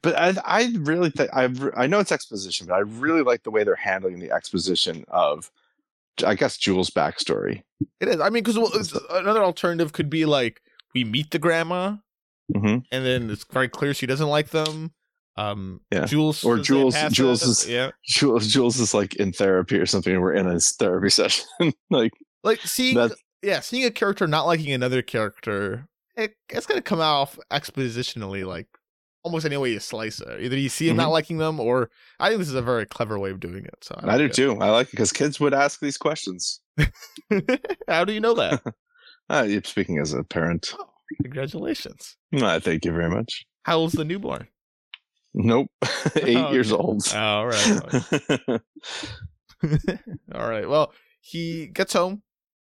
but 0.03 0.17
I, 0.17 0.35
I 0.45 0.73
really 0.79 1.11
think 1.11 1.31
I, 1.33 1.49
I 1.77 1.87
know 1.87 2.01
it's 2.01 2.13
exposition, 2.13 2.67
but 2.67 2.75
I 2.75 2.81
really 2.81 3.23
like 3.23 3.43
the 3.43 3.51
way 3.51 3.65
they're 3.65 3.75
handling 3.75 4.21
the 4.21 4.31
exposition 4.31 5.05
of, 5.09 5.51
I 6.25 6.35
guess, 6.35 6.57
Jules' 6.57 6.91
backstory. 6.91 7.63
It 8.01 8.09
is. 8.09 8.21
I 8.21 8.31
mean, 8.31 8.45
because 8.45 8.93
another 9.11 9.43
alternative 9.43 9.93
could 9.93 10.09
be 10.09 10.25
like 10.25 10.61
we 10.95 11.05
meet 11.05 11.31
the 11.31 11.39
grandma, 11.39 11.97
mm-hmm. 12.55 12.79
and 12.91 13.07
then 13.07 13.31
it's 13.31 13.45
very 13.45 13.69
clear 13.69 13.95
she 13.95 14.07
doesn't 14.07 14.29
like 14.29 14.51
them. 14.51 14.93
Um, 15.37 15.81
yeah. 15.91 16.05
Jules 16.05 16.45
or 16.45 16.59
Jules, 16.59 16.97
Jules 17.11 17.43
is 17.43 17.69
yeah, 17.69 17.91
Jules, 18.07 18.47
Jules 18.47 18.79
is 18.79 18.95
like 18.95 19.17
in 19.17 19.33
therapy 19.33 19.79
or 19.79 19.87
something. 19.87 20.21
We're 20.21 20.35
in 20.35 20.47
a 20.47 20.61
therapy 20.61 21.11
session, 21.11 21.47
like 21.91 22.13
like 22.43 22.61
seeing 22.61 23.11
yeah, 23.43 23.61
seeing 23.61 23.85
a 23.85 23.91
character 23.91 24.27
not 24.27 24.47
liking 24.47 24.73
another 24.73 25.03
character, 25.03 25.89
it, 26.17 26.35
it's 26.49 26.67
gonna 26.67 26.83
come 26.83 27.01
off 27.01 27.39
expositionally 27.51 28.47
like 28.47 28.69
almost 29.25 29.47
any 29.47 29.57
way 29.57 29.73
you 29.73 29.81
slice 29.81 30.21
it. 30.21 30.41
Either 30.41 30.57
you 30.57 30.69
see 30.69 30.87
him 30.87 30.93
mm-hmm. 30.93 31.03
not 31.03 31.11
liking 31.11 31.39
them, 31.39 31.59
or 31.59 31.91
I 32.21 32.29
think 32.29 32.39
this 32.39 32.49
is 32.49 32.55
a 32.55 32.63
very 32.63 32.87
clever 32.87 33.19
way 33.19 33.31
of 33.31 33.41
doing 33.41 33.65
it. 33.65 33.75
So 33.83 33.99
I, 34.03 34.15
I 34.15 34.19
do 34.19 34.27
it. 34.27 34.35
too. 34.35 34.57
I 34.61 34.71
like 34.71 34.89
it 34.89 34.91
because 34.93 35.13
kids 35.13 35.41
would 35.41 35.55
ask 35.55 35.81
these 35.81 35.97
questions. 35.97 36.61
How 37.89 38.05
do 38.05 38.13
you 38.13 38.21
know 38.21 38.35
that? 38.35 38.63
uh, 39.31 39.47
you're 39.49 39.63
speaking 39.65 39.99
as 39.99 40.13
a 40.13 40.23
parent. 40.23 40.75
Oh, 40.79 40.91
congratulations. 41.23 42.17
Uh, 42.35 42.61
thank 42.61 42.85
you 42.85 42.93
very 42.93 43.11
much. 43.11 43.45
How 43.63 43.79
old's 43.79 43.95
the 43.95 44.05
newborn? 44.05 44.49
Nope, 45.35 45.69
eight 46.17 46.37
oh, 46.37 46.53
years 46.53 46.73
old. 46.73 47.07
All 47.15 47.47
right. 47.47 47.81
all 50.35 50.49
right. 50.49 50.69
Well, 50.69 50.93
he 51.21 51.69
gets 51.69 51.95
home 51.95 52.23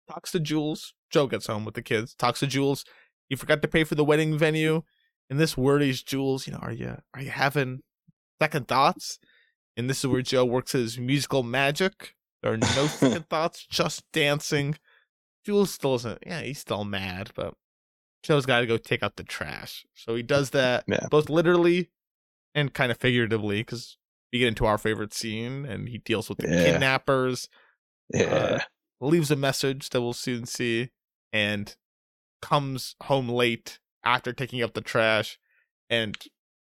talks 0.08 0.32
to 0.32 0.39
Jules. 0.39 0.93
Joe 1.10 1.28
gets 1.28 1.48
home 1.48 1.66
with 1.66 1.76
the 1.76 1.82
kids, 1.82 2.14
talks 2.14 2.39
to 2.39 2.48
Jules. 2.48 2.86
You 3.30 3.38
forgot 3.38 3.62
to 3.62 3.68
pay 3.68 3.84
for 3.84 3.96
the 3.96 4.06
wedding 4.06 4.38
venue. 4.38 4.84
And 5.30 5.39
this 5.39 5.58
worries 5.58 6.04
Jules, 6.04 6.46
you 6.46 6.54
know, 6.54 6.60
are 6.62 6.72
you 6.72 6.98
are 7.14 7.22
you 7.22 7.32
having 7.32 7.80
second 8.41 8.68
thoughts? 8.68 9.18
And 9.76 9.89
this 9.89 10.00
is 10.00 10.08
where 10.08 10.22
Joe 10.22 10.46
works 10.46 10.74
his 10.74 10.98
musical 10.98 11.43
magic. 11.43 12.14
There 12.41 12.54
are 12.54 12.58
no 12.58 12.88
second 12.88 13.28
thoughts, 13.30 13.66
just 13.66 14.04
dancing. 14.14 14.78
Jules 15.46 15.72
still 15.72 15.96
isn't 15.96 16.20
yeah, 16.26 16.41
he's 16.41 16.60
still 16.60 16.84
mad, 16.84 17.32
but 17.36 17.54
Joe's 18.24 18.46
gotta 18.46 18.66
go 18.66 18.78
take 18.78 19.04
out 19.04 19.16
the 19.16 19.24
trash. 19.24 19.86
So 19.93 20.16
he 20.16 20.24
does 20.24 20.50
that 20.52 20.86
yeah. 20.88 21.08
both 21.12 21.30
literally 21.30 21.91
and 22.54 22.74
kind 22.74 22.91
of 22.91 22.98
figuratively, 22.98 23.60
because 23.60 23.98
we 24.34 24.39
get 24.39 24.48
into 24.48 24.66
our 24.66 24.78
favorite 24.78 25.14
scene 25.14 25.66
and 25.66 25.89
he 25.89 26.00
deals 26.00 26.30
with 26.30 26.39
the 26.39 26.48
yeah. 26.48 26.64
kidnappers. 26.64 27.50
Yeah. 28.14 28.24
Uh, 28.24 28.60
leaves 29.02 29.30
a 29.30 29.36
message 29.36 29.89
that 29.89 30.02
we'll 30.02 30.14
soon 30.14 30.46
see, 30.46 30.89
and 31.34 31.76
comes 32.41 32.96
home 33.04 33.28
late 33.28 33.80
after 34.04 34.32
taking 34.32 34.64
up 34.64 34.74
the 34.74 34.82
trash 34.82 35.38
and 35.89 36.18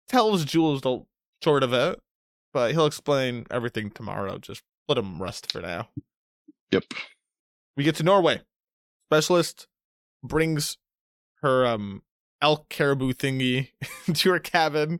tells 0.09 0.45
Jules 0.45 0.81
the 0.81 1.03
short 1.43 1.63
of 1.63 1.73
it, 1.73 1.99
but 2.53 2.71
he'll 2.71 2.85
explain 2.85 3.45
everything 3.51 3.91
tomorrow. 3.91 4.37
Just 4.39 4.63
let 4.87 4.97
him 4.97 5.21
rest 5.21 5.51
for 5.51 5.61
now. 5.61 5.89
Yep. 6.71 6.85
We 7.75 7.83
get 7.83 7.95
to 7.95 8.03
Norway. 8.03 8.41
Specialist 9.09 9.67
brings 10.23 10.77
her 11.41 11.65
um 11.65 12.01
elk 12.41 12.69
caribou 12.69 13.13
thingy 13.13 13.69
to 14.13 14.31
her 14.31 14.39
cabin. 14.39 14.99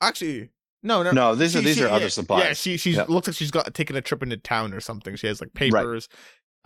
Actually, 0.00 0.50
no, 0.82 1.02
no, 1.02 1.12
no. 1.12 1.34
These 1.34 1.52
she, 1.52 1.58
are 1.58 1.62
these 1.62 1.76
she, 1.76 1.84
are 1.84 1.88
yeah, 1.88 1.94
other 1.94 2.10
supplies. 2.10 2.44
Yeah, 2.44 2.52
she 2.54 2.76
she 2.76 2.90
yep. 2.92 3.08
looks 3.08 3.28
like 3.28 3.36
she's 3.36 3.50
got 3.50 3.72
taken 3.74 3.96
a 3.96 4.00
trip 4.00 4.22
into 4.22 4.36
town 4.36 4.74
or 4.74 4.80
something. 4.80 5.16
She 5.16 5.28
has 5.28 5.40
like 5.40 5.54
papers, 5.54 6.08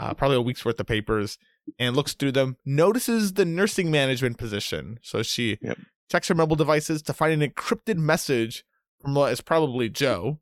right. 0.00 0.10
uh, 0.10 0.14
probably 0.14 0.38
a 0.38 0.42
week's 0.42 0.64
worth 0.64 0.80
of 0.80 0.86
papers, 0.86 1.38
and 1.78 1.94
looks 1.94 2.14
through 2.14 2.32
them. 2.32 2.56
Notices 2.64 3.34
the 3.34 3.44
nursing 3.44 3.90
management 3.90 4.38
position, 4.38 4.98
so 5.02 5.22
she 5.22 5.58
yep. 5.60 5.78
checks 6.10 6.28
her 6.28 6.34
mobile 6.34 6.56
devices 6.56 7.02
to 7.02 7.12
find 7.12 7.40
an 7.40 7.50
encrypted 7.50 7.98
message 7.98 8.64
from 9.00 9.14
what 9.14 9.32
is 9.32 9.40
probably 9.40 9.88
Joe. 9.88 10.40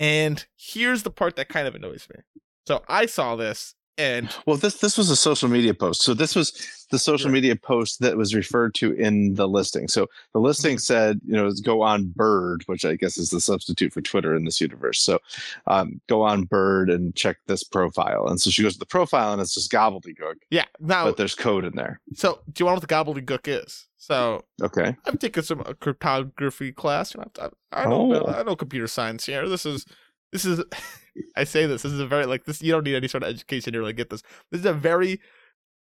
And 0.00 0.44
here's 0.56 1.04
the 1.04 1.10
part 1.10 1.36
that 1.36 1.48
kind 1.48 1.68
of 1.68 1.74
annoys 1.76 2.08
me. 2.12 2.20
So 2.66 2.82
I 2.88 3.06
saw 3.06 3.36
this 3.36 3.76
and 3.96 4.34
well, 4.46 4.56
this 4.56 4.78
this 4.78 4.98
was 4.98 5.10
a 5.10 5.16
social 5.16 5.48
media 5.48 5.74
post. 5.74 6.02
So 6.02 6.14
this 6.14 6.34
was 6.34 6.86
the 6.90 6.98
social 6.98 7.30
media 7.30 7.56
post 7.56 8.00
that 8.00 8.16
was 8.16 8.34
referred 8.34 8.74
to 8.74 8.92
in 8.92 9.34
the 9.34 9.48
listing. 9.48 9.88
So 9.88 10.08
the 10.32 10.40
listing 10.40 10.76
mm-hmm. 10.76 10.80
said, 10.80 11.20
you 11.26 11.34
know, 11.34 11.50
go 11.62 11.82
on 11.82 12.06
Bird, 12.06 12.62
which 12.66 12.84
I 12.84 12.96
guess 12.96 13.16
is 13.18 13.30
the 13.30 13.40
substitute 13.40 13.92
for 13.92 14.00
Twitter 14.00 14.34
in 14.34 14.44
this 14.44 14.60
universe. 14.60 15.00
So 15.00 15.18
um, 15.66 16.00
go 16.08 16.22
on 16.22 16.44
Bird 16.44 16.90
and 16.90 17.14
check 17.14 17.38
this 17.46 17.64
profile. 17.64 18.26
And 18.28 18.40
so 18.40 18.50
she 18.50 18.62
goes 18.62 18.74
to 18.74 18.78
the 18.78 18.86
profile, 18.86 19.32
and 19.32 19.40
it's 19.40 19.54
just 19.54 19.72
gobbledygook. 19.72 20.36
Yeah, 20.50 20.64
now 20.80 21.04
but 21.04 21.16
there's 21.16 21.34
code 21.34 21.64
in 21.64 21.74
there. 21.76 22.00
So 22.14 22.40
do 22.52 22.62
you 22.62 22.66
want 22.66 22.80
what 22.80 22.88
the 22.88 22.94
gobbledygook 22.94 23.64
is? 23.64 23.86
So 23.96 24.44
okay, 24.60 24.96
I've 25.06 25.18
taken 25.18 25.42
some 25.42 25.62
cryptography 25.80 26.72
class. 26.72 27.14
I, 27.40 27.48
I, 27.72 27.84
know, 27.86 28.14
oh. 28.14 28.26
I 28.26 28.42
know 28.42 28.56
computer 28.56 28.86
science 28.86 29.24
here. 29.24 29.48
This 29.48 29.64
is 29.64 29.86
this 30.34 30.44
is 30.44 30.62
I 31.36 31.44
say 31.44 31.64
this. 31.66 31.82
This 31.82 31.92
is 31.92 32.00
a 32.00 32.06
very 32.06 32.26
like 32.26 32.44
this. 32.44 32.60
You 32.60 32.72
don't 32.72 32.84
need 32.84 32.96
any 32.96 33.08
sort 33.08 33.22
of 33.22 33.30
education 33.30 33.72
to 33.72 33.78
really 33.78 33.92
get 33.94 34.10
this. 34.10 34.22
This 34.50 34.60
is 34.60 34.66
a 34.66 34.74
very 34.74 35.20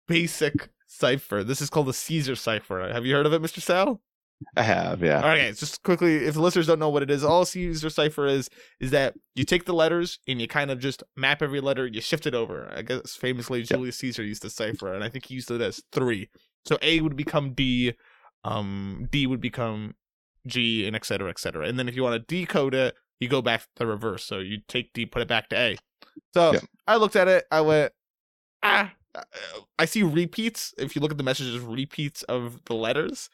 basic 0.07 0.69
cipher. 0.87 1.43
This 1.43 1.59
is 1.59 1.69
called 1.69 1.87
the 1.87 1.93
Caesar 1.93 2.35
cipher. 2.35 2.87
Have 2.93 3.05
you 3.05 3.15
heard 3.15 3.25
of 3.25 3.33
it, 3.33 3.41
Mister 3.41 3.59
Sal? 3.59 3.99
I 4.57 4.63
have, 4.63 5.01
yeah. 5.01 5.19
Okay, 5.19 5.53
just 5.53 5.83
quickly, 5.83 6.17
if 6.17 6.33
the 6.33 6.41
listeners 6.41 6.67
don't 6.67 6.79
know 6.79 6.89
what 6.89 7.01
it 7.01 7.09
is, 7.09 7.23
all 7.23 7.45
Caesar 7.45 7.89
cipher 7.89 8.27
is 8.27 8.49
is 8.79 8.91
that 8.91 9.15
you 9.35 9.43
take 9.43 9.65
the 9.65 9.73
letters 9.73 10.19
and 10.27 10.39
you 10.39 10.47
kind 10.47 10.69
of 10.69 10.79
just 10.79 11.01
map 11.15 11.41
every 11.41 11.61
letter, 11.61 11.87
you 11.87 12.01
shift 12.01 12.27
it 12.27 12.35
over. 12.35 12.71
I 12.75 12.83
guess 12.83 13.15
famously 13.15 13.59
yep. 13.59 13.69
Julius 13.69 13.97
Caesar 13.97 14.23
used 14.23 14.43
the 14.43 14.49
cipher, 14.49 14.93
and 14.93 15.03
I 15.03 15.09
think 15.09 15.25
he 15.25 15.35
used 15.35 15.49
it 15.49 15.61
as 15.61 15.81
three. 15.91 16.29
So 16.65 16.77
A 16.81 17.01
would 17.01 17.15
become 17.15 17.53
D, 17.53 17.93
um, 18.43 19.07
D 19.11 19.25
would 19.25 19.41
become 19.41 19.95
G, 20.45 20.85
and 20.85 20.95
et 20.95 21.05
cetera, 21.05 21.29
et 21.29 21.39
cetera. 21.39 21.67
And 21.67 21.79
then 21.79 21.87
if 21.87 21.95
you 21.95 22.03
want 22.03 22.15
to 22.15 22.35
decode 22.35 22.75
it, 22.75 22.95
you 23.19 23.27
go 23.29 23.41
back 23.41 23.67
the 23.75 23.85
reverse. 23.85 24.23
So 24.23 24.39
you 24.39 24.59
take 24.67 24.93
D, 24.93 25.05
put 25.05 25.21
it 25.21 25.27
back 25.27 25.49
to 25.49 25.57
A. 25.57 25.77
So 26.33 26.53
yeah. 26.53 26.59
I 26.87 26.97
looked 26.97 27.15
at 27.15 27.27
it. 27.27 27.45
I 27.51 27.61
went, 27.61 27.93
ah. 28.61 28.91
Uh, 29.15 29.21
I 29.77 29.85
see 29.85 30.01
repeats. 30.01 30.73
If 30.77 30.95
you 30.95 31.01
look 31.01 31.11
at 31.11 31.17
the 31.17 31.23
messages, 31.23 31.59
repeats 31.59 32.23
of 32.23 32.63
the 32.65 32.73
letters. 32.73 33.29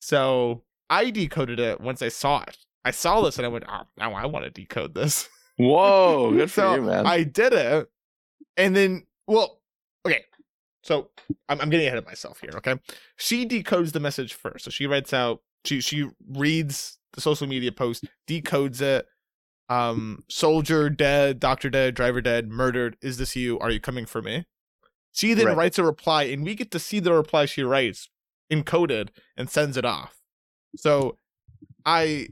So 0.00 0.62
I 0.90 1.10
decoded 1.10 1.58
it 1.58 1.80
once 1.80 2.02
I 2.02 2.08
saw 2.08 2.42
it. 2.42 2.58
I 2.84 2.90
saw 2.90 3.22
this 3.22 3.38
and 3.38 3.46
I 3.46 3.48
went, 3.48 3.64
oh, 3.68 3.82
now 3.96 4.12
I 4.12 4.26
want 4.26 4.44
to 4.44 4.50
decode 4.50 4.94
this. 4.94 5.28
Whoa, 5.56 6.32
good 6.36 6.50
so 6.50 6.74
for 6.74 6.80
you, 6.80 6.86
man. 6.86 7.06
I 7.06 7.22
did 7.22 7.52
it. 7.52 7.88
And 8.56 8.76
then, 8.76 9.06
well, 9.26 9.60
okay. 10.06 10.24
So 10.82 11.10
I'm, 11.48 11.60
I'm 11.60 11.70
getting 11.70 11.86
ahead 11.86 11.98
of 11.98 12.06
myself 12.06 12.40
here, 12.40 12.50
okay? 12.56 12.74
She 13.16 13.46
decodes 13.46 13.92
the 13.92 14.00
message 14.00 14.34
first. 14.34 14.64
So 14.64 14.70
she 14.70 14.86
writes 14.86 15.12
out, 15.12 15.40
she 15.64 15.80
she 15.80 16.08
reads 16.28 16.98
the 17.12 17.20
social 17.20 17.46
media 17.46 17.70
post, 17.70 18.04
decodes 18.28 18.80
it, 18.80 19.06
um, 19.72 20.24
soldier 20.28 20.90
dead, 20.90 21.40
doctor 21.40 21.70
dead, 21.70 21.94
driver 21.94 22.20
dead, 22.20 22.50
murdered. 22.50 22.96
Is 23.00 23.16
this 23.16 23.34
you? 23.34 23.58
Are 23.58 23.70
you 23.70 23.80
coming 23.80 24.04
for 24.04 24.20
me? 24.20 24.44
She 25.12 25.34
then 25.34 25.46
right. 25.46 25.56
writes 25.56 25.78
a 25.78 25.84
reply, 25.84 26.24
and 26.24 26.44
we 26.44 26.54
get 26.54 26.70
to 26.72 26.78
see 26.78 27.00
the 27.00 27.12
reply 27.12 27.46
she 27.46 27.62
writes 27.62 28.08
encoded 28.50 29.08
and 29.36 29.48
sends 29.48 29.76
it 29.76 29.84
off. 29.84 30.18
So 30.76 31.16
I 31.86 32.28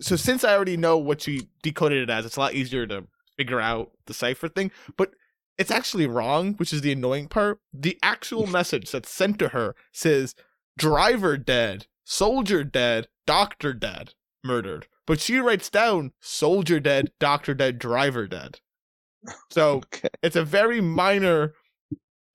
so 0.00 0.16
since 0.16 0.44
I 0.44 0.54
already 0.54 0.76
know 0.76 0.96
what 0.96 1.22
she 1.22 1.48
decoded 1.62 2.02
it 2.02 2.10
as, 2.10 2.26
it's 2.26 2.36
a 2.36 2.40
lot 2.40 2.54
easier 2.54 2.86
to 2.86 3.06
figure 3.36 3.60
out 3.60 3.92
the 4.06 4.14
cipher 4.14 4.48
thing. 4.48 4.70
But 4.96 5.14
it's 5.58 5.70
actually 5.70 6.06
wrong, 6.06 6.54
which 6.54 6.72
is 6.72 6.80
the 6.80 6.92
annoying 6.92 7.28
part. 7.28 7.60
The 7.72 7.98
actual 8.02 8.46
message 8.58 8.92
that's 8.92 9.10
sent 9.10 9.38
to 9.40 9.48
her 9.48 9.74
says 9.92 10.34
driver 10.78 11.36
dead, 11.36 11.86
soldier 12.04 12.62
dead, 12.62 13.08
doctor 13.26 13.72
dead, 13.72 14.14
murdered 14.44 14.86
but 15.06 15.20
she 15.20 15.38
writes 15.38 15.68
down 15.70 16.12
soldier 16.20 16.80
dead, 16.80 17.12
doctor 17.20 17.54
dead, 17.54 17.78
driver 17.78 18.26
dead. 18.26 18.60
So 19.50 19.76
okay. 19.94 20.08
it's 20.22 20.36
a 20.36 20.44
very 20.44 20.80
minor 20.80 21.54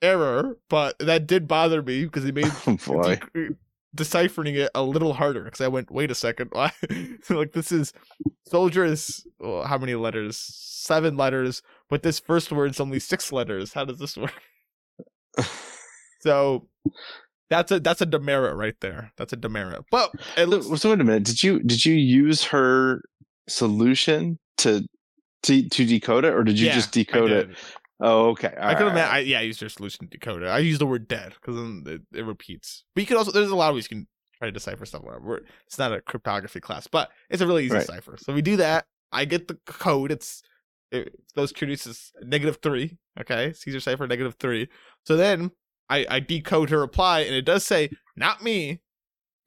error, 0.02 0.58
but 0.70 0.98
that 1.00 1.28
did 1.28 1.48
bother 1.48 1.82
me 1.82 2.06
because 2.06 2.26
it 2.26 2.36
made 2.36 2.52
oh, 2.68 3.04
de- 3.04 3.56
deciphering 3.96 4.56
it 4.56 4.70
a 4.76 4.84
little 4.84 5.14
harder. 5.14 5.44
Because 5.44 5.62
I 5.62 5.68
went, 5.68 5.92
wait 5.92 6.12
a 6.12 6.16
second, 6.16 6.50
why? 6.52 6.72
like 7.30 7.54
this 7.54 7.72
is 7.72 7.94
soldier 8.48 8.86
is 8.86 9.26
well, 9.40 9.64
how 9.64 9.78
many 9.78 9.96
letters? 9.96 10.38
Seven 10.38 11.18
letters, 11.18 11.62
but 11.90 12.04
this 12.04 12.20
first 12.20 12.52
word's 12.52 12.80
only 12.80 13.00
six 13.00 13.32
letters. 13.32 13.74
How 13.74 13.86
does 13.86 14.00
this 14.00 14.18
work? 14.18 14.34
so 16.22 16.68
that's 17.50 17.72
a 17.72 17.80
that's 17.80 18.02
a 18.02 18.06
demerit 18.06 18.56
right 18.56 18.76
there. 18.82 19.12
That's 19.18 19.34
a 19.34 19.38
demerit. 19.38 19.86
But 19.92 20.12
looks- 20.38 20.82
so 20.82 20.90
wait 20.90 21.02
a 21.02 21.04
minute. 21.04 21.24
Did 21.24 21.44
you 21.44 21.60
did 21.60 21.86
you 21.86 21.94
use 21.94 22.44
her 22.46 23.02
solution 23.48 24.40
to 24.60 24.88
to 25.44 25.68
to 25.70 25.86
decode 25.86 26.26
it, 26.26 26.34
or 26.34 26.44
did 26.44 26.60
you 26.60 26.68
yeah, 26.68 26.76
just 26.76 26.92
decode 26.92 27.32
it? 27.32 27.50
Oh, 28.02 28.30
okay. 28.30 28.54
All 28.58 28.70
I 28.70 28.76
could 28.76 28.88
have 28.88 28.96
right. 28.96 29.14
I, 29.14 29.20
yeah, 29.20 29.40
I 29.40 29.42
used 29.42 29.60
your 29.60 29.70
solution 29.70 30.08
to 30.08 30.18
decode 30.18 30.44
it. 30.44 30.48
I 30.48 30.60
use 30.60 30.80
the 30.80 30.86
word 30.86 31.08
dead 31.08 31.34
because 31.34 31.56
then 31.56 31.84
it, 31.86 32.18
it, 32.18 32.26
repeats. 32.26 32.86
But 32.96 33.02
you 33.02 33.08
can 33.08 33.18
also 33.18 33.32
there's 33.32 33.50
a 33.50 33.56
lot 33.56 33.70
of 33.70 33.76
ways 33.76 33.88
you 33.90 33.98
can 33.98 34.08
try 34.38 34.48
to 34.48 34.52
decipher 34.52 34.86
stuff. 34.86 35.04
Whatever. 35.04 35.42
It's 35.68 35.78
not 35.78 35.92
a 35.92 36.02
cryptography 36.02 36.62
class, 36.62 36.88
but 36.88 37.10
it's 37.30 37.42
a 37.42 37.48
really 37.48 37.66
easy 37.66 37.76
right. 37.76 37.86
cipher. 37.86 38.16
So 38.18 38.34
we 38.34 38.42
do 38.42 38.58
that. 38.58 38.86
I 39.12 39.26
get 39.26 39.48
the 39.48 39.58
code. 39.66 40.12
It's 40.12 40.44
it, 40.92 41.14
those 41.36 41.52
curious 41.52 41.86
is 41.86 42.12
negative 42.22 42.60
three. 42.62 42.98
Okay, 43.20 43.54
Caesar 43.54 43.80
cipher 43.82 44.08
negative 44.08 44.36
three. 44.40 44.70
So 45.06 45.18
then 45.18 45.52
I, 45.90 46.06
I 46.10 46.20
decode 46.20 46.70
her 46.70 46.80
reply, 46.80 47.22
and 47.22 47.36
it 47.36 47.46
does 47.46 47.66
say, 47.66 47.90
"Not 48.16 48.44
me, 48.44 48.82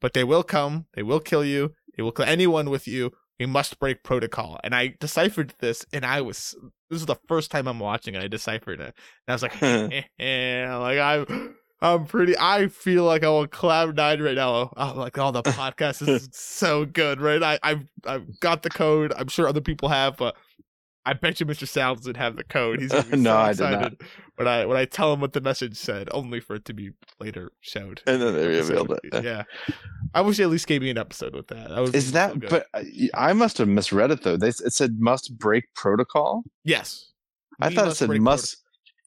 but 0.01 0.13
they 0.13 0.23
will 0.23 0.43
come. 0.43 0.85
They 0.93 1.03
will 1.03 1.19
kill 1.19 1.45
you. 1.45 1.73
They 1.95 2.03
will 2.03 2.11
kill 2.11 2.25
anyone 2.25 2.69
with 2.69 2.87
you. 2.87 3.11
We 3.39 3.45
must 3.45 3.79
break 3.79 4.03
protocol." 4.03 4.59
And 4.63 4.75
I 4.75 4.95
deciphered 4.99 5.53
this, 5.59 5.85
and 5.93 6.05
I 6.05 6.21
was 6.21 6.55
this 6.89 7.01
is 7.01 7.07
the 7.07 7.17
first 7.27 7.51
time 7.51 7.67
I'm 7.67 7.79
watching 7.79 8.15
it. 8.15 8.23
I 8.23 8.27
deciphered 8.27 8.79
it, 8.79 8.95
and 9.27 9.29
I 9.29 9.33
was 9.33 9.41
like, 9.41 9.61
eh, 9.61 10.75
like 10.77 10.99
I'm. 10.99 11.55
I'm 11.81 12.05
pretty. 12.05 12.33
I 12.39 12.69
feel 12.69 13.03
like 13.03 13.23
I'm 13.23 13.31
on 13.31 13.47
cloud 13.49 13.97
nine 13.97 14.21
right 14.21 14.35
now. 14.35 14.71
I'm 14.77 14.95
like, 14.95 15.17
oh, 15.17 15.31
the 15.31 15.43
podcast 15.43 16.07
is 16.07 16.29
so 16.31 16.85
good, 16.85 17.19
right? 17.19 17.43
I, 17.43 17.59
I've, 17.61 17.85
I've 18.05 18.39
got 18.39 18.63
the 18.63 18.69
code. 18.69 19.11
I'm 19.17 19.27
sure 19.27 19.49
other 19.49 19.59
people 19.59 19.89
have, 19.89 20.15
but 20.15 20.37
I 21.05 21.13
bet 21.13 21.39
you 21.39 21.45
Mr. 21.45 21.67
Sal's 21.67 22.01
didn't 22.01 22.17
have 22.17 22.37
the 22.37 22.43
code. 22.45 22.79
He's 22.81 22.91
gonna 22.91 23.03
be 23.03 23.17
No, 23.17 23.31
so 23.31 23.37
I 23.37 23.51
did 23.53 23.59
not. 23.59 23.73
excited 23.93 24.01
when 24.37 24.47
I 24.47 24.65
when 24.65 24.77
I 24.77 24.85
tell 24.85 25.11
him 25.13 25.19
what 25.19 25.33
the 25.33 25.41
message 25.41 25.75
said, 25.75 26.07
only 26.11 26.39
for 26.39 26.55
it 26.55 26.65
to 26.65 26.73
be 26.73 26.91
later 27.19 27.51
showed. 27.59 28.01
and 28.07 28.21
then 28.21 28.33
they 28.33 28.47
revealed 28.47 28.97
it. 29.03 29.23
Yeah, 29.23 29.43
I 30.13 30.21
wish 30.21 30.37
they 30.37 30.43
at 30.43 30.49
least 30.49 30.65
gave 30.67 30.81
me 30.81 30.89
an 30.89 30.97
episode 30.97 31.35
with 31.35 31.47
that. 31.47 31.69
that 31.69 31.81
would 31.81 31.93
Is 31.93 32.13
that? 32.13 32.31
so 32.33 32.39
but 32.49 32.67
uh, 32.73 32.83
I- 33.13 33.29
I 33.31 33.33
must 33.33 33.57
have 33.57 33.67
misread 33.67 34.11
it 34.11 34.23
though. 34.23 34.37
They 34.37 34.47
it 34.49 34.73
said 34.73 34.99
must 34.99 35.37
break 35.37 35.65
protocol. 35.75 36.43
yes, 36.63 37.11
I 37.61 37.69
We 37.69 37.75
thought 37.75 37.87
it 37.89 37.95
said 37.95 38.09
must. 38.21 38.57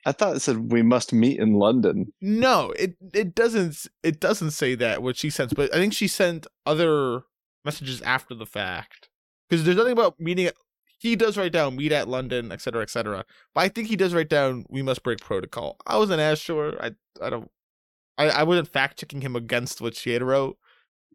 I 0.05 0.13
thought 0.13 0.37
it 0.37 0.41
said 0.41 0.71
we 0.71 0.83
must 0.83 1.13
meet 1.13 1.41
in 1.41 1.55
London. 1.55 2.13
No, 2.21 2.73
it 2.79 2.97
it 3.15 3.35
doesn't 3.35 3.87
it 4.05 4.21
doesn't 4.21 4.51
say 4.53 4.75
that 4.77 5.03
what 5.03 5.17
she 5.17 5.31
sends, 5.31 5.55
but 5.55 5.75
I 5.75 5.79
think 5.79 5.95
she 5.95 6.07
sent 6.09 6.47
other 6.67 7.23
messages 7.65 8.03
after 8.03 8.35
the 8.35 8.47
fact 8.47 9.09
because 9.49 9.65
there's 9.65 9.77
nothing 9.79 9.93
about 9.95 10.21
meeting. 10.21 10.51
He 11.07 11.17
does 11.17 11.37
write 11.39 11.53
down 11.53 11.77
meet 11.77 11.93
at 11.93 12.09
London, 12.09 12.53
etc., 12.53 12.61
cetera, 12.61 12.83
etc. 12.83 13.13
Cetera, 13.13 13.25
but 13.55 13.61
I 13.63 13.69
think 13.69 13.89
he 13.89 13.97
does 13.97 14.15
write 14.15 14.29
down 14.29 14.65
we 14.69 14.83
must 14.83 15.03
break 15.03 15.21
protocol. 15.21 15.77
I 15.87 15.99
wasn't 15.99 16.21
as 16.21 16.39
sure. 16.39 16.75
I 16.83 16.93
I 17.21 17.31
don't. 17.31 17.51
I 18.19 18.29
I 18.31 18.43
wasn't 18.43 18.69
fact 18.69 18.99
checking 18.99 19.21
him 19.21 19.37
against 19.37 19.81
what 19.81 19.95
she 19.95 20.11
had 20.11 20.23
wrote 20.23 20.59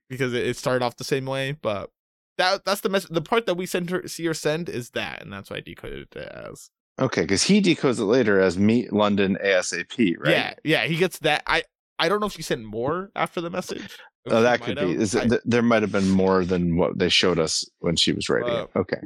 because 0.09 0.33
it, 0.33 0.45
it 0.47 0.57
started 0.57 0.83
off 0.83 0.97
the 0.97 1.03
same 1.03 1.25
way, 1.25 1.57
but. 1.61 1.89
That, 2.37 2.65
that's 2.65 2.81
the 2.81 2.89
mess. 2.89 3.05
The 3.05 3.21
part 3.21 3.45
that 3.45 3.55
we 3.55 3.67
send 3.67 3.89
her, 3.91 4.07
see 4.07 4.25
her 4.25 4.33
send 4.33 4.67
is 4.67 4.91
that, 4.91 5.21
and 5.21 5.31
that's 5.31 5.51
why 5.51 5.57
I 5.57 5.59
decoded 5.59 6.07
it 6.15 6.17
as. 6.17 6.71
Okay, 6.99 7.21
because 7.21 7.43
he 7.43 7.61
decodes 7.61 7.99
it 7.99 8.05
later 8.05 8.39
as 8.39 8.57
meet 8.57 8.91
London 8.93 9.37
ASAP, 9.43 10.15
right? 10.17 10.31
Yeah, 10.31 10.53
yeah, 10.63 10.85
he 10.85 10.95
gets 10.95 11.19
that. 11.19 11.43
I 11.45 11.63
I 11.99 12.09
don't 12.09 12.19
know 12.19 12.27
if 12.27 12.33
she 12.33 12.41
sent 12.41 12.63
more 12.63 13.11
after 13.15 13.41
the 13.41 13.49
message. 13.49 13.95
Oh, 14.27 14.41
that 14.41 14.61
could 14.61 14.77
be. 14.77 14.81
I- 14.81 15.01
it, 15.01 15.09
th- 15.29 15.41
there 15.45 15.61
might 15.61 15.81
have 15.81 15.91
been 15.91 16.09
more 16.09 16.45
than 16.45 16.77
what 16.77 16.97
they 16.97 17.09
showed 17.09 17.37
us 17.37 17.65
when 17.79 17.95
she 17.95 18.11
was 18.11 18.29
writing 18.29 18.53
Uh, 18.53 18.63
it. 18.63 18.69
Okay, 18.75 19.01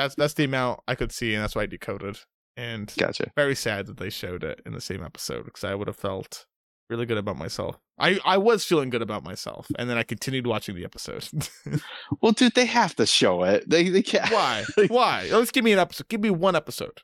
that's 0.00 0.14
that's 0.14 0.34
the 0.34 0.44
amount 0.44 0.80
I 0.88 0.94
could 0.94 1.12
see, 1.12 1.34
and 1.34 1.42
that's 1.42 1.54
why 1.54 1.62
I 1.62 1.66
decoded. 1.66 2.18
And 2.56 2.92
gotcha. 2.98 3.30
very 3.36 3.54
sad 3.54 3.86
that 3.86 3.96
they 3.98 4.10
showed 4.10 4.44
it 4.44 4.60
in 4.66 4.72
the 4.72 4.80
same 4.80 5.02
episode 5.02 5.44
because 5.44 5.64
I 5.64 5.74
would 5.74 5.86
have 5.86 5.96
felt 5.96 6.46
really 6.90 7.06
good 7.06 7.16
about 7.18 7.36
myself. 7.36 7.78
I 7.98 8.18
I 8.24 8.38
was 8.38 8.64
feeling 8.64 8.90
good 8.90 9.02
about 9.02 9.24
myself, 9.24 9.68
and 9.78 9.88
then 9.88 9.96
I 9.96 10.02
continued 10.02 10.46
watching 10.46 10.74
the 10.74 10.84
episode. 10.84 11.28
Well, 12.22 12.32
dude, 12.32 12.54
they 12.54 12.66
have 12.66 12.94
to 12.96 13.06
show 13.06 13.44
it. 13.44 13.68
They 13.68 13.88
they 13.88 14.02
can't. 14.02 14.30
Why? 14.30 14.64
Why? 14.88 15.28
Let's 15.30 15.50
give 15.52 15.64
me 15.64 15.72
an 15.72 15.78
episode. 15.78 16.08
Give 16.08 16.20
me 16.20 16.30
one 16.30 16.56
episode. 16.56 17.00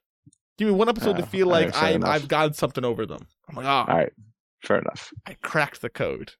Give 0.58 0.68
me 0.68 0.74
one 0.74 0.88
episode 0.88 1.16
to 1.16 1.22
Oh, 1.22 1.26
feel 1.26 1.46
like 1.46 1.74
I. 1.76 1.98
I've 2.02 2.28
gotten 2.28 2.54
something 2.54 2.84
over 2.84 3.06
them. 3.06 3.26
I'm 3.48 3.56
like, 3.56 3.66
oh, 3.66 3.68
All 3.90 3.98
right, 3.98 4.12
fair 4.62 4.78
enough. 4.78 5.12
I 5.26 5.34
cracked 5.42 5.80
the 5.80 5.88
code. 5.88 6.32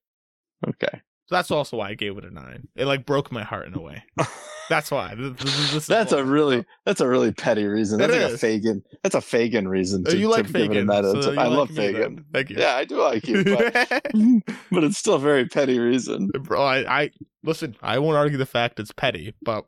Okay, 0.67 1.01
So 1.29 1.35
that's 1.35 1.51
also 1.51 1.79
why 1.79 1.89
I 1.91 1.95
gave 1.95 2.16
it 2.18 2.24
a 2.24 2.31
nine. 2.31 2.68
It 2.77 2.85
like 2.87 3.05
broke 3.05 3.33
my 3.33 3.43
heart 3.43 3.66
in 3.66 3.74
a 3.74 3.81
way. 3.81 4.05
That's 4.68 4.91
why. 4.91 5.14
This- 5.16 5.72
this- 5.72 5.87
that's 5.87 6.11
a 6.11 6.24
really 6.24 6.64
that's 6.85 7.01
a 7.01 7.07
really 7.07 7.31
petty 7.31 7.64
reason. 7.66 8.01
It 8.01 8.09
That's 8.09 8.12
like 8.20 8.31
a 8.33 8.35
is. 8.35 8.41
Fagin. 8.41 8.83
That's 9.05 9.14
a 9.14 9.20
Fagin 9.20 9.68
reason. 9.68 10.03
Oh, 10.07 10.11
To, 10.11 10.16
you 10.18 10.29
like 10.29 10.41
it 10.47 10.51
a 10.51 10.53
Fagin. 10.53 11.22
so 11.22 11.31
I 11.33 11.47
like 11.47 11.51
love. 11.51 11.70
Fagin. 11.70 12.24
Thank 12.33 12.51
you. 12.51 12.57
Yeah, 12.59 12.74
I 12.74 12.85
do 12.85 13.01
like 13.01 13.29
you, 13.29 13.45
but, 13.45 13.72
but 14.72 14.83
it's 14.83 14.99
still 14.99 15.14
a 15.14 15.18
very 15.20 15.47
petty 15.47 15.79
reason. 15.79 16.31
Bro, 16.41 16.64
I, 16.64 17.03
I 17.03 17.11
listen. 17.45 17.77
I 17.81 18.01
won't 18.01 18.16
argue 18.16 18.39
the 18.39 18.45
fact 18.47 18.81
it's 18.81 18.91
petty, 18.91 19.35
but 19.41 19.66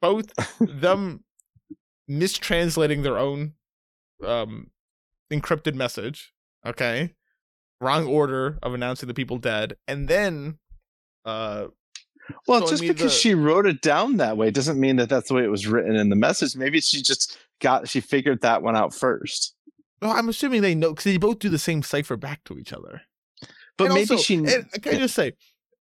both 0.00 0.30
them 0.60 1.24
mistranslating 2.08 3.02
their 3.02 3.18
own 3.18 3.54
um 4.24 4.70
encrypted 5.32 5.74
message, 5.74 6.32
okay, 6.64 7.14
wrong 7.80 8.06
order 8.06 8.60
of 8.62 8.74
announcing 8.74 9.08
the 9.08 9.14
people 9.14 9.38
dead, 9.38 9.74
and 9.88 10.06
then 10.06 10.58
uh 11.24 11.66
Well, 12.46 12.60
showing 12.60 12.70
just 12.70 12.82
me 12.82 12.88
because 12.88 13.12
the- 13.12 13.18
she 13.18 13.34
wrote 13.34 13.66
it 13.66 13.82
down 13.82 14.16
that 14.18 14.36
way 14.36 14.50
doesn't 14.50 14.78
mean 14.80 14.96
that 14.96 15.08
that's 15.08 15.28
the 15.28 15.34
way 15.34 15.44
it 15.44 15.50
was 15.50 15.66
written 15.66 15.96
in 15.96 16.08
the 16.08 16.16
message. 16.16 16.56
Maybe 16.56 16.80
she 16.80 17.02
just 17.02 17.36
got 17.60 17.88
she 17.88 18.00
figured 18.00 18.40
that 18.42 18.62
one 18.62 18.76
out 18.76 18.94
first. 18.94 19.54
well, 20.00 20.12
I'm 20.12 20.28
assuming 20.28 20.62
they 20.62 20.74
know 20.74 20.90
because 20.90 21.04
they 21.04 21.16
both 21.18 21.38
do 21.40 21.48
the 21.48 21.58
same 21.58 21.82
cipher 21.82 22.16
back 22.16 22.42
to 22.44 22.58
each 22.58 22.72
other. 22.72 23.02
But 23.76 23.86
And 23.86 23.94
maybe 23.94 24.10
also- 24.14 24.22
she. 24.22 24.34
and 24.36 24.70
can 24.82 24.94
I 24.94 24.98
just 24.98 25.14
say, 25.14 25.32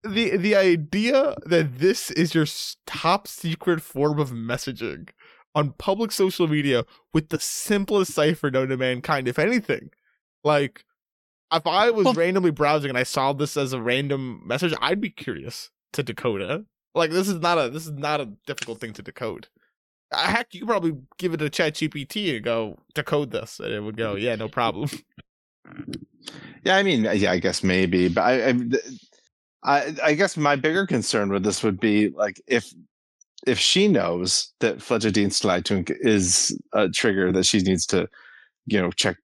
the 0.04 0.36
the 0.36 0.54
idea 0.54 1.34
that 1.46 1.78
this 1.78 2.10
is 2.12 2.34
your 2.34 2.46
top 2.86 3.26
secret 3.28 3.82
form 3.82 4.18
of 4.18 4.30
messaging 4.30 5.08
on 5.54 5.72
public 5.72 6.12
social 6.12 6.46
media 6.46 6.84
with 7.12 7.30
the 7.30 7.40
simplest 7.40 8.12
cipher 8.14 8.50
known 8.50 8.68
to 8.68 8.76
mankind, 8.76 9.26
if 9.26 9.38
anything, 9.38 9.90
like 10.44 10.84
if 11.52 11.66
I 11.66 11.90
was 11.90 12.04
Well- 12.04 12.14
randomly 12.14 12.50
browsing 12.50 12.88
and 12.90 12.98
I 12.98 13.02
saw 13.04 13.32
this 13.32 13.56
as 13.56 13.72
a 13.72 13.80
random 13.80 14.42
message, 14.46 14.74
I'd 14.80 15.00
be 15.00 15.10
curious 15.10 15.70
to 15.92 16.02
decode 16.02 16.40
it. 16.42 16.64
Like 16.94 17.10
this 17.10 17.28
is 17.28 17.38
not 17.40 17.58
a 17.58 17.70
this 17.70 17.86
is 17.86 17.92
not 17.92 18.20
a 18.20 18.26
difficult 18.46 18.80
thing 18.80 18.92
to 18.94 19.02
decode. 19.02 19.48
Uh, 20.10 20.26
Heck, 20.26 20.54
you 20.54 20.60
could 20.60 20.68
probably 20.68 20.96
give 21.18 21.34
it 21.34 21.42
a 21.42 21.50
chat 21.50 21.74
GPT 21.74 22.36
and 22.36 22.44
go 22.44 22.78
decode 22.94 23.30
this, 23.30 23.60
and 23.60 23.72
it 23.72 23.80
would 23.80 23.96
go, 23.96 24.14
yeah, 24.16 24.34
no 24.36 24.48
problem. 24.48 24.88
Yeah, 26.64 26.76
I 26.76 26.82
mean, 26.82 27.04
yeah, 27.14 27.30
I 27.30 27.38
guess 27.38 27.62
maybe, 27.62 28.08
but 28.08 28.22
I, 28.22 28.48
I, 28.48 28.54
I, 29.62 29.94
I 30.02 30.14
guess 30.14 30.36
my 30.36 30.56
bigger 30.56 30.86
concern 30.86 31.30
with 31.30 31.44
this 31.44 31.62
would 31.62 31.78
be 31.78 32.08
like 32.10 32.40
if, 32.46 32.72
if 33.46 33.58
she 33.58 33.88
knows 33.88 34.52
that 34.60 34.78
Pflegedienstleitung 34.78 35.94
is 36.00 36.58
a 36.72 36.88
trigger 36.88 37.32
that 37.32 37.46
she 37.46 37.60
needs 37.60 37.86
to, 37.86 38.08
you 38.66 38.80
know, 38.80 38.90
check 38.90 39.16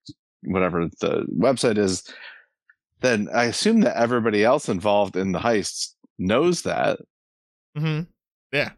whatever 0.45 0.89
the 1.01 1.27
website 1.39 1.79
is, 1.79 2.03
then 3.01 3.29
I 3.35 3.45
assume 3.45 3.81
that 3.83 3.97
everybody 3.97 4.45
else 4.45 4.69
involved 4.69 5.17
in 5.17 5.33
the 5.33 5.39
heist 5.41 5.95
knows 6.19 6.63
that. 6.63 6.99
hmm 7.77 8.01
Yeah. 8.53 8.71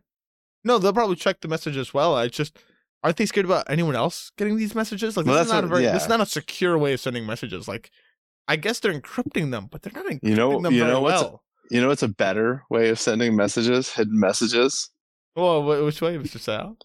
No, 0.64 0.78
they'll 0.78 0.92
probably 0.92 1.16
check 1.16 1.40
the 1.40 1.48
message 1.48 1.76
as 1.76 1.94
well. 1.94 2.14
I 2.14 2.28
just 2.28 2.58
aren't 3.04 3.18
they 3.18 3.26
scared 3.26 3.46
about 3.46 3.70
anyone 3.70 3.94
else 3.94 4.32
getting 4.36 4.56
these 4.56 4.74
messages? 4.74 5.16
Like 5.16 5.26
Well, 5.26 5.36
this 5.36 5.46
is 5.46 5.52
not 5.52 5.64
a 5.64 5.66
what- 5.68 5.76
very 5.76 5.82
this 5.92 6.02
is 6.02 6.08
yeah. 6.08 6.16
not 6.16 6.26
a 6.26 6.30
secure 6.30 6.76
way 6.76 6.92
of 6.94 7.00
sending 7.00 7.24
messages. 7.26 7.68
Like 7.68 7.90
I 8.48 8.56
guess 8.56 8.80
they're 8.80 8.98
encrypting 8.98 9.50
them, 9.50 9.68
but 9.70 9.82
they're 9.82 9.92
not 9.92 10.06
encrypting 10.06 10.28
You 10.28 10.34
know- 10.36 10.60
them 10.60 10.72
you 10.72 10.80
very 10.80 10.92
know 10.92 11.00
what's- 11.02 11.22
well. 11.22 11.42
You 11.70 11.80
know, 11.80 11.90
it's 11.90 12.02
a 12.04 12.08
better 12.08 12.62
way 12.70 12.90
of 12.90 13.00
sending 13.00 13.34
messages, 13.34 13.92
hidden 13.92 14.20
messages, 14.20 14.88
Well, 15.34 15.64
which 15.84 16.00
way, 16.00 16.16
Mr. 16.16 16.38
Sal? 16.38 16.78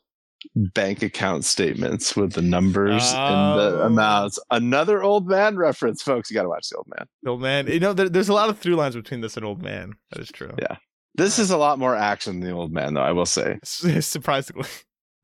Bank 0.56 1.02
account 1.04 1.46
statements 1.46 2.16
with 2.16 2.34
the 2.34 2.42
numbers 2.42 3.04
and 3.14 3.60
the 3.60 3.80
Oh. 3.82 3.86
amounts. 3.88 4.40
Another 4.50 5.02
old 5.04 5.28
man 5.28 5.58
reference, 5.58 6.02
folks. 6.02 6.30
You 6.30 6.36
got 6.36 6.44
to 6.44 6.50
watch 6.50 6.70
the 6.70 6.78
old 6.78 6.88
man. 6.98 7.08
The 7.24 7.30
old 7.30 7.42
man. 7.42 7.68
You 7.68 7.80
know, 7.80 7.94
there, 7.94 8.10
there's 8.10 8.30
a 8.30 8.34
lot 8.34 8.50
of 8.50 8.60
through 8.60 8.76
lines 8.76 8.96
between 8.96 9.22
this 9.22 9.38
and 9.38 9.46
old 9.46 9.62
man. 9.62 9.94
That 10.12 10.20
is 10.22 10.30
true. 10.32 10.52
Yeah. 10.60 10.78
This 11.16 11.40
is 11.40 11.52
a 11.52 11.58
lot 11.58 11.78
more 11.80 11.96
action 11.96 12.40
than 12.40 12.50
the 12.50 12.56
old 12.56 12.72
man, 12.72 12.94
though. 12.94 13.02
I 13.02 13.12
will 13.12 13.26
say. 13.26 13.60
Surprisingly. 13.64 14.68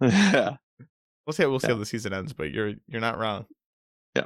yeah. 0.01 0.57
We'll 1.25 1.33
see. 1.33 1.45
We'll 1.45 1.59
see 1.59 1.67
Yeah. 1.67 1.73
how 1.73 1.79
the 1.79 1.85
season 1.85 2.13
ends, 2.13 2.33
but 2.33 2.51
you're 2.51 2.73
you're 2.87 3.01
not 3.01 3.17
wrong. 3.17 3.45
Yeah. 4.15 4.25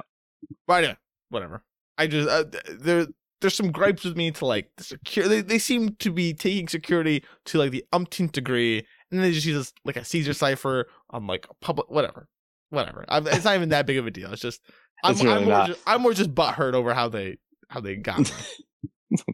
But 0.66 0.84
yeah, 0.84 0.94
whatever. 1.30 1.62
I 1.98 2.06
just 2.06 2.28
uh, 2.28 2.44
there 2.70 3.06
there's 3.40 3.54
some 3.54 3.72
gripes 3.72 4.04
with 4.04 4.16
me 4.16 4.30
to 4.32 4.46
like 4.46 4.70
the 4.76 4.84
secure. 4.84 5.26
They 5.28 5.40
they 5.40 5.58
seem 5.58 5.96
to 5.96 6.10
be 6.12 6.32
taking 6.32 6.68
security 6.68 7.24
to 7.46 7.58
like 7.58 7.70
the 7.72 7.84
umpteenth 7.92 8.32
degree, 8.32 8.86
and 9.12 9.20
then 9.20 9.28
they 9.28 9.32
just 9.32 9.46
use 9.46 9.72
like 9.84 9.96
a 9.96 10.04
Caesar 10.04 10.32
cipher 10.32 10.88
on 11.10 11.26
like 11.26 11.46
a 11.50 11.54
public 11.60 11.88
whatever, 11.90 12.28
whatever. 12.70 13.04
i 13.08 13.18
it's 13.18 13.44
not 13.44 13.54
even 13.54 13.68
that 13.68 13.86
big 13.86 13.98
of 13.98 14.06
a 14.06 14.10
deal. 14.10 14.32
It's 14.32 14.42
just 14.42 14.60
I'm, 15.04 15.12
It's 15.12 15.22
really 15.22 15.36
I'm 15.36 15.44
more 15.44 15.66
just, 15.66 15.80
I'm 15.86 16.02
more 16.02 16.14
just 16.14 16.34
butthurt 16.34 16.74
over 16.74 16.94
how 16.94 17.08
they 17.08 17.38
how 17.68 17.80
they 17.80 17.96
got. 17.96 18.32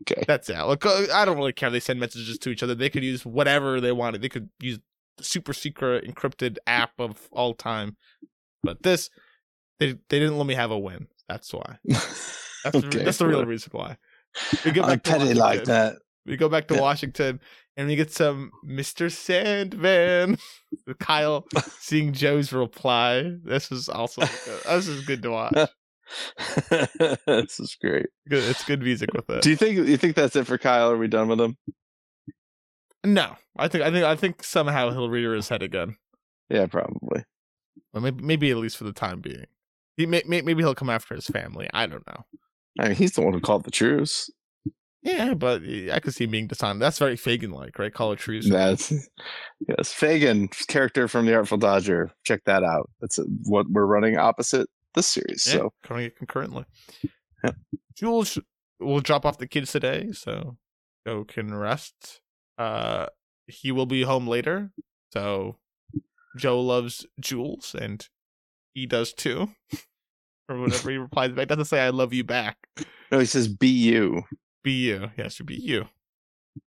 Okay. 0.03 0.25
That's 0.27 0.51
it. 0.51 0.59
Look, 0.65 0.85
uh, 0.85 1.07
I 1.15 1.25
don't 1.25 1.37
really 1.37 1.53
care. 1.53 1.71
They 1.71 1.79
send 1.79 2.01
messages 2.01 2.37
to 2.39 2.51
each 2.51 2.65
other. 2.65 2.75
They 2.75 2.91
could 2.91 3.05
use 3.05 3.25
whatever 3.25 3.81
they 3.81 3.93
wanted. 3.93 4.23
They 4.23 4.29
could 4.29 4.51
use 4.59 4.81
the 5.19 5.23
super 5.23 5.53
secret 5.53 6.05
encrypted 6.05 6.57
app 6.67 6.91
of 6.99 7.29
all 7.31 7.55
time. 7.55 7.97
But 8.65 8.83
this, 8.83 9.09
they 9.79 9.93
they 9.93 10.19
didn't 10.19 10.37
let 10.37 10.49
me 10.49 10.55
have 10.55 10.73
a 10.73 10.79
win. 10.79 11.07
That's 11.29 11.53
why. 11.53 11.79
That's 11.85 12.81
the, 12.81 12.87
Okay, 12.89 13.05
that's 13.05 13.19
the 13.19 13.29
real 13.29 13.45
reason 13.47 13.71
why. 13.73 13.99
We 14.65 14.73
go 14.73 14.83
I'm 14.83 14.89
back 14.89 15.03
to 15.05 15.11
petty 15.13 15.35
like 15.35 15.65
that. 15.65 15.99
We 16.27 16.37
go 16.37 16.49
back 16.49 16.67
to 16.69 16.75
Yeah. 16.75 16.81
Washington 16.81 17.39
and 17.79 17.87
we 17.87 17.95
get 17.95 18.13
some 18.13 18.51
Mr. 18.67 19.11
Sandman. 19.11 20.37
Kyle 20.99 21.47
seeing 21.79 22.13
Joe's 22.13 22.53
reply. 22.53 23.33
This 23.45 23.73
is 23.73 23.89
also 23.89 24.23
this 24.23 24.89
is 24.89 25.07
good 25.07 25.23
to 25.23 25.31
watch. 25.31 25.55
this 27.27 27.61
is 27.61 27.77
great. 27.81 28.07
Good. 28.29 28.45
It's 28.45 28.65
good 28.65 28.83
music 28.83 29.15
with 29.15 29.31
it. 29.31 29.43
Do 29.43 29.51
you 29.51 29.57
think 29.57 29.77
you 29.77 29.97
think 29.97 30.17
that's 30.17 30.37
it 30.37 30.47
for 30.47 30.59
Kyle? 30.59 30.91
Are 30.91 30.99
we 30.99 31.09
done 31.09 31.29
with 31.29 31.41
him? 31.41 31.57
No, 33.05 33.37
I 33.57 33.69
think 33.69 33.85
I 33.85 33.91
think 33.91 34.05
I 34.05 34.17
think 34.17 34.43
somehow 34.43 34.91
he'll 34.91 35.09
rear 35.09 35.35
his 35.35 35.49
head 35.49 35.63
again. 35.63 35.97
Yeah, 36.51 36.67
probably. 36.67 37.25
Well, 37.93 38.03
maybe, 38.03 38.23
maybe 38.23 38.51
at 38.51 38.57
least 38.57 38.77
for 38.77 38.85
the 38.85 38.93
time 38.93 39.21
being. 39.21 39.47
He 39.97 40.07
may, 40.07 40.23
may, 40.27 40.43
maybe 40.43 40.63
he'll 40.63 40.75
come 40.75 40.91
after 40.91 41.15
his 41.15 41.27
family. 41.27 41.69
I 41.73 41.87
don't 41.87 42.07
know. 42.07 42.25
I 42.79 42.89
mean, 42.89 42.97
he's 42.97 43.13
the 43.13 43.23
one 43.23 43.33
who 43.35 43.41
called 43.41 43.65
the 43.65 43.71
truce. 43.71 44.31
Yeah, 45.03 45.35
but 45.35 45.63
I 45.93 46.01
could 46.01 46.15
see 46.15 46.25
him 46.25 46.31
being 46.31 46.49
dishonest. 46.49 46.81
That's 46.81 46.99
very 46.99 47.17
Fagin 47.17 47.53
like, 47.53 47.79
right? 47.79 47.95
Call 47.95 48.13
a 48.13 48.17
truce. 48.17 48.49
That's 48.49 48.93
yes, 49.69 49.93
Fagin 49.93 50.49
character 50.67 51.07
from 51.07 51.27
the 51.27 51.35
Artful 51.35 51.59
Dodger. 51.59 52.11
Check 52.25 52.43
that 52.47 52.65
out. 52.65 52.91
That's 53.01 53.19
what 53.45 53.67
we're 53.71 53.87
running 53.87 54.19
opposite 54.19 54.69
this 54.95 55.07
series. 55.07 55.47
Yeah, 55.47 55.53
so 55.53 55.73
coming 55.85 56.07
it 56.07 56.17
concurrently. 56.17 56.65
Yep. 57.45 57.57
Jules 57.97 58.39
will 58.81 59.01
drop 59.01 59.25
off 59.25 59.39
the 59.39 59.47
kids 59.47 59.71
today, 59.71 60.09
so 60.13 60.57
Joe 61.07 61.25
can 61.25 61.55
rest. 61.55 62.21
Uh, 62.57 63.07
he 63.47 63.71
will 63.71 63.87
be 63.87 64.03
home 64.03 64.27
later, 64.27 64.73
so 65.13 65.57
Joe 66.37 66.61
loves 66.61 67.07
Jules, 67.21 67.75
and 67.79 68.07
he 68.75 68.87
does 68.87 69.13
too. 69.13 69.51
or 70.49 70.59
whatever 70.59 70.91
he 70.91 70.97
replies 70.99 71.33
back. 71.33 71.49
Doesn't 71.49 71.67
say 71.67 71.81
"I 71.81 71.91
love 71.91 72.13
you" 72.13 72.25
back. 72.25 72.57
no, 73.13 73.21
he 73.21 73.27
says 73.27 73.49
"be 73.49 73.69
you." 73.69 74.23
Be 74.63 74.73
you. 74.73 75.11
Yeah, 75.17 75.27
it 75.27 75.33
should 75.33 75.47
be 75.47 75.57
you. 75.57 75.87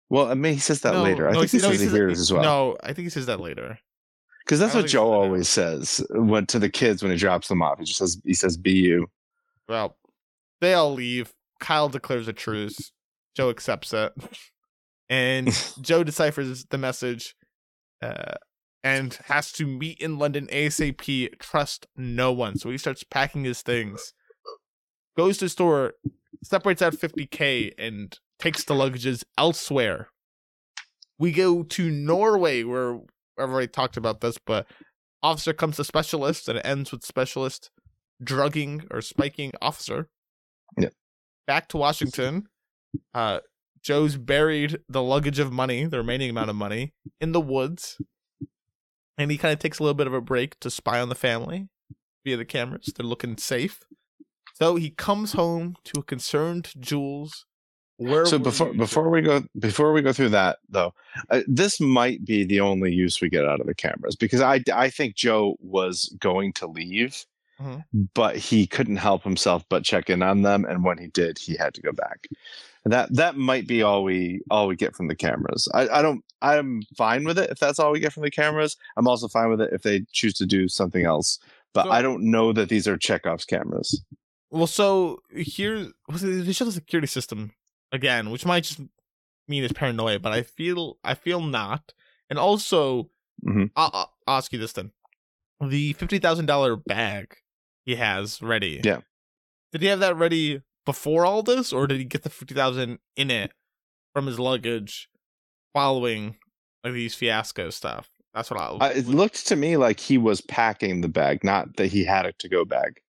Well, 0.08 0.30
I 0.30 0.34
mean, 0.34 0.54
he 0.54 0.60
says 0.60 0.80
that 0.82 0.94
No, 0.94 1.02
later. 1.02 1.28
I 1.28 1.32
no, 1.32 1.40
think 1.40 1.50
he, 1.52 1.58
no, 1.58 1.70
says 1.72 1.82
it 1.82 1.90
here 1.90 2.08
as 2.08 2.32
well. 2.32 2.42
No, 2.42 2.76
I 2.82 2.92
think 2.92 3.06
he 3.06 3.10
says 3.10 3.26
that 3.26 3.40
later. 3.40 3.78
because 4.44 4.58
that's 4.58 4.74
what 4.74 4.84
he 4.84 4.90
Joe 4.90 5.10
that 5.10 5.16
always 5.16 5.48
says 5.48 6.04
when 6.10 6.46
to 6.46 6.58
the 6.58 6.68
kids 6.68 7.02
when 7.02 7.12
he 7.12 7.18
drops 7.18 7.48
them 7.48 7.62
off. 7.62 7.78
He 7.78 7.84
just 7.84 7.98
says 7.98 8.20
he 8.24 8.34
says 8.34 8.56
"be 8.56 8.72
you." 8.72 9.08
Well, 9.68 9.96
they 10.60 10.74
all 10.74 10.92
leave. 10.92 11.32
Kyle 11.60 11.88
declares 11.88 12.26
a 12.28 12.32
truce. 12.32 12.92
Joe 13.36 13.50
accepts 13.50 13.92
it. 13.92 14.12
And 15.08 15.48
Joe 15.80 16.04
deciphers 16.04 16.66
the 16.66 16.78
message 16.78 17.34
uh, 18.00 18.34
and 18.84 19.12
has 19.24 19.50
to 19.54 19.66
meet 19.66 19.98
in 19.98 20.18
London 20.20 20.46
ASAP. 20.52 21.36
Trust 21.40 21.88
no 21.96 22.30
one. 22.30 22.56
So 22.56 22.70
he 22.70 22.78
starts 22.78 23.02
packing 23.02 23.42
his 23.42 23.60
things, 23.60 24.12
goes 25.16 25.38
to 25.38 25.46
the 25.46 25.48
store, 25.48 25.94
separates 26.42 26.82
out 26.82 26.94
50K, 26.94 27.72
and 27.78 28.18
takes 28.38 28.64
the 28.64 28.74
luggages 28.74 29.24
elsewhere. 29.38 30.08
We 31.18 31.32
go 31.32 31.62
to 31.62 31.90
Norway, 31.90 32.64
where 32.64 32.94
I've 33.38 33.50
already 33.50 33.68
talked 33.68 33.96
about 33.96 34.20
this, 34.20 34.38
but 34.38 34.66
officer 35.22 35.52
comes 35.52 35.76
to 35.76 35.84
specialist, 35.84 36.48
and 36.48 36.58
it 36.58 36.66
ends 36.66 36.92
with 36.92 37.04
specialist 37.04 37.70
drugging 38.22 38.84
or 38.90 39.00
spiking 39.00 39.52
officer. 39.60 40.08
Yeah. 40.78 40.90
Back 41.46 41.68
to 41.68 41.76
Washington. 41.76 42.48
Uh, 43.14 43.40
Joe's 43.82 44.16
buried 44.16 44.80
the 44.88 45.02
luggage 45.02 45.38
of 45.38 45.52
money, 45.52 45.86
the 45.86 45.98
remaining 45.98 46.30
amount 46.30 46.50
of 46.50 46.56
money, 46.56 46.92
in 47.20 47.32
the 47.32 47.40
woods. 47.40 47.98
And 49.16 49.30
he 49.30 49.38
kind 49.38 49.52
of 49.52 49.58
takes 49.58 49.78
a 49.78 49.82
little 49.82 49.94
bit 49.94 50.06
of 50.06 50.14
a 50.14 50.20
break 50.20 50.58
to 50.60 50.70
spy 50.70 51.00
on 51.00 51.08
the 51.08 51.14
family 51.14 51.68
via 52.24 52.36
the 52.36 52.44
cameras. 52.44 52.92
They're 52.94 53.06
looking 53.06 53.36
safe. 53.36 53.80
So 54.60 54.76
he 54.76 54.90
comes 54.90 55.32
home 55.32 55.76
to 55.84 56.00
a 56.00 56.02
concerned 56.02 56.72
Jules. 56.78 57.46
Where 57.96 58.24
so 58.24 58.38
before 58.38 58.72
before 58.72 59.10
we 59.10 59.20
go 59.20 59.42
before 59.58 59.92
we 59.92 60.00
go 60.00 60.12
through 60.12 60.30
that 60.30 60.58
though, 60.70 60.94
uh, 61.30 61.42
this 61.46 61.80
might 61.80 62.24
be 62.24 62.44
the 62.44 62.60
only 62.60 62.92
use 62.94 63.20
we 63.20 63.28
get 63.28 63.44
out 63.44 63.60
of 63.60 63.66
the 63.66 63.74
cameras 63.74 64.16
because 64.16 64.40
I 64.40 64.62
I 64.72 64.88
think 64.88 65.16
Joe 65.16 65.56
was 65.60 66.14
going 66.18 66.54
to 66.54 66.66
leave, 66.66 67.26
Mhm. 67.60 67.84
but 68.14 68.36
he 68.36 68.66
couldn't 68.66 68.96
help 68.96 69.22
himself 69.22 69.64
but 69.68 69.84
check 69.84 70.08
in 70.08 70.22
on 70.22 70.40
them, 70.42 70.64
and 70.64 70.82
when 70.82 70.96
he 70.96 71.08
did, 71.08 71.36
he 71.38 71.56
had 71.56 71.74
to 71.74 71.82
go 71.82 71.92
back. 71.92 72.26
And 72.84 72.92
that 72.94 73.14
that 73.14 73.36
might 73.36 73.66
be 73.66 73.82
all 73.82 74.02
we 74.02 74.40
all 74.50 74.66
we 74.66 74.76
get 74.76 74.96
from 74.96 75.08
the 75.08 75.14
cameras. 75.16 75.68
I, 75.74 75.86
I 75.88 76.00
don't 76.00 76.24
I'm 76.40 76.80
fine 76.96 77.24
with 77.24 77.38
it 77.38 77.50
if 77.50 77.58
that's 77.58 77.78
all 77.78 77.92
we 77.92 78.00
get 78.00 78.14
from 78.14 78.22
the 78.22 78.30
cameras. 78.30 78.78
I'm 78.96 79.06
also 79.08 79.28
fine 79.28 79.50
with 79.50 79.60
it 79.60 79.74
if 79.74 79.82
they 79.82 80.06
choose 80.12 80.32
to 80.34 80.46
do 80.46 80.68
something 80.68 81.04
else. 81.04 81.38
But 81.74 81.84
So- 81.84 81.90
I 81.90 82.00
don't 82.00 82.22
know 82.30 82.54
that 82.54 82.70
these 82.70 82.88
are 82.88 82.96
Chekhov's 82.96 83.44
cameras. 83.44 84.02
Well, 84.50 84.66
so 84.66 85.20
here 85.34 85.88
they 86.20 86.52
show 86.52 86.64
the 86.64 86.72
security 86.72 87.06
system 87.06 87.52
again, 87.92 88.30
which 88.30 88.44
might 88.44 88.64
just 88.64 88.80
mean 89.48 89.64
it's 89.64 89.72
paranoia, 89.72 90.18
but 90.18 90.32
I 90.32 90.42
feel 90.42 90.98
I 91.04 91.14
feel 91.14 91.40
not. 91.40 91.92
And 92.28 92.38
also, 92.38 93.10
Mhm. 93.44 93.70
I'll, 93.76 94.12
I'll 94.26 94.36
ask 94.38 94.52
you 94.52 94.58
this 94.58 94.72
then: 94.72 94.92
the 95.60 95.92
fifty 95.94 96.18
thousand 96.18 96.46
dollar 96.46 96.76
bag 96.76 97.36
he 97.84 97.96
has 97.96 98.42
ready. 98.42 98.80
Yeah. 98.84 99.00
Did 99.72 99.82
he 99.82 99.88
have 99.88 100.00
that 100.00 100.16
ready 100.16 100.62
before 100.84 101.24
all 101.24 101.42
this, 101.42 101.72
or 101.72 101.86
did 101.86 101.98
he 101.98 102.04
get 102.04 102.22
the 102.22 102.30
fifty 102.30 102.54
thousand 102.54 102.98
in 103.16 103.30
it 103.30 103.52
from 104.12 104.26
his 104.26 104.38
luggage 104.38 105.08
following 105.72 106.36
like 106.84 106.94
these 106.94 107.14
fiasco 107.14 107.70
stuff? 107.70 108.10
That's 108.34 108.50
what 108.50 108.60
I. 108.60 108.66
I, 108.86 108.88
it 108.90 109.06
looked 109.06 109.46
to 109.48 109.56
me 109.56 109.76
like 109.76 109.98
he 110.00 110.18
was 110.18 110.40
packing 110.40 111.00
the 111.00 111.08
bag, 111.08 111.42
not 111.44 111.76
that 111.76 111.88
he 111.88 112.04
had 112.04 112.26
a 112.26 112.32
to 112.32 112.48
go 112.48 112.64
bag. 112.64 113.00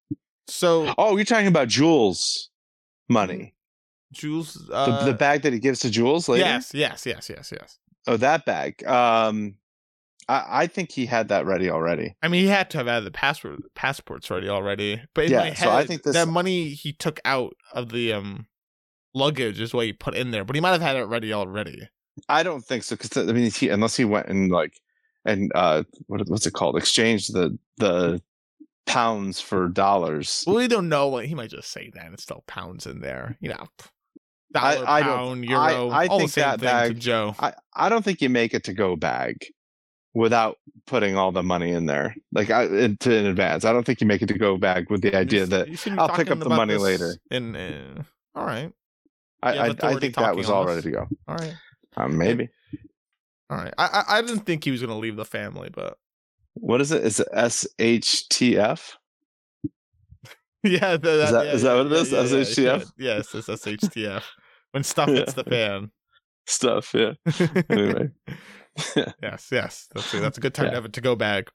So 0.51 0.93
Oh, 0.97 1.15
you're 1.15 1.25
talking 1.25 1.47
about 1.47 1.67
Jules 1.67 2.49
money. 3.09 3.55
Jules, 4.13 4.53
The, 4.67 4.73
uh, 4.73 5.05
the 5.05 5.13
bag 5.13 5.41
that 5.43 5.53
he 5.53 5.59
gives 5.59 5.79
to 5.81 5.89
Jules 5.89 6.27
later? 6.27 6.43
yes, 6.45 6.73
yes, 6.73 7.05
yes, 7.05 7.29
yes, 7.29 7.51
yes. 7.51 7.79
Oh, 8.07 8.17
that 8.17 8.45
bag. 8.45 8.83
Um 8.85 9.55
I, 10.29 10.63
I 10.63 10.67
think 10.67 10.91
he 10.91 11.05
had 11.07 11.29
that 11.29 11.45
ready 11.45 11.69
already. 11.69 12.15
I 12.21 12.27
mean, 12.27 12.41
he 12.43 12.47
had 12.49 12.69
to 12.71 12.77
have 12.77 12.87
had 12.87 13.03
the 13.03 13.11
passport 13.11 13.59
passports 13.75 14.29
ready 14.29 14.49
already. 14.49 15.01
But 15.15 15.25
in 15.25 15.31
Yeah, 15.31 15.39
my 15.39 15.45
head, 15.47 15.57
so 15.57 15.71
I 15.71 15.85
think 15.85 16.03
this- 16.03 16.13
that 16.13 16.27
money 16.27 16.69
he 16.69 16.93
took 16.93 17.19
out 17.25 17.53
of 17.73 17.89
the 17.89 18.13
um 18.13 18.47
luggage 19.13 19.59
is 19.59 19.73
what 19.73 19.85
he 19.85 19.93
put 19.93 20.15
in 20.15 20.31
there. 20.31 20.45
But 20.45 20.55
he 20.55 20.61
might 20.61 20.71
have 20.71 20.81
had 20.81 20.95
it 20.97 21.03
ready 21.05 21.33
already. 21.33 21.89
I 22.29 22.43
don't 22.43 22.61
think 22.63 22.83
so 22.83 22.95
because 22.95 23.15
I 23.17 23.31
mean, 23.31 23.49
he, 23.51 23.69
unless 23.69 23.95
he 23.95 24.05
went 24.05 24.27
and 24.27 24.51
like 24.51 24.73
and 25.25 25.51
uh, 25.55 25.83
what 26.07 26.27
what's 26.27 26.45
it 26.45 26.53
called? 26.53 26.77
Exchange 26.77 27.27
the 27.29 27.57
the 27.77 28.21
pounds 28.85 29.39
for 29.41 29.67
dollars. 29.67 30.43
Well, 30.47 30.55
we 30.57 30.67
don't 30.67 30.89
know. 30.89 31.07
What, 31.07 31.25
he 31.25 31.35
might 31.35 31.49
just 31.51 31.71
say 31.71 31.91
that 31.93 32.11
it's 32.13 32.23
still 32.23 32.43
pounds 32.47 32.85
in 32.85 32.99
there. 33.01 33.37
You 33.39 33.49
know, 33.49 33.67
I- 34.55 34.75
dollar, 34.75 34.89
I 34.89 34.99
don't- 35.01 35.17
pound, 35.17 35.45
euro. 35.45 35.89
I 35.89 36.07
all 36.07 36.19
think 36.19 36.29
the 36.29 36.33
same 36.33 36.41
that 36.43 36.59
thing 36.59 36.67
to 36.69 36.93
bag- 36.93 36.99
Joe. 36.99 37.35
I 37.39 37.53
I 37.73 37.89
don't 37.89 38.03
think 38.03 38.21
you 38.21 38.29
make 38.29 38.53
it 38.53 38.63
to 38.65 38.73
go 38.73 38.95
bag 38.95 39.45
without 40.13 40.57
putting 40.87 41.15
all 41.15 41.31
the 41.31 41.43
money 41.43 41.71
in 41.71 41.85
there 41.85 42.13
like 42.33 42.49
I, 42.49 42.63
in, 42.65 42.97
to, 42.97 43.15
in 43.15 43.25
advance. 43.27 43.63
I 43.63 43.71
don't 43.71 43.85
think 43.85 44.01
you 44.01 44.07
make 44.07 44.21
it 44.21 44.27
to 44.27 44.37
go 44.37 44.57
bag 44.57 44.89
with 44.89 45.01
the 45.01 45.15
idea 45.15 45.45
that 45.45 45.69
I'll 45.97 46.09
pick 46.09 46.29
up 46.29 46.39
the 46.39 46.49
money 46.49 46.75
later. 46.75 47.15
In 47.29 47.55
uh, 47.55 48.03
all 48.35 48.45
right, 48.45 48.73
I 49.41 49.57
I, 49.57 49.65
I 49.83 49.95
think 49.99 50.15
that 50.15 50.35
was 50.35 50.49
all 50.49 50.65
ready 50.65 50.81
to 50.81 50.91
go. 50.91 51.07
all 51.29 51.35
right, 51.35 51.53
Um, 51.95 52.17
maybe. 52.17 52.49
all 53.49 53.57
right. 53.57 53.73
I 53.77 53.85
I, 53.85 54.17
I 54.17 54.21
didn't 54.21 54.41
think 54.45 54.65
he 54.65 54.71
was 54.71 54.81
gonna 54.81 54.97
leave 54.97 55.15
the 55.15 55.23
family, 55.25 55.69
but 55.71 55.97
What 56.53 56.81
is 56.81 56.91
it? 56.91 57.03
Is 57.03 57.19
it 57.19 57.27
SHTF? 57.35 58.91
yeah, 60.63 60.97
the, 60.97 61.23
Is 61.23 61.31
that- 61.31 61.45
yeah, 61.45 61.51
is 61.53 61.61
that 61.63 61.75
what 61.75 61.85
it 61.87 61.91
is? 61.93 62.11
yeah, 62.11 62.19
SHTF? 62.23 62.91
yeah. 62.97 63.15
Yes, 63.17 63.33
it's 63.35 63.47
SHTF. 63.47 64.23
When 64.71 64.83
stuff 64.83 65.09
hits 65.09 65.33
the 65.33 65.43
fan. 65.43 65.91
Stuff, 66.47 66.93
yeah. 66.93 67.13
Anyway. 67.69 68.09
yes, 69.21 69.49
yes, 69.51 69.87
that's 69.93 70.13
a, 70.13 70.19
that's 70.21 70.37
a 70.37 70.41
good 70.41 70.53
time 70.53 70.65
Yeah. 70.67 70.69
to 70.71 70.75
have 70.77 70.85
it 70.85 70.93
to 70.93 71.01
go 71.01 71.15
bag. 71.15 71.49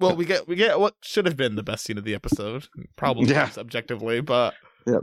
Well, 0.00 0.16
we 0.16 0.24
get 0.24 0.48
we 0.48 0.56
get 0.56 0.80
what 0.80 0.94
should 1.02 1.26
have 1.26 1.36
been 1.36 1.54
the 1.56 1.62
best 1.62 1.84
scene 1.84 1.96
of 1.98 2.04
the 2.04 2.14
episode, 2.14 2.66
probably 2.96 3.26
Yeah. 3.30 3.50
objectively, 3.56 4.20
but 4.20 4.54
Yep. 4.86 5.02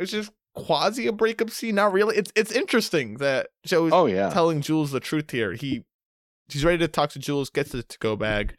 it's 0.00 0.10
just 0.10 0.32
quasi 0.54 1.06
a 1.06 1.12
breakup 1.12 1.50
scene. 1.50 1.76
Not 1.76 1.92
really. 1.92 2.16
It's 2.16 2.32
it's 2.34 2.50
interesting 2.50 3.18
that 3.18 3.48
Joe's 3.64 3.92
Oh 3.92 4.06
yeah. 4.06 4.30
telling 4.30 4.60
Jules 4.60 4.90
the 4.90 5.00
truth 5.00 5.30
here. 5.30 5.52
He 5.52 5.84
he's 6.48 6.64
ready 6.64 6.78
to 6.78 6.88
talk 6.88 7.10
to 7.10 7.18
Jules, 7.18 7.50
gets 7.50 7.72
the 7.72 7.82
to 7.82 7.98
go 7.98 8.16
bag, 8.16 8.54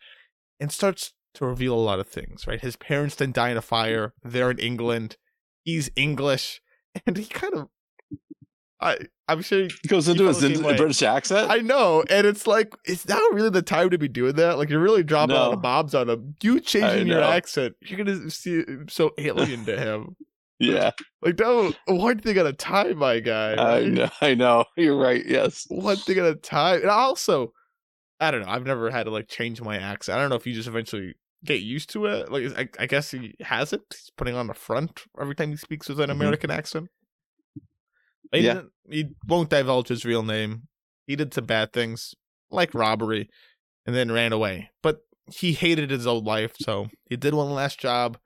and 0.59 0.71
starts 0.71 1.13
to 1.35 1.45
reveal 1.45 1.73
a 1.73 1.79
lot 1.79 1.99
of 1.99 2.07
things. 2.07 2.47
Right, 2.47 2.61
his 2.61 2.75
parents 2.75 3.15
didn't 3.15 3.35
die 3.35 3.49
in 3.49 3.57
a 3.57 3.61
fire. 3.61 4.13
They're 4.23 4.51
in 4.51 4.59
England. 4.59 5.17
He's 5.63 5.89
English, 5.95 6.61
and 7.05 7.17
he 7.17 7.25
kind 7.25 7.53
of. 7.53 7.67
I 8.79 8.97
I'm 9.27 9.41
sure 9.41 9.63
He 9.63 9.87
goes 9.87 10.07
into 10.07 10.27
his 10.27 10.43
in- 10.43 10.61
British 10.61 11.01
accent. 11.01 11.49
I 11.49 11.57
know, 11.57 12.03
and 12.11 12.27
it's 12.27 12.45
like 12.45 12.75
it's 12.85 13.07
not 13.07 13.33
really 13.33 13.49
the 13.49 13.63
time 13.63 13.89
to 13.89 13.97
be 13.97 14.07
doing 14.07 14.33
that. 14.35 14.57
Like 14.59 14.69
you're 14.69 14.79
really 14.79 15.01
dropping 15.03 15.35
a 15.35 15.39
lot 15.39 15.47
No. 15.47 15.53
of 15.53 15.61
bombs 15.63 15.95
on 15.95 16.09
him. 16.09 16.35
You 16.43 16.59
changing 16.59 17.07
your 17.07 17.23
accent, 17.23 17.75
you're 17.81 17.97
gonna 17.97 18.29
see 18.29 18.59
it 18.59 18.91
so 18.91 19.13
alien 19.17 19.65
to 19.65 19.77
him. 19.79 20.15
yeah, 20.59 20.91
Like 21.23 21.35
don't 21.37 21.75
one 21.87 22.19
thing 22.19 22.37
at 22.37 22.45
a 22.45 22.53
time, 22.53 22.99
my 22.99 23.19
guy. 23.19 23.55
I 23.77 23.85
know. 23.85 24.09
I 24.21 24.35
know. 24.35 24.65
You're 24.75 24.97
right. 24.97 25.23
Yes. 25.25 25.65
One 25.69 25.97
thing 25.97 26.19
at 26.19 26.25
a 26.25 26.35
time. 26.35 26.81
And 26.81 26.89
also, 26.91 27.53
I 28.19 28.31
don't 28.31 28.41
know. 28.41 28.49
I've 28.49 28.65
never 28.65 28.89
had 28.89 29.03
to 29.03 29.11
like 29.11 29.27
change 29.27 29.61
my 29.61 29.77
accent. 29.77 30.17
I 30.17 30.21
don't 30.21 30.29
know 30.29 30.35
if 30.35 30.47
you 30.47 30.53
just 30.53 30.67
eventually 30.67 31.13
get 31.45 31.61
used 31.61 31.89
to 31.91 32.05
it. 32.07 32.31
Like 32.31 32.45
I, 32.57 32.83
I 32.83 32.85
guess 32.87 33.11
he 33.11 33.35
has 33.41 33.73
it. 33.73 33.81
He's 33.91 34.09
putting 34.17 34.35
on 34.35 34.47
the 34.47 34.53
front 34.53 35.03
every 35.19 35.35
time 35.35 35.51
he 35.51 35.57
speaks 35.57 35.87
with 35.87 35.99
an 35.99 36.09
Mhm. 36.09 36.13
American 36.13 36.49
accent. 36.51 36.87
He, 38.31 38.39
Yeah. 38.41 38.63
he 38.89 39.09
won't 39.27 39.49
divulge 39.49 39.87
his 39.89 40.03
real 40.05 40.23
name. 40.23 40.67
He 41.05 41.15
did 41.15 41.33
some 41.33 41.45
bad 41.45 41.71
things, 41.71 42.13
like 42.49 42.73
robbery, 42.73 43.29
and 43.85 43.95
then 43.95 44.11
ran 44.11 44.33
away. 44.33 44.71
But 44.81 44.99
he 45.33 45.53
hated 45.53 45.91
his 45.91 46.05
old 46.07 46.25
life, 46.25 46.53
so 46.59 46.87
he 47.09 47.15
did 47.15 47.33
one 47.33 47.51
last 47.51 47.79
job, 47.79 48.17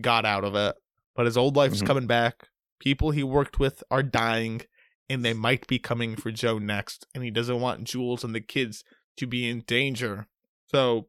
got 0.00 0.24
out 0.24 0.44
of 0.44 0.54
it. 0.54 0.76
But 1.16 1.26
his 1.26 1.36
old 1.36 1.56
life's 1.56 1.82
Mhm. 1.82 1.86
coming 1.86 2.06
back. 2.06 2.48
People 2.78 3.10
he 3.10 3.22
worked 3.24 3.58
with 3.58 3.82
are 3.90 4.02
dying, 4.02 4.62
and 5.08 5.24
they 5.24 5.34
might 5.34 5.66
be 5.66 5.78
coming 5.78 6.14
for 6.14 6.30
Joe 6.30 6.58
next. 6.58 7.06
And 7.14 7.24
he 7.24 7.30
doesn't 7.30 7.60
want 7.60 7.84
Jules 7.84 8.22
and 8.22 8.34
the 8.34 8.40
kids 8.40 8.84
to 9.20 9.26
be 9.26 9.48
in 9.48 9.60
danger. 9.66 10.26
So 10.68 11.06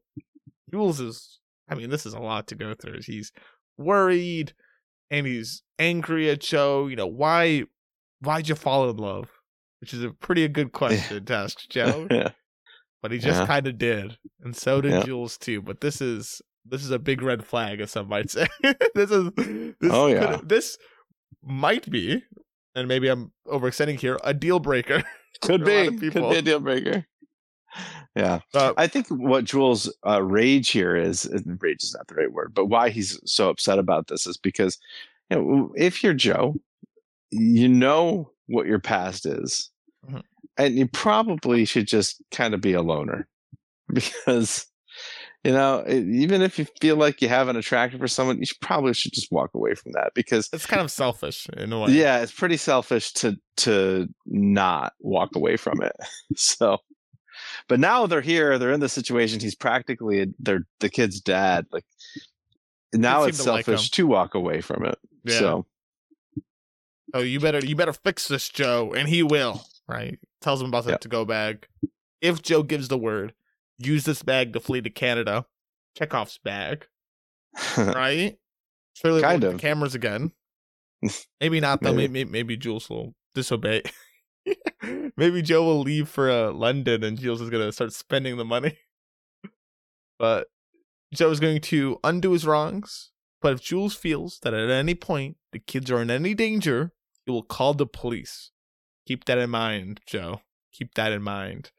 Jules 0.70 1.00
is, 1.00 1.38
I 1.68 1.74
mean, 1.74 1.90
this 1.90 2.06
is 2.06 2.14
a 2.14 2.18
lot 2.20 2.46
to 2.48 2.54
go 2.54 2.74
through. 2.74 3.00
He's 3.04 3.32
worried 3.76 4.52
and 5.10 5.26
he's 5.26 5.62
angry 5.78 6.30
at 6.30 6.40
Joe. 6.40 6.86
You 6.86 6.96
know 6.96 7.06
why? 7.06 7.64
Why'd 8.20 8.48
you 8.48 8.54
fall 8.54 8.88
in 8.88 8.96
love? 8.96 9.28
Which 9.80 9.92
is 9.92 10.02
a 10.04 10.10
pretty 10.10 10.46
good 10.48 10.72
question 10.72 11.24
to 11.24 11.34
ask 11.34 11.58
Joe. 11.68 12.06
yeah. 12.10 12.30
But 13.02 13.10
he 13.10 13.18
just 13.18 13.40
Yeah. 13.40 13.46
kind 13.46 13.66
of 13.66 13.78
did, 13.78 14.16
and 14.42 14.54
so 14.54 14.80
did 14.80 14.92
Yeah. 14.92 15.02
Jules 15.02 15.36
too. 15.36 15.60
But 15.60 15.80
this 15.80 16.00
is 16.00 16.40
this 16.64 16.84
is 16.84 16.92
a 16.92 17.00
big 17.00 17.20
red 17.20 17.44
flag, 17.44 17.80
as 17.80 17.90
some 17.90 18.08
might 18.08 18.30
say. 18.36 18.46
this 18.94 19.10
is 19.10 19.30
this 19.36 19.74
Oh, 19.90 20.06
could- 20.06 20.12
yeah. 20.12 20.40
this 20.44 20.78
might 21.42 21.90
be, 21.90 22.22
and 22.76 22.86
maybe 22.86 23.08
I'm 23.08 23.32
overextending 23.48 23.98
here, 23.98 24.18
a 24.22 24.32
deal 24.32 24.60
breaker. 24.60 25.02
Could 25.42 25.64
for 25.64 25.70
a 25.72 25.84
lot 25.90 25.98
be. 25.98 26.10
Could 26.10 26.30
be 26.30 26.36
a 26.36 26.42
deal 26.42 26.60
breaker. 26.60 27.06
Yeah. 28.14 28.40
Uh, 28.54 28.74
I 28.76 28.86
think 28.86 29.06
what 29.08 29.44
Jules' 29.44 29.92
uh, 30.06 30.22
rage 30.22 30.70
here 30.70 30.94
is 30.96 31.24
and 31.24 31.58
rage 31.62 31.82
is 31.82 31.94
not 31.96 32.06
the 32.08 32.14
right 32.14 32.32
word, 32.32 32.52
but 32.54 32.66
why 32.66 32.90
he's 32.90 33.18
so 33.24 33.48
upset 33.48 33.78
about 33.78 34.08
this 34.08 34.26
is 34.26 34.36
because 34.36 34.78
you 35.30 35.36
know 35.38 35.72
if 35.76 36.02
you're 36.04 36.12
Joe, 36.14 36.56
you 37.30 37.68
know 37.68 38.30
what 38.48 38.66
your 38.66 38.78
past 38.80 39.24
is, 39.24 39.70
Mhm. 40.06 40.22
and 40.58 40.76
you 40.76 40.86
probably 40.88 41.64
should 41.64 41.86
just 41.86 42.22
kind 42.30 42.52
of 42.54 42.60
be 42.60 42.74
a 42.74 42.82
loner 42.82 43.26
because 43.92 44.66
you 45.44 45.52
know 45.52 45.82
even 45.88 46.42
if 46.42 46.58
you 46.58 46.66
feel 46.82 46.96
like 46.96 47.22
you 47.22 47.28
have 47.28 47.48
an 47.48 47.56
attraction 47.56 47.98
for 47.98 48.08
someone, 48.08 48.38
you 48.38 48.44
should 48.46 48.60
probably 48.60 48.92
should 48.92 49.12
just 49.14 49.32
walk 49.32 49.50
away 49.54 49.74
from 49.74 49.92
that 49.92 50.12
because 50.14 50.50
it's 50.52 50.66
kind 50.66 50.82
of 50.82 50.90
selfish 50.90 51.46
in 51.56 51.72
a 51.72 51.80
way. 51.80 51.92
yeah, 51.92 52.20
it's 52.20 52.32
pretty 52.32 52.58
selfish 52.58 53.12
to 53.14 53.36
to 53.58 54.06
not 54.26 54.92
walk 55.00 55.34
away 55.34 55.56
from 55.56 55.80
it. 55.82 55.96
So, 56.36 56.78
but 57.68 57.80
now 57.80 58.06
they're 58.06 58.20
here. 58.20 58.58
They're 58.58 58.72
in 58.72 58.80
the 58.80 58.88
situation. 58.88 59.40
He's 59.40 59.54
practically 59.54 60.32
they're 60.38 60.66
the 60.80 60.88
kid's 60.88 61.20
dad. 61.20 61.66
Like 61.72 61.84
now, 62.92 63.24
it's 63.24 63.42
to 63.44 63.50
like 63.52 63.64
selfish 63.64 63.90
to 63.92 64.06
walk 64.06 64.34
away 64.34 64.60
from 64.60 64.84
it. 64.84 64.98
Yeah. 65.24 65.38
So 65.38 65.66
Oh, 67.14 67.20
you 67.20 67.40
better 67.40 67.58
you 67.64 67.76
better 67.76 67.92
fix 67.92 68.28
this, 68.28 68.48
Joe, 68.48 68.92
and 68.96 69.08
he 69.08 69.22
will. 69.22 69.62
Right? 69.88 70.18
Tells 70.40 70.60
him 70.62 70.68
about 70.68 70.84
the 70.84 70.92
Yeah. 70.92 70.96
to 70.98 71.08
go 71.08 71.24
bag. 71.24 71.66
If 72.20 72.40
Joe 72.42 72.62
gives 72.62 72.88
the 72.88 72.96
word, 72.98 73.34
use 73.78 74.04
this 74.04 74.22
bag 74.22 74.52
to 74.54 74.60
flee 74.60 74.80
to 74.80 74.90
Canada. 74.90 75.44
Chekhov's 75.98 76.38
bag, 76.38 76.86
right? 77.76 78.38
Surely 78.94 79.20
Kind 79.20 79.42
the 79.42 79.50
of. 79.50 79.60
cameras 79.60 79.94
again. 79.94 80.32
Maybe 81.40 81.60
not 81.60 81.82
though. 81.82 81.92
Maybe. 81.92 82.12
Maybe 82.12 82.30
maybe 82.30 82.56
Jules 82.56 82.88
will 82.88 83.14
disobey. 83.34 83.82
maybe 85.16 85.42
Joe 85.42 85.64
will 85.64 85.80
leave 85.80 86.08
for 86.08 86.30
uh, 86.30 86.52
London, 86.52 87.04
and 87.04 87.18
Jules 87.18 87.40
is 87.40 87.50
gonna 87.50 87.72
start 87.72 87.92
spending 87.92 88.36
the 88.36 88.44
money. 88.44 88.78
But 90.18 90.46
Joe 91.12 91.30
is 91.30 91.40
going 91.40 91.60
to 91.62 91.98
undo 92.04 92.30
his 92.30 92.46
wrongs. 92.46 93.10
But 93.40 93.54
if 93.54 93.60
Jules 93.60 93.96
feels 93.96 94.38
that 94.42 94.54
at 94.54 94.70
any 94.70 94.94
point 94.94 95.36
the 95.50 95.58
kids 95.58 95.90
are 95.90 96.00
in 96.00 96.12
any 96.12 96.32
danger, 96.32 96.92
he 97.26 97.32
will 97.32 97.42
call 97.42 97.74
the 97.74 97.86
police. 97.86 98.52
Keep 99.06 99.24
that 99.24 99.38
in 99.38 99.50
mind, 99.50 100.00
Joe. 100.06 100.42
Keep 100.72 100.94
that 100.94 101.10
in 101.10 101.22
mind. 101.22 101.72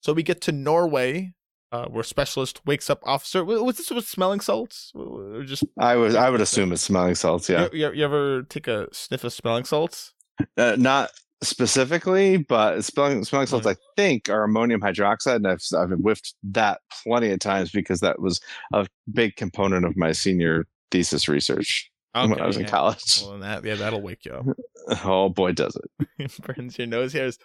So 0.00 0.14
we 0.14 0.22
get 0.22 0.40
to 0.42 0.52
Norway, 0.52 1.34
uh, 1.70 1.86
where 1.86 2.02
specialist 2.02 2.64
wakes 2.66 2.88
up 2.88 3.02
officer. 3.04 3.44
Was 3.44 3.76
this 3.76 3.90
with 3.90 4.08
smelling 4.08 4.40
salts? 4.40 4.90
Or 4.94 5.42
just 5.44 5.64
I 5.78 5.96
would 5.96 6.16
I 6.16 6.30
would 6.30 6.40
assume 6.48 6.72
it's 6.72 6.82
smelling 6.82 7.14
salts. 7.14 7.48
Yeah, 7.48 7.68
you, 7.72 7.88
you, 7.88 7.92
you 7.92 8.04
ever 8.04 8.42
take 8.42 8.66
a 8.66 8.88
sniff 8.92 9.22
of 9.22 9.32
smelling 9.32 9.64
salts? 9.64 10.14
uh, 10.56 10.76
not 10.78 11.10
specifically, 11.42 12.36
but 12.38 12.82
smelling 12.82 13.24
smelling 13.24 13.46
salts. 13.46 13.66
I 13.66 13.76
think 13.96 14.28
are 14.28 14.44
ammonium 14.44 14.80
hydroxide, 14.80 15.36
and 15.36 15.48
I've 15.48 15.62
I've 15.76 15.90
whiffed 15.90 16.34
that 16.44 16.80
plenty 17.02 17.30
of 17.30 17.40
times 17.40 17.70
because 17.70 18.00
that 18.00 18.20
was 18.20 18.40
a 18.72 18.86
big 19.12 19.36
component 19.36 19.84
of 19.84 19.96
my 19.96 20.12
senior 20.12 20.66
thesis 20.90 21.28
research 21.28 21.90
when 22.14 22.40
I 22.40 22.46
was 22.46 22.56
in 22.56 22.66
college. 22.66 23.22
Well, 23.24 23.38
that 23.38 23.64
yeah, 23.64 23.74
that'll 23.74 24.02
wake 24.02 24.24
you 24.24 24.32
up. 24.32 24.46
Oh 25.04 25.28
boy, 25.28 25.52
does 25.52 25.78
it! 26.08 26.42
burns 26.42 26.76
your 26.76 26.88
nose 26.88 27.12
hairs. 27.12 27.38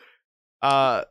Uh 0.63 1.03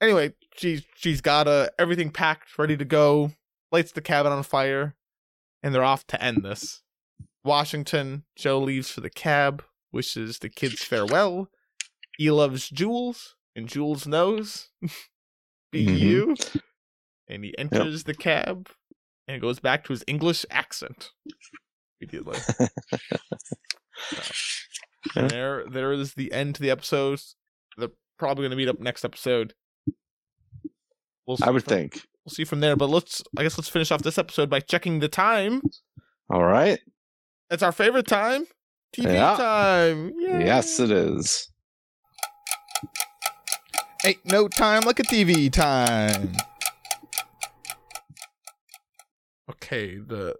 anyway, 0.00 0.32
she's 0.56 0.82
she's 0.96 1.20
got 1.20 1.46
uh, 1.46 1.68
everything 1.78 2.10
packed, 2.10 2.58
ready 2.58 2.76
to 2.76 2.84
go, 2.84 3.32
lights 3.70 3.92
the 3.92 4.00
cabin 4.00 4.32
on 4.32 4.42
fire, 4.42 4.96
and 5.62 5.74
they're 5.74 5.84
off 5.84 6.06
to 6.08 6.22
end 6.22 6.42
this. 6.42 6.82
Washington, 7.44 8.24
Joe 8.36 8.58
leaves 8.58 8.90
for 8.90 9.00
the 9.00 9.10
cab, 9.10 9.62
wishes 9.92 10.38
the 10.38 10.48
kids 10.48 10.82
farewell. 10.82 11.50
He 12.20 12.30
loves 12.30 12.68
Jules, 12.68 13.34
and 13.56 13.66
Jules 13.66 14.06
knows 14.06 14.68
be 15.72 15.86
Mhm. 15.86 15.98
you. 15.98 16.36
And 17.26 17.42
he 17.42 17.56
enters 17.56 18.04
the 18.04 18.12
cab 18.12 18.68
and 19.26 19.40
goes 19.40 19.58
back 19.58 19.84
to 19.84 19.94
his 19.94 20.04
English 20.06 20.44
accent. 20.50 21.12
Immediately. 21.98 22.38
And 25.16 25.30
there, 25.30 25.64
there 25.66 25.92
is 25.92 26.12
the 26.14 26.30
end 26.30 26.56
to 26.56 26.60
the 26.62 26.70
episode. 26.70 27.20
They're 27.78 27.88
probably 28.18 28.42
going 28.42 28.50
to 28.50 28.56
meet 28.56 28.68
up 28.68 28.80
next 28.80 29.02
episode. 29.04 29.54
We'll 31.26 31.38
see 31.38 31.44
I 31.44 31.50
would 31.50 31.64
from- 31.64 31.70
think. 31.74 31.94
we'll 32.24 32.34
see 32.34 32.44
from 32.44 32.60
there. 32.60 32.76
But 32.76 32.90
let's, 32.90 33.22
I 33.36 33.42
guess, 33.42 33.56
let's 33.56 33.70
finish 33.70 33.90
off 33.90 34.02
this 34.02 34.18
episode 34.18 34.50
by 34.50 34.60
checking 34.60 35.00
the 35.00 35.08
time. 35.08 35.62
All 36.28 36.44
right. 36.44 36.78
It's 37.50 37.62
our 37.62 37.72
favorite 37.72 38.06
time, 38.08 38.44
TV 38.94 39.14
Yeah. 39.14 39.36
time. 39.36 40.12
Yay. 40.18 40.44
Yes, 40.44 40.78
it 40.78 40.90
is. 40.90 41.50
Ain't 44.04 44.24
no 44.24 44.48
time 44.48 44.82
like 44.82 44.98
a 44.98 45.02
TV 45.02 45.52
time. 45.52 46.32
Okay, 49.50 49.96
the 49.98 50.36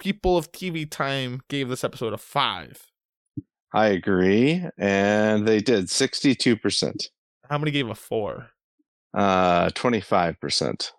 people 0.00 0.36
of 0.38 0.50
TV 0.52 0.88
time 0.90 1.42
gave 1.48 1.68
this 1.68 1.84
episode 1.84 2.12
a 2.12 2.18
five. 2.18 2.86
I 3.74 3.88
agree, 3.88 4.64
and 4.78 5.46
they 5.46 5.58
did 5.60 5.90
sixty-two 5.90 6.56
percent, 6.56 7.08
How 7.50 7.58
many 7.58 7.70
gave 7.70 7.90
a 7.90 7.94
four? 7.94 8.50
uh, 9.14 9.68
twenty-five 9.74 10.40
percent, 10.40 10.92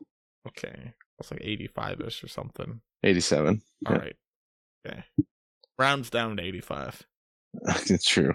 Okay, 0.48 0.94
that's 1.18 1.32
like 1.32 1.42
eighty-five 1.44 2.00
ish 2.02 2.24
or 2.24 2.28
something. 2.28 2.82
eighty-seven. 3.04 3.62
All 3.88 3.94
Yeah. 3.96 4.00
right. 4.00 4.16
Okay. 4.88 5.04
Rounds 5.80 6.10
down 6.10 6.38
to 6.38 6.44
85. 6.44 7.04
it's 7.90 8.06
true. 8.06 8.34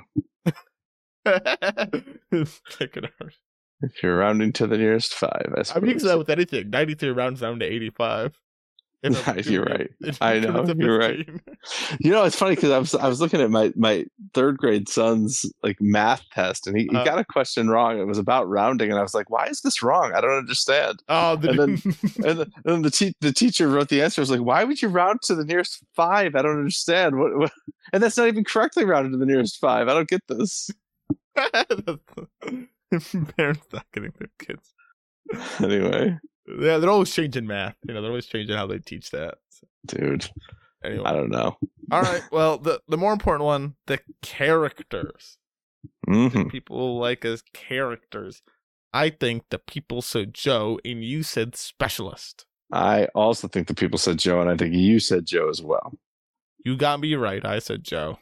Check 1.26 2.96
it 2.96 3.04
out. 3.20 3.32
If 3.82 4.02
you're 4.02 4.16
rounding 4.16 4.52
to 4.54 4.66
the 4.66 4.78
nearest 4.78 5.14
five, 5.14 5.52
I 5.56 5.60
I 5.60 5.62
suppose. 5.62 5.82
mean, 5.82 5.98
that 5.98 6.18
with 6.18 6.30
anything. 6.30 6.70
93 6.70 7.10
rounds 7.10 7.40
down 7.40 7.58
to 7.60 7.66
85. 7.66 8.32
If 9.06 9.28
I'm 9.28 9.38
You're 9.44 9.64
right. 9.64 9.90
I 10.22 10.38
know, 10.38 10.64
you're 10.78 10.98
right. 10.98 11.28
You 12.00 12.10
know, 12.10 12.24
it's 12.24 12.36
funny 12.36 12.54
because 12.54 12.70
I 12.70 12.78
was 12.78 12.94
I 12.94 13.06
was 13.06 13.20
looking 13.20 13.42
at 13.42 13.50
my 13.50 13.70
my 13.76 14.06
third 14.32 14.56
grade 14.56 14.88
son's 14.88 15.44
like 15.62 15.76
math 15.78 16.22
test, 16.32 16.66
and 16.66 16.74
he, 16.74 16.88
he 16.90 16.96
Uh. 16.96 17.04
got 17.04 17.18
a 17.18 17.24
question 17.26 17.68
wrong. 17.68 17.98
It 18.00 18.06
was 18.06 18.16
about 18.16 18.48
rounding, 18.48 18.88
and 18.88 18.98
I 18.98 19.02
was 19.02 19.12
like, 19.12 19.28
"Why 19.28 19.44
is 19.48 19.60
this 19.60 19.82
wrong? 19.82 20.12
I 20.14 20.22
don't 20.22 20.38
understand." 20.38 21.00
Oh, 21.10 21.36
the, 21.36 21.50
And 21.50 21.58
And 22.24 22.38
the, 22.38 22.50
and 22.64 22.82
the, 22.82 22.90
te- 22.90 23.14
the 23.20 23.30
teacher 23.34 23.68
wrote 23.68 23.90
the 23.90 24.00
answer. 24.00 24.22
I 24.22 24.24
was 24.24 24.30
like, 24.30 24.40
"Why 24.40 24.64
would 24.64 24.80
you 24.80 24.88
round 24.88 25.20
to 25.24 25.34
the 25.34 25.44
nearest 25.44 25.84
five? 25.94 26.34
I 26.34 26.40
don't 26.40 26.56
understand. 26.56 27.18
What, 27.18 27.36
what? 27.36 27.52
And 27.92 28.02
that's 28.02 28.16
not 28.16 28.28
even 28.28 28.42
correctly 28.42 28.86
rounded 28.86 29.12
to 29.12 29.18
the 29.18 29.26
nearest 29.26 29.60
five. 29.60 29.86
I 29.86 29.92
don't 29.92 30.08
get 30.08 30.22
this." 30.28 30.70
parents 33.36 33.66
not 33.72 33.86
getting 33.92 34.12
their 34.18 34.30
kids. 34.38 34.74
Anyway, 35.62 36.18
Yeah, 36.46 36.78
they're 36.78 36.90
always 36.90 37.12
changing 37.12 37.46
math. 37.46 37.76
You 37.88 37.94
know, 37.94 38.02
they're 38.02 38.10
always 38.10 38.26
changing 38.26 38.56
how 38.56 38.66
they 38.66 38.78
teach 38.78 39.10
that. 39.10 39.36
So, 39.48 39.66
dude, 39.86 40.28
anyway. 40.84 41.04
I 41.04 41.12
don't 41.12 41.30
know. 41.30 41.56
All 41.90 42.02
right. 42.02 42.22
Well, 42.30 42.58
the 42.58 42.80
the 42.88 42.96
more 42.98 43.12
important 43.12 43.44
one, 43.44 43.74
the 43.86 44.00
characters. 44.22 45.38
hmm 46.06 46.48
People 46.48 46.98
like 46.98 47.24
as 47.24 47.42
characters. 47.52 48.42
I 48.92 49.10
think 49.10 49.44
the 49.50 49.58
people 49.58 50.02
said 50.02 50.34
Joe, 50.34 50.78
and 50.84 51.02
you 51.02 51.22
said 51.22 51.56
specialist. 51.56 52.46
I 52.72 53.06
also 53.14 53.48
think 53.48 53.66
the 53.66 53.74
people 53.74 53.98
said 53.98 54.18
Joe, 54.18 54.40
and 54.40 54.50
I 54.50 54.56
think 54.56 54.74
you 54.74 55.00
said 55.00 55.26
Joe 55.26 55.48
as 55.48 55.62
well. 55.62 55.94
You 56.64 56.76
got 56.76 57.00
me 57.00 57.14
right. 57.14 57.44
I 57.44 57.58
said 57.58 57.82
Joe. 57.82 58.18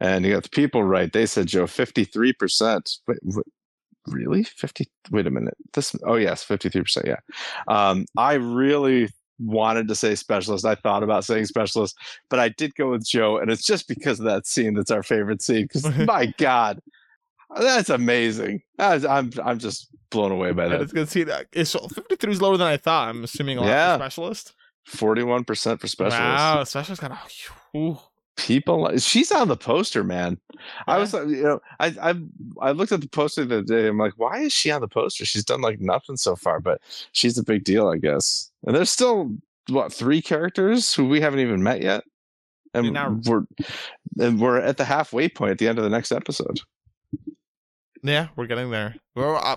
And 0.00 0.24
you 0.24 0.34
got 0.34 0.42
the 0.44 0.48
people 0.50 0.82
right. 0.84 1.12
They 1.12 1.26
said 1.26 1.46
Joe, 1.46 1.66
fifty-three 1.66 2.34
percent. 2.34 2.98
Wait, 3.08 3.18
what? 3.22 3.46
Really? 4.08 4.44
Fifty? 4.44 4.88
Wait 5.10 5.26
a 5.26 5.30
minute. 5.30 5.56
This? 5.72 5.94
Oh 6.04 6.16
yes, 6.16 6.42
fifty-three 6.42 6.82
percent. 6.82 7.06
Yeah. 7.06 7.16
Um, 7.68 8.06
I 8.16 8.34
really 8.34 9.08
wanted 9.38 9.86
to 9.88 9.94
say 9.94 10.14
specialist. 10.14 10.64
I 10.64 10.74
thought 10.76 11.02
about 11.02 11.24
saying 11.24 11.44
specialist, 11.46 11.96
but 12.30 12.38
I 12.38 12.48
did 12.48 12.74
go 12.74 12.90
with 12.90 13.06
Joe, 13.06 13.38
and 13.38 13.50
it's 13.50 13.64
just 13.66 13.88
because 13.88 14.18
of 14.20 14.26
that 14.26 14.46
scene 14.46 14.74
that's 14.74 14.90
our 14.90 15.02
favorite 15.02 15.42
scene. 15.42 15.64
Because 15.72 15.84
my 16.06 16.26
God, 16.38 16.80
that's 17.60 17.90
amazing. 17.90 18.62
I, 18.78 18.94
i'm 19.08 19.30
I'm 19.44 19.58
just 19.58 19.88
blown 20.10 20.32
away 20.32 20.52
by 20.52 20.68
that. 20.68 20.80
it's 20.80 20.92
good 20.92 21.06
to 21.06 21.10
see 21.10 21.24
that. 21.24 21.46
It's 21.52 21.72
53 21.72 22.32
is 22.32 22.40
lower 22.42 22.56
than 22.56 22.66
I 22.66 22.76
thought. 22.76 23.08
I'm 23.08 23.24
assuming 23.24 23.58
a 23.58 23.60
lot 23.62 23.66
Yeah. 23.68 23.96
for 23.96 24.02
specialist. 24.02 24.54
Forty-one 24.86 25.44
percent 25.44 25.80
for 25.80 25.88
specialist. 25.88 26.20
Wow, 26.20 26.64
specialist 26.64 27.02
got 27.02 27.10
a. 27.12 27.96
People 28.36 28.96
she's 28.98 29.32
on 29.32 29.48
the 29.48 29.56
poster 29.56 30.04
man. 30.04 30.38
I 30.86 30.98
was 30.98 31.14
like, 31.14 31.28
you 31.28 31.42
know 31.42 31.60
i 31.80 31.86
i 32.02 32.14
i 32.60 32.70
looked 32.72 32.92
at 32.92 33.00
the 33.00 33.08
poster 33.08 33.44
the 33.44 33.58
other 33.58 33.64
day 33.64 33.88
i'm 33.88 33.98
like 33.98 34.12
why 34.16 34.40
is 34.40 34.52
she 34.52 34.70
on 34.70 34.80
the 34.80 34.88
poster? 34.88 35.24
She's 35.24 35.44
done 35.44 35.60
like 35.62 35.80
nothing 35.80 36.16
so 36.16 36.36
far 36.36 36.60
but 36.60 36.80
she's 37.12 37.38
a 37.38 37.42
big 37.44 37.64
deal 37.64 37.88
i 37.88 37.96
guess. 37.96 38.50
And 38.66 38.76
there's 38.76 38.90
still 38.90 39.30
what 39.68 39.92
three 39.92 40.22
characters 40.22 40.92
who 40.94 41.08
we 41.08 41.20
haven't 41.20 41.40
even 41.40 41.62
met 41.62 41.82
yet? 41.82 42.04
And 42.74 42.92
not- 42.92 43.24
we're 43.24 43.44
and 44.20 44.40
we're 44.40 44.60
at 44.60 44.76
the 44.76 44.84
halfway 44.84 45.28
point 45.28 45.52
at 45.52 45.58
the 45.58 45.68
end 45.68 45.78
of 45.78 45.84
the 45.84 45.90
next 45.90 46.12
episode. 46.12 46.60
Yeah, 48.02 48.28
we're 48.36 48.46
getting 48.46 48.70
there. 48.70 48.96
Well, 49.14 49.36
uh, 49.36 49.56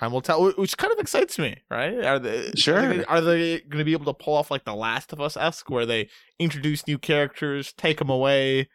time 0.00 0.12
will 0.12 0.22
tell, 0.22 0.50
which 0.52 0.76
kind 0.76 0.92
of 0.92 0.98
excites 0.98 1.38
me, 1.38 1.56
right? 1.70 2.04
Are 2.04 2.18
they 2.18 2.50
sure? 2.54 3.04
Are 3.08 3.20
they, 3.20 3.56
they 3.56 3.60
going 3.60 3.78
to 3.78 3.84
be 3.84 3.92
able 3.92 4.06
to 4.06 4.14
pull 4.14 4.34
off 4.34 4.50
like 4.50 4.64
The 4.64 4.74
Last 4.74 5.12
of 5.12 5.20
Us 5.20 5.36
esque, 5.36 5.68
where 5.70 5.86
they 5.86 6.08
introduce 6.38 6.86
new 6.86 6.98
characters, 6.98 7.72
take 7.74 7.98
them 7.98 8.10
away, 8.10 8.68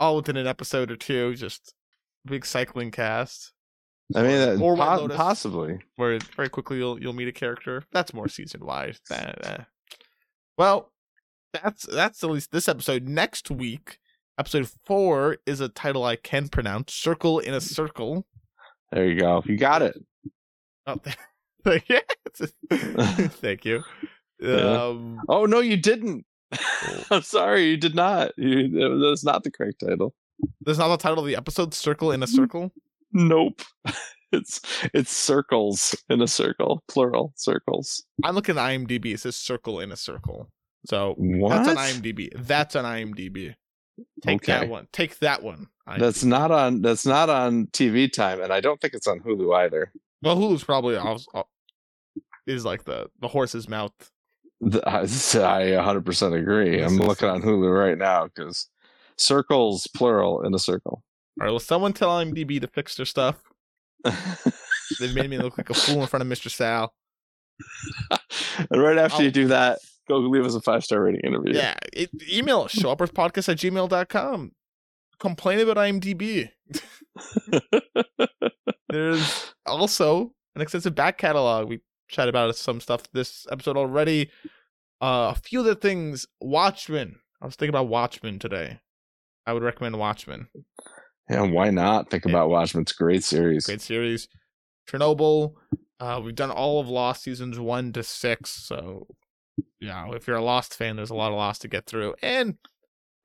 all 0.00 0.16
within 0.16 0.36
an 0.36 0.46
episode 0.46 0.90
or 0.90 0.96
two? 0.96 1.34
Just 1.34 1.74
big 2.24 2.44
cycling 2.44 2.90
cast. 2.90 3.52
I 4.14 4.22
mean, 4.22 4.36
uh, 4.36 4.58
or 4.60 4.76
po- 4.76 4.96
Lotus, 4.96 5.16
possibly. 5.16 5.78
Where 5.96 6.18
very 6.36 6.48
quickly 6.48 6.78
you'll 6.78 7.00
you'll 7.00 7.12
meet 7.12 7.28
a 7.28 7.32
character. 7.32 7.84
That's 7.92 8.12
more 8.12 8.28
season 8.28 8.64
wide. 8.64 8.98
Well, 10.58 10.92
that's 11.52 11.86
that's 11.86 12.22
at 12.22 12.30
least 12.30 12.52
this 12.52 12.68
episode. 12.68 13.08
Next 13.08 13.50
week, 13.50 13.98
episode 14.38 14.68
four 14.84 15.38
is 15.46 15.60
a 15.60 15.68
title 15.68 16.04
I 16.04 16.16
can 16.16 16.48
pronounce: 16.48 16.94
"Circle 16.94 17.40
in 17.40 17.54
a 17.54 17.60
Circle." 17.60 18.26
There 18.92 19.08
you 19.08 19.18
go. 19.18 19.42
You 19.44 19.56
got 19.56 19.82
it. 19.82 19.96
Oh, 20.86 21.00
yeah. 21.88 22.00
Thank 22.70 23.64
you. 23.64 23.82
Um, 24.42 25.20
oh 25.28 25.46
no, 25.46 25.60
you 25.60 25.76
didn't. 25.76 26.24
I'm 27.10 27.22
sorry, 27.22 27.70
you 27.70 27.76
did 27.76 27.94
not. 27.94 28.32
You, 28.36 29.00
that's 29.00 29.24
not 29.24 29.42
the 29.42 29.50
correct 29.50 29.82
title. 29.86 30.14
That's 30.60 30.78
not 30.78 30.88
the 30.88 30.96
title 30.96 31.20
of 31.20 31.26
the 31.26 31.36
episode. 31.36 31.74
Circle 31.74 32.12
in 32.12 32.22
a 32.22 32.26
circle. 32.26 32.72
Nope. 33.12 33.62
It's 34.32 34.60
it's 34.92 35.10
circles 35.10 35.94
in 36.10 36.20
a 36.20 36.28
circle, 36.28 36.82
plural 36.88 37.32
circles. 37.36 38.04
I'm 38.24 38.34
looking 38.34 38.58
at 38.58 38.62
IMDb. 38.62 39.14
It 39.14 39.20
says 39.20 39.36
circle 39.36 39.80
in 39.80 39.92
a 39.92 39.96
circle. 39.96 40.50
So 40.84 41.14
what? 41.16 41.64
that's 41.64 41.68
on 41.68 41.76
IMDb. 41.76 42.30
That's 42.36 42.76
on 42.76 42.84
IMDb. 42.84 43.54
Take 44.22 44.42
okay. 44.42 44.52
that 44.52 44.68
one. 44.68 44.88
Take 44.92 45.18
that 45.20 45.42
one. 45.42 45.68
IMDb. 45.88 45.98
That's 45.98 46.24
not 46.24 46.50
on. 46.50 46.82
That's 46.82 47.06
not 47.06 47.30
on 47.30 47.68
TV 47.68 48.12
time, 48.12 48.42
and 48.42 48.52
I 48.52 48.60
don't 48.60 48.80
think 48.80 48.94
it's 48.94 49.06
on 49.06 49.20
Hulu 49.20 49.56
either. 49.56 49.92
Well, 50.26 50.36
Hulu's 50.36 50.64
probably 50.64 50.96
uh, 50.96 51.18
is 52.48 52.64
like 52.64 52.82
the 52.82 53.06
the 53.20 53.28
horse's 53.28 53.68
mouth. 53.68 53.92
The, 54.60 54.82
I 54.88 55.04
100% 55.04 56.36
agree. 56.36 56.82
I'm 56.82 56.96
looking 56.96 57.28
on 57.28 57.42
Hulu 57.42 57.72
right 57.72 57.96
now 57.96 58.24
because 58.24 58.68
circles 59.16 59.86
plural 59.94 60.42
in 60.42 60.52
a 60.52 60.58
circle. 60.58 61.04
All 61.38 61.44
right. 61.44 61.50
Well, 61.50 61.60
someone 61.60 61.92
tell 61.92 62.08
IMDb 62.08 62.60
to 62.60 62.66
fix 62.66 62.96
their 62.96 63.06
stuff. 63.06 63.40
they 64.04 65.12
made 65.12 65.30
me 65.30 65.38
look 65.38 65.58
like 65.58 65.70
a 65.70 65.74
fool 65.74 66.00
in 66.00 66.08
front 66.08 66.22
of 66.22 66.28
Mr. 66.28 66.50
Sal. 66.50 66.92
and 68.70 68.82
right 68.82 68.98
after 68.98 69.18
I'll, 69.18 69.22
you 69.22 69.28
oh. 69.28 69.32
do 69.32 69.48
that, 69.48 69.78
go 70.08 70.16
leave 70.16 70.44
us 70.44 70.54
a 70.54 70.60
five 70.60 70.82
star 70.82 71.02
rating 71.02 71.20
interview. 71.20 71.54
Yeah. 71.54 71.76
It, 71.92 72.10
email 72.32 72.62
us, 72.62 72.74
showhopperspodcast 72.74 73.50
at 73.50 73.58
gmail.com. 73.58 74.52
Complain 75.20 75.60
about 75.60 75.76
IMDb. 75.76 76.50
There's 78.96 79.52
also 79.66 80.32
an 80.54 80.62
extensive 80.62 80.94
back 80.94 81.18
catalog. 81.18 81.68
We 81.68 81.80
chat 82.08 82.28
about 82.28 82.56
some 82.56 82.80
stuff 82.80 83.02
this 83.12 83.46
episode 83.52 83.76
already. 83.76 84.30
Uh, 85.02 85.34
a 85.36 85.38
few 85.38 85.60
of 85.60 85.66
the 85.66 85.74
things, 85.74 86.26
Watchmen. 86.40 87.16
I 87.42 87.44
was 87.44 87.56
thinking 87.56 87.74
about 87.74 87.88
Watchmen 87.88 88.38
today. 88.38 88.80
I 89.46 89.52
would 89.52 89.62
recommend 89.62 89.98
Watchmen. 89.98 90.48
Yeah, 91.28 91.42
why 91.42 91.68
not? 91.68 92.10
Think 92.10 92.24
about 92.24 92.48
Watchmen. 92.48 92.82
It's 92.82 92.92
a 92.92 92.96
great 92.96 93.22
series. 93.22 93.66
Great 93.66 93.82
series. 93.82 94.28
Chernobyl. 94.88 95.52
Uh, 96.00 96.22
we've 96.24 96.34
done 96.34 96.50
all 96.50 96.80
of 96.80 96.88
Lost 96.88 97.22
seasons 97.22 97.58
one 97.58 97.92
to 97.92 98.02
six. 98.02 98.50
So, 98.50 99.06
yeah, 99.78 100.10
if 100.14 100.26
you're 100.26 100.36
a 100.36 100.42
Lost 100.42 100.74
fan, 100.74 100.96
there's 100.96 101.10
a 101.10 101.14
lot 101.14 101.32
of 101.32 101.36
Lost 101.36 101.60
to 101.62 101.68
get 101.68 101.84
through. 101.84 102.14
And 102.22 102.56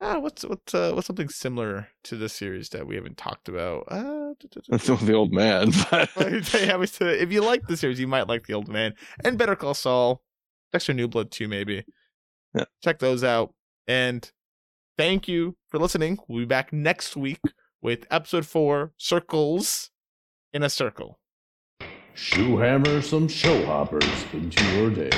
uh, 0.02 0.18
what's 0.18 0.44
what's 0.44 0.74
uh, 0.74 0.92
what's 0.92 1.06
something 1.06 1.28
similar 1.28 1.88
to 2.02 2.16
this 2.16 2.32
series 2.32 2.70
that 2.70 2.86
we 2.86 2.96
haven't 2.96 3.16
talked 3.16 3.48
about? 3.48 3.84
Uh, 3.88 4.34
the 4.68 5.12
old 5.14 5.32
man. 5.32 5.68
if 5.92 7.32
you 7.32 7.40
like 7.40 7.66
the 7.68 7.76
series, 7.76 8.00
you 8.00 8.08
might 8.08 8.26
like 8.26 8.46
the 8.46 8.54
old 8.54 8.68
man 8.68 8.94
and 9.24 9.38
Better 9.38 9.54
Call 9.54 9.74
Saul, 9.74 10.22
Dexter 10.72 10.92
New 10.92 11.06
Blood 11.06 11.30
too, 11.30 11.46
maybe. 11.46 11.84
Yeah. 12.54 12.64
Check 12.82 12.98
those 12.98 13.22
out. 13.22 13.54
And 13.86 14.30
thank 14.98 15.28
you 15.28 15.56
for 15.68 15.78
listening. 15.78 16.18
We'll 16.28 16.40
be 16.40 16.46
back 16.46 16.72
next 16.72 17.16
week 17.16 17.40
with 17.80 18.06
episode 18.10 18.46
four, 18.46 18.92
Circles 18.96 19.90
in 20.52 20.62
a 20.62 20.70
Circle. 20.70 21.20
Shoe 22.14 22.58
hammer 22.58 23.00
some 23.00 23.28
show 23.28 23.64
hoppers 23.64 24.26
into 24.32 24.64
your 24.76 24.90
day. 24.90 25.10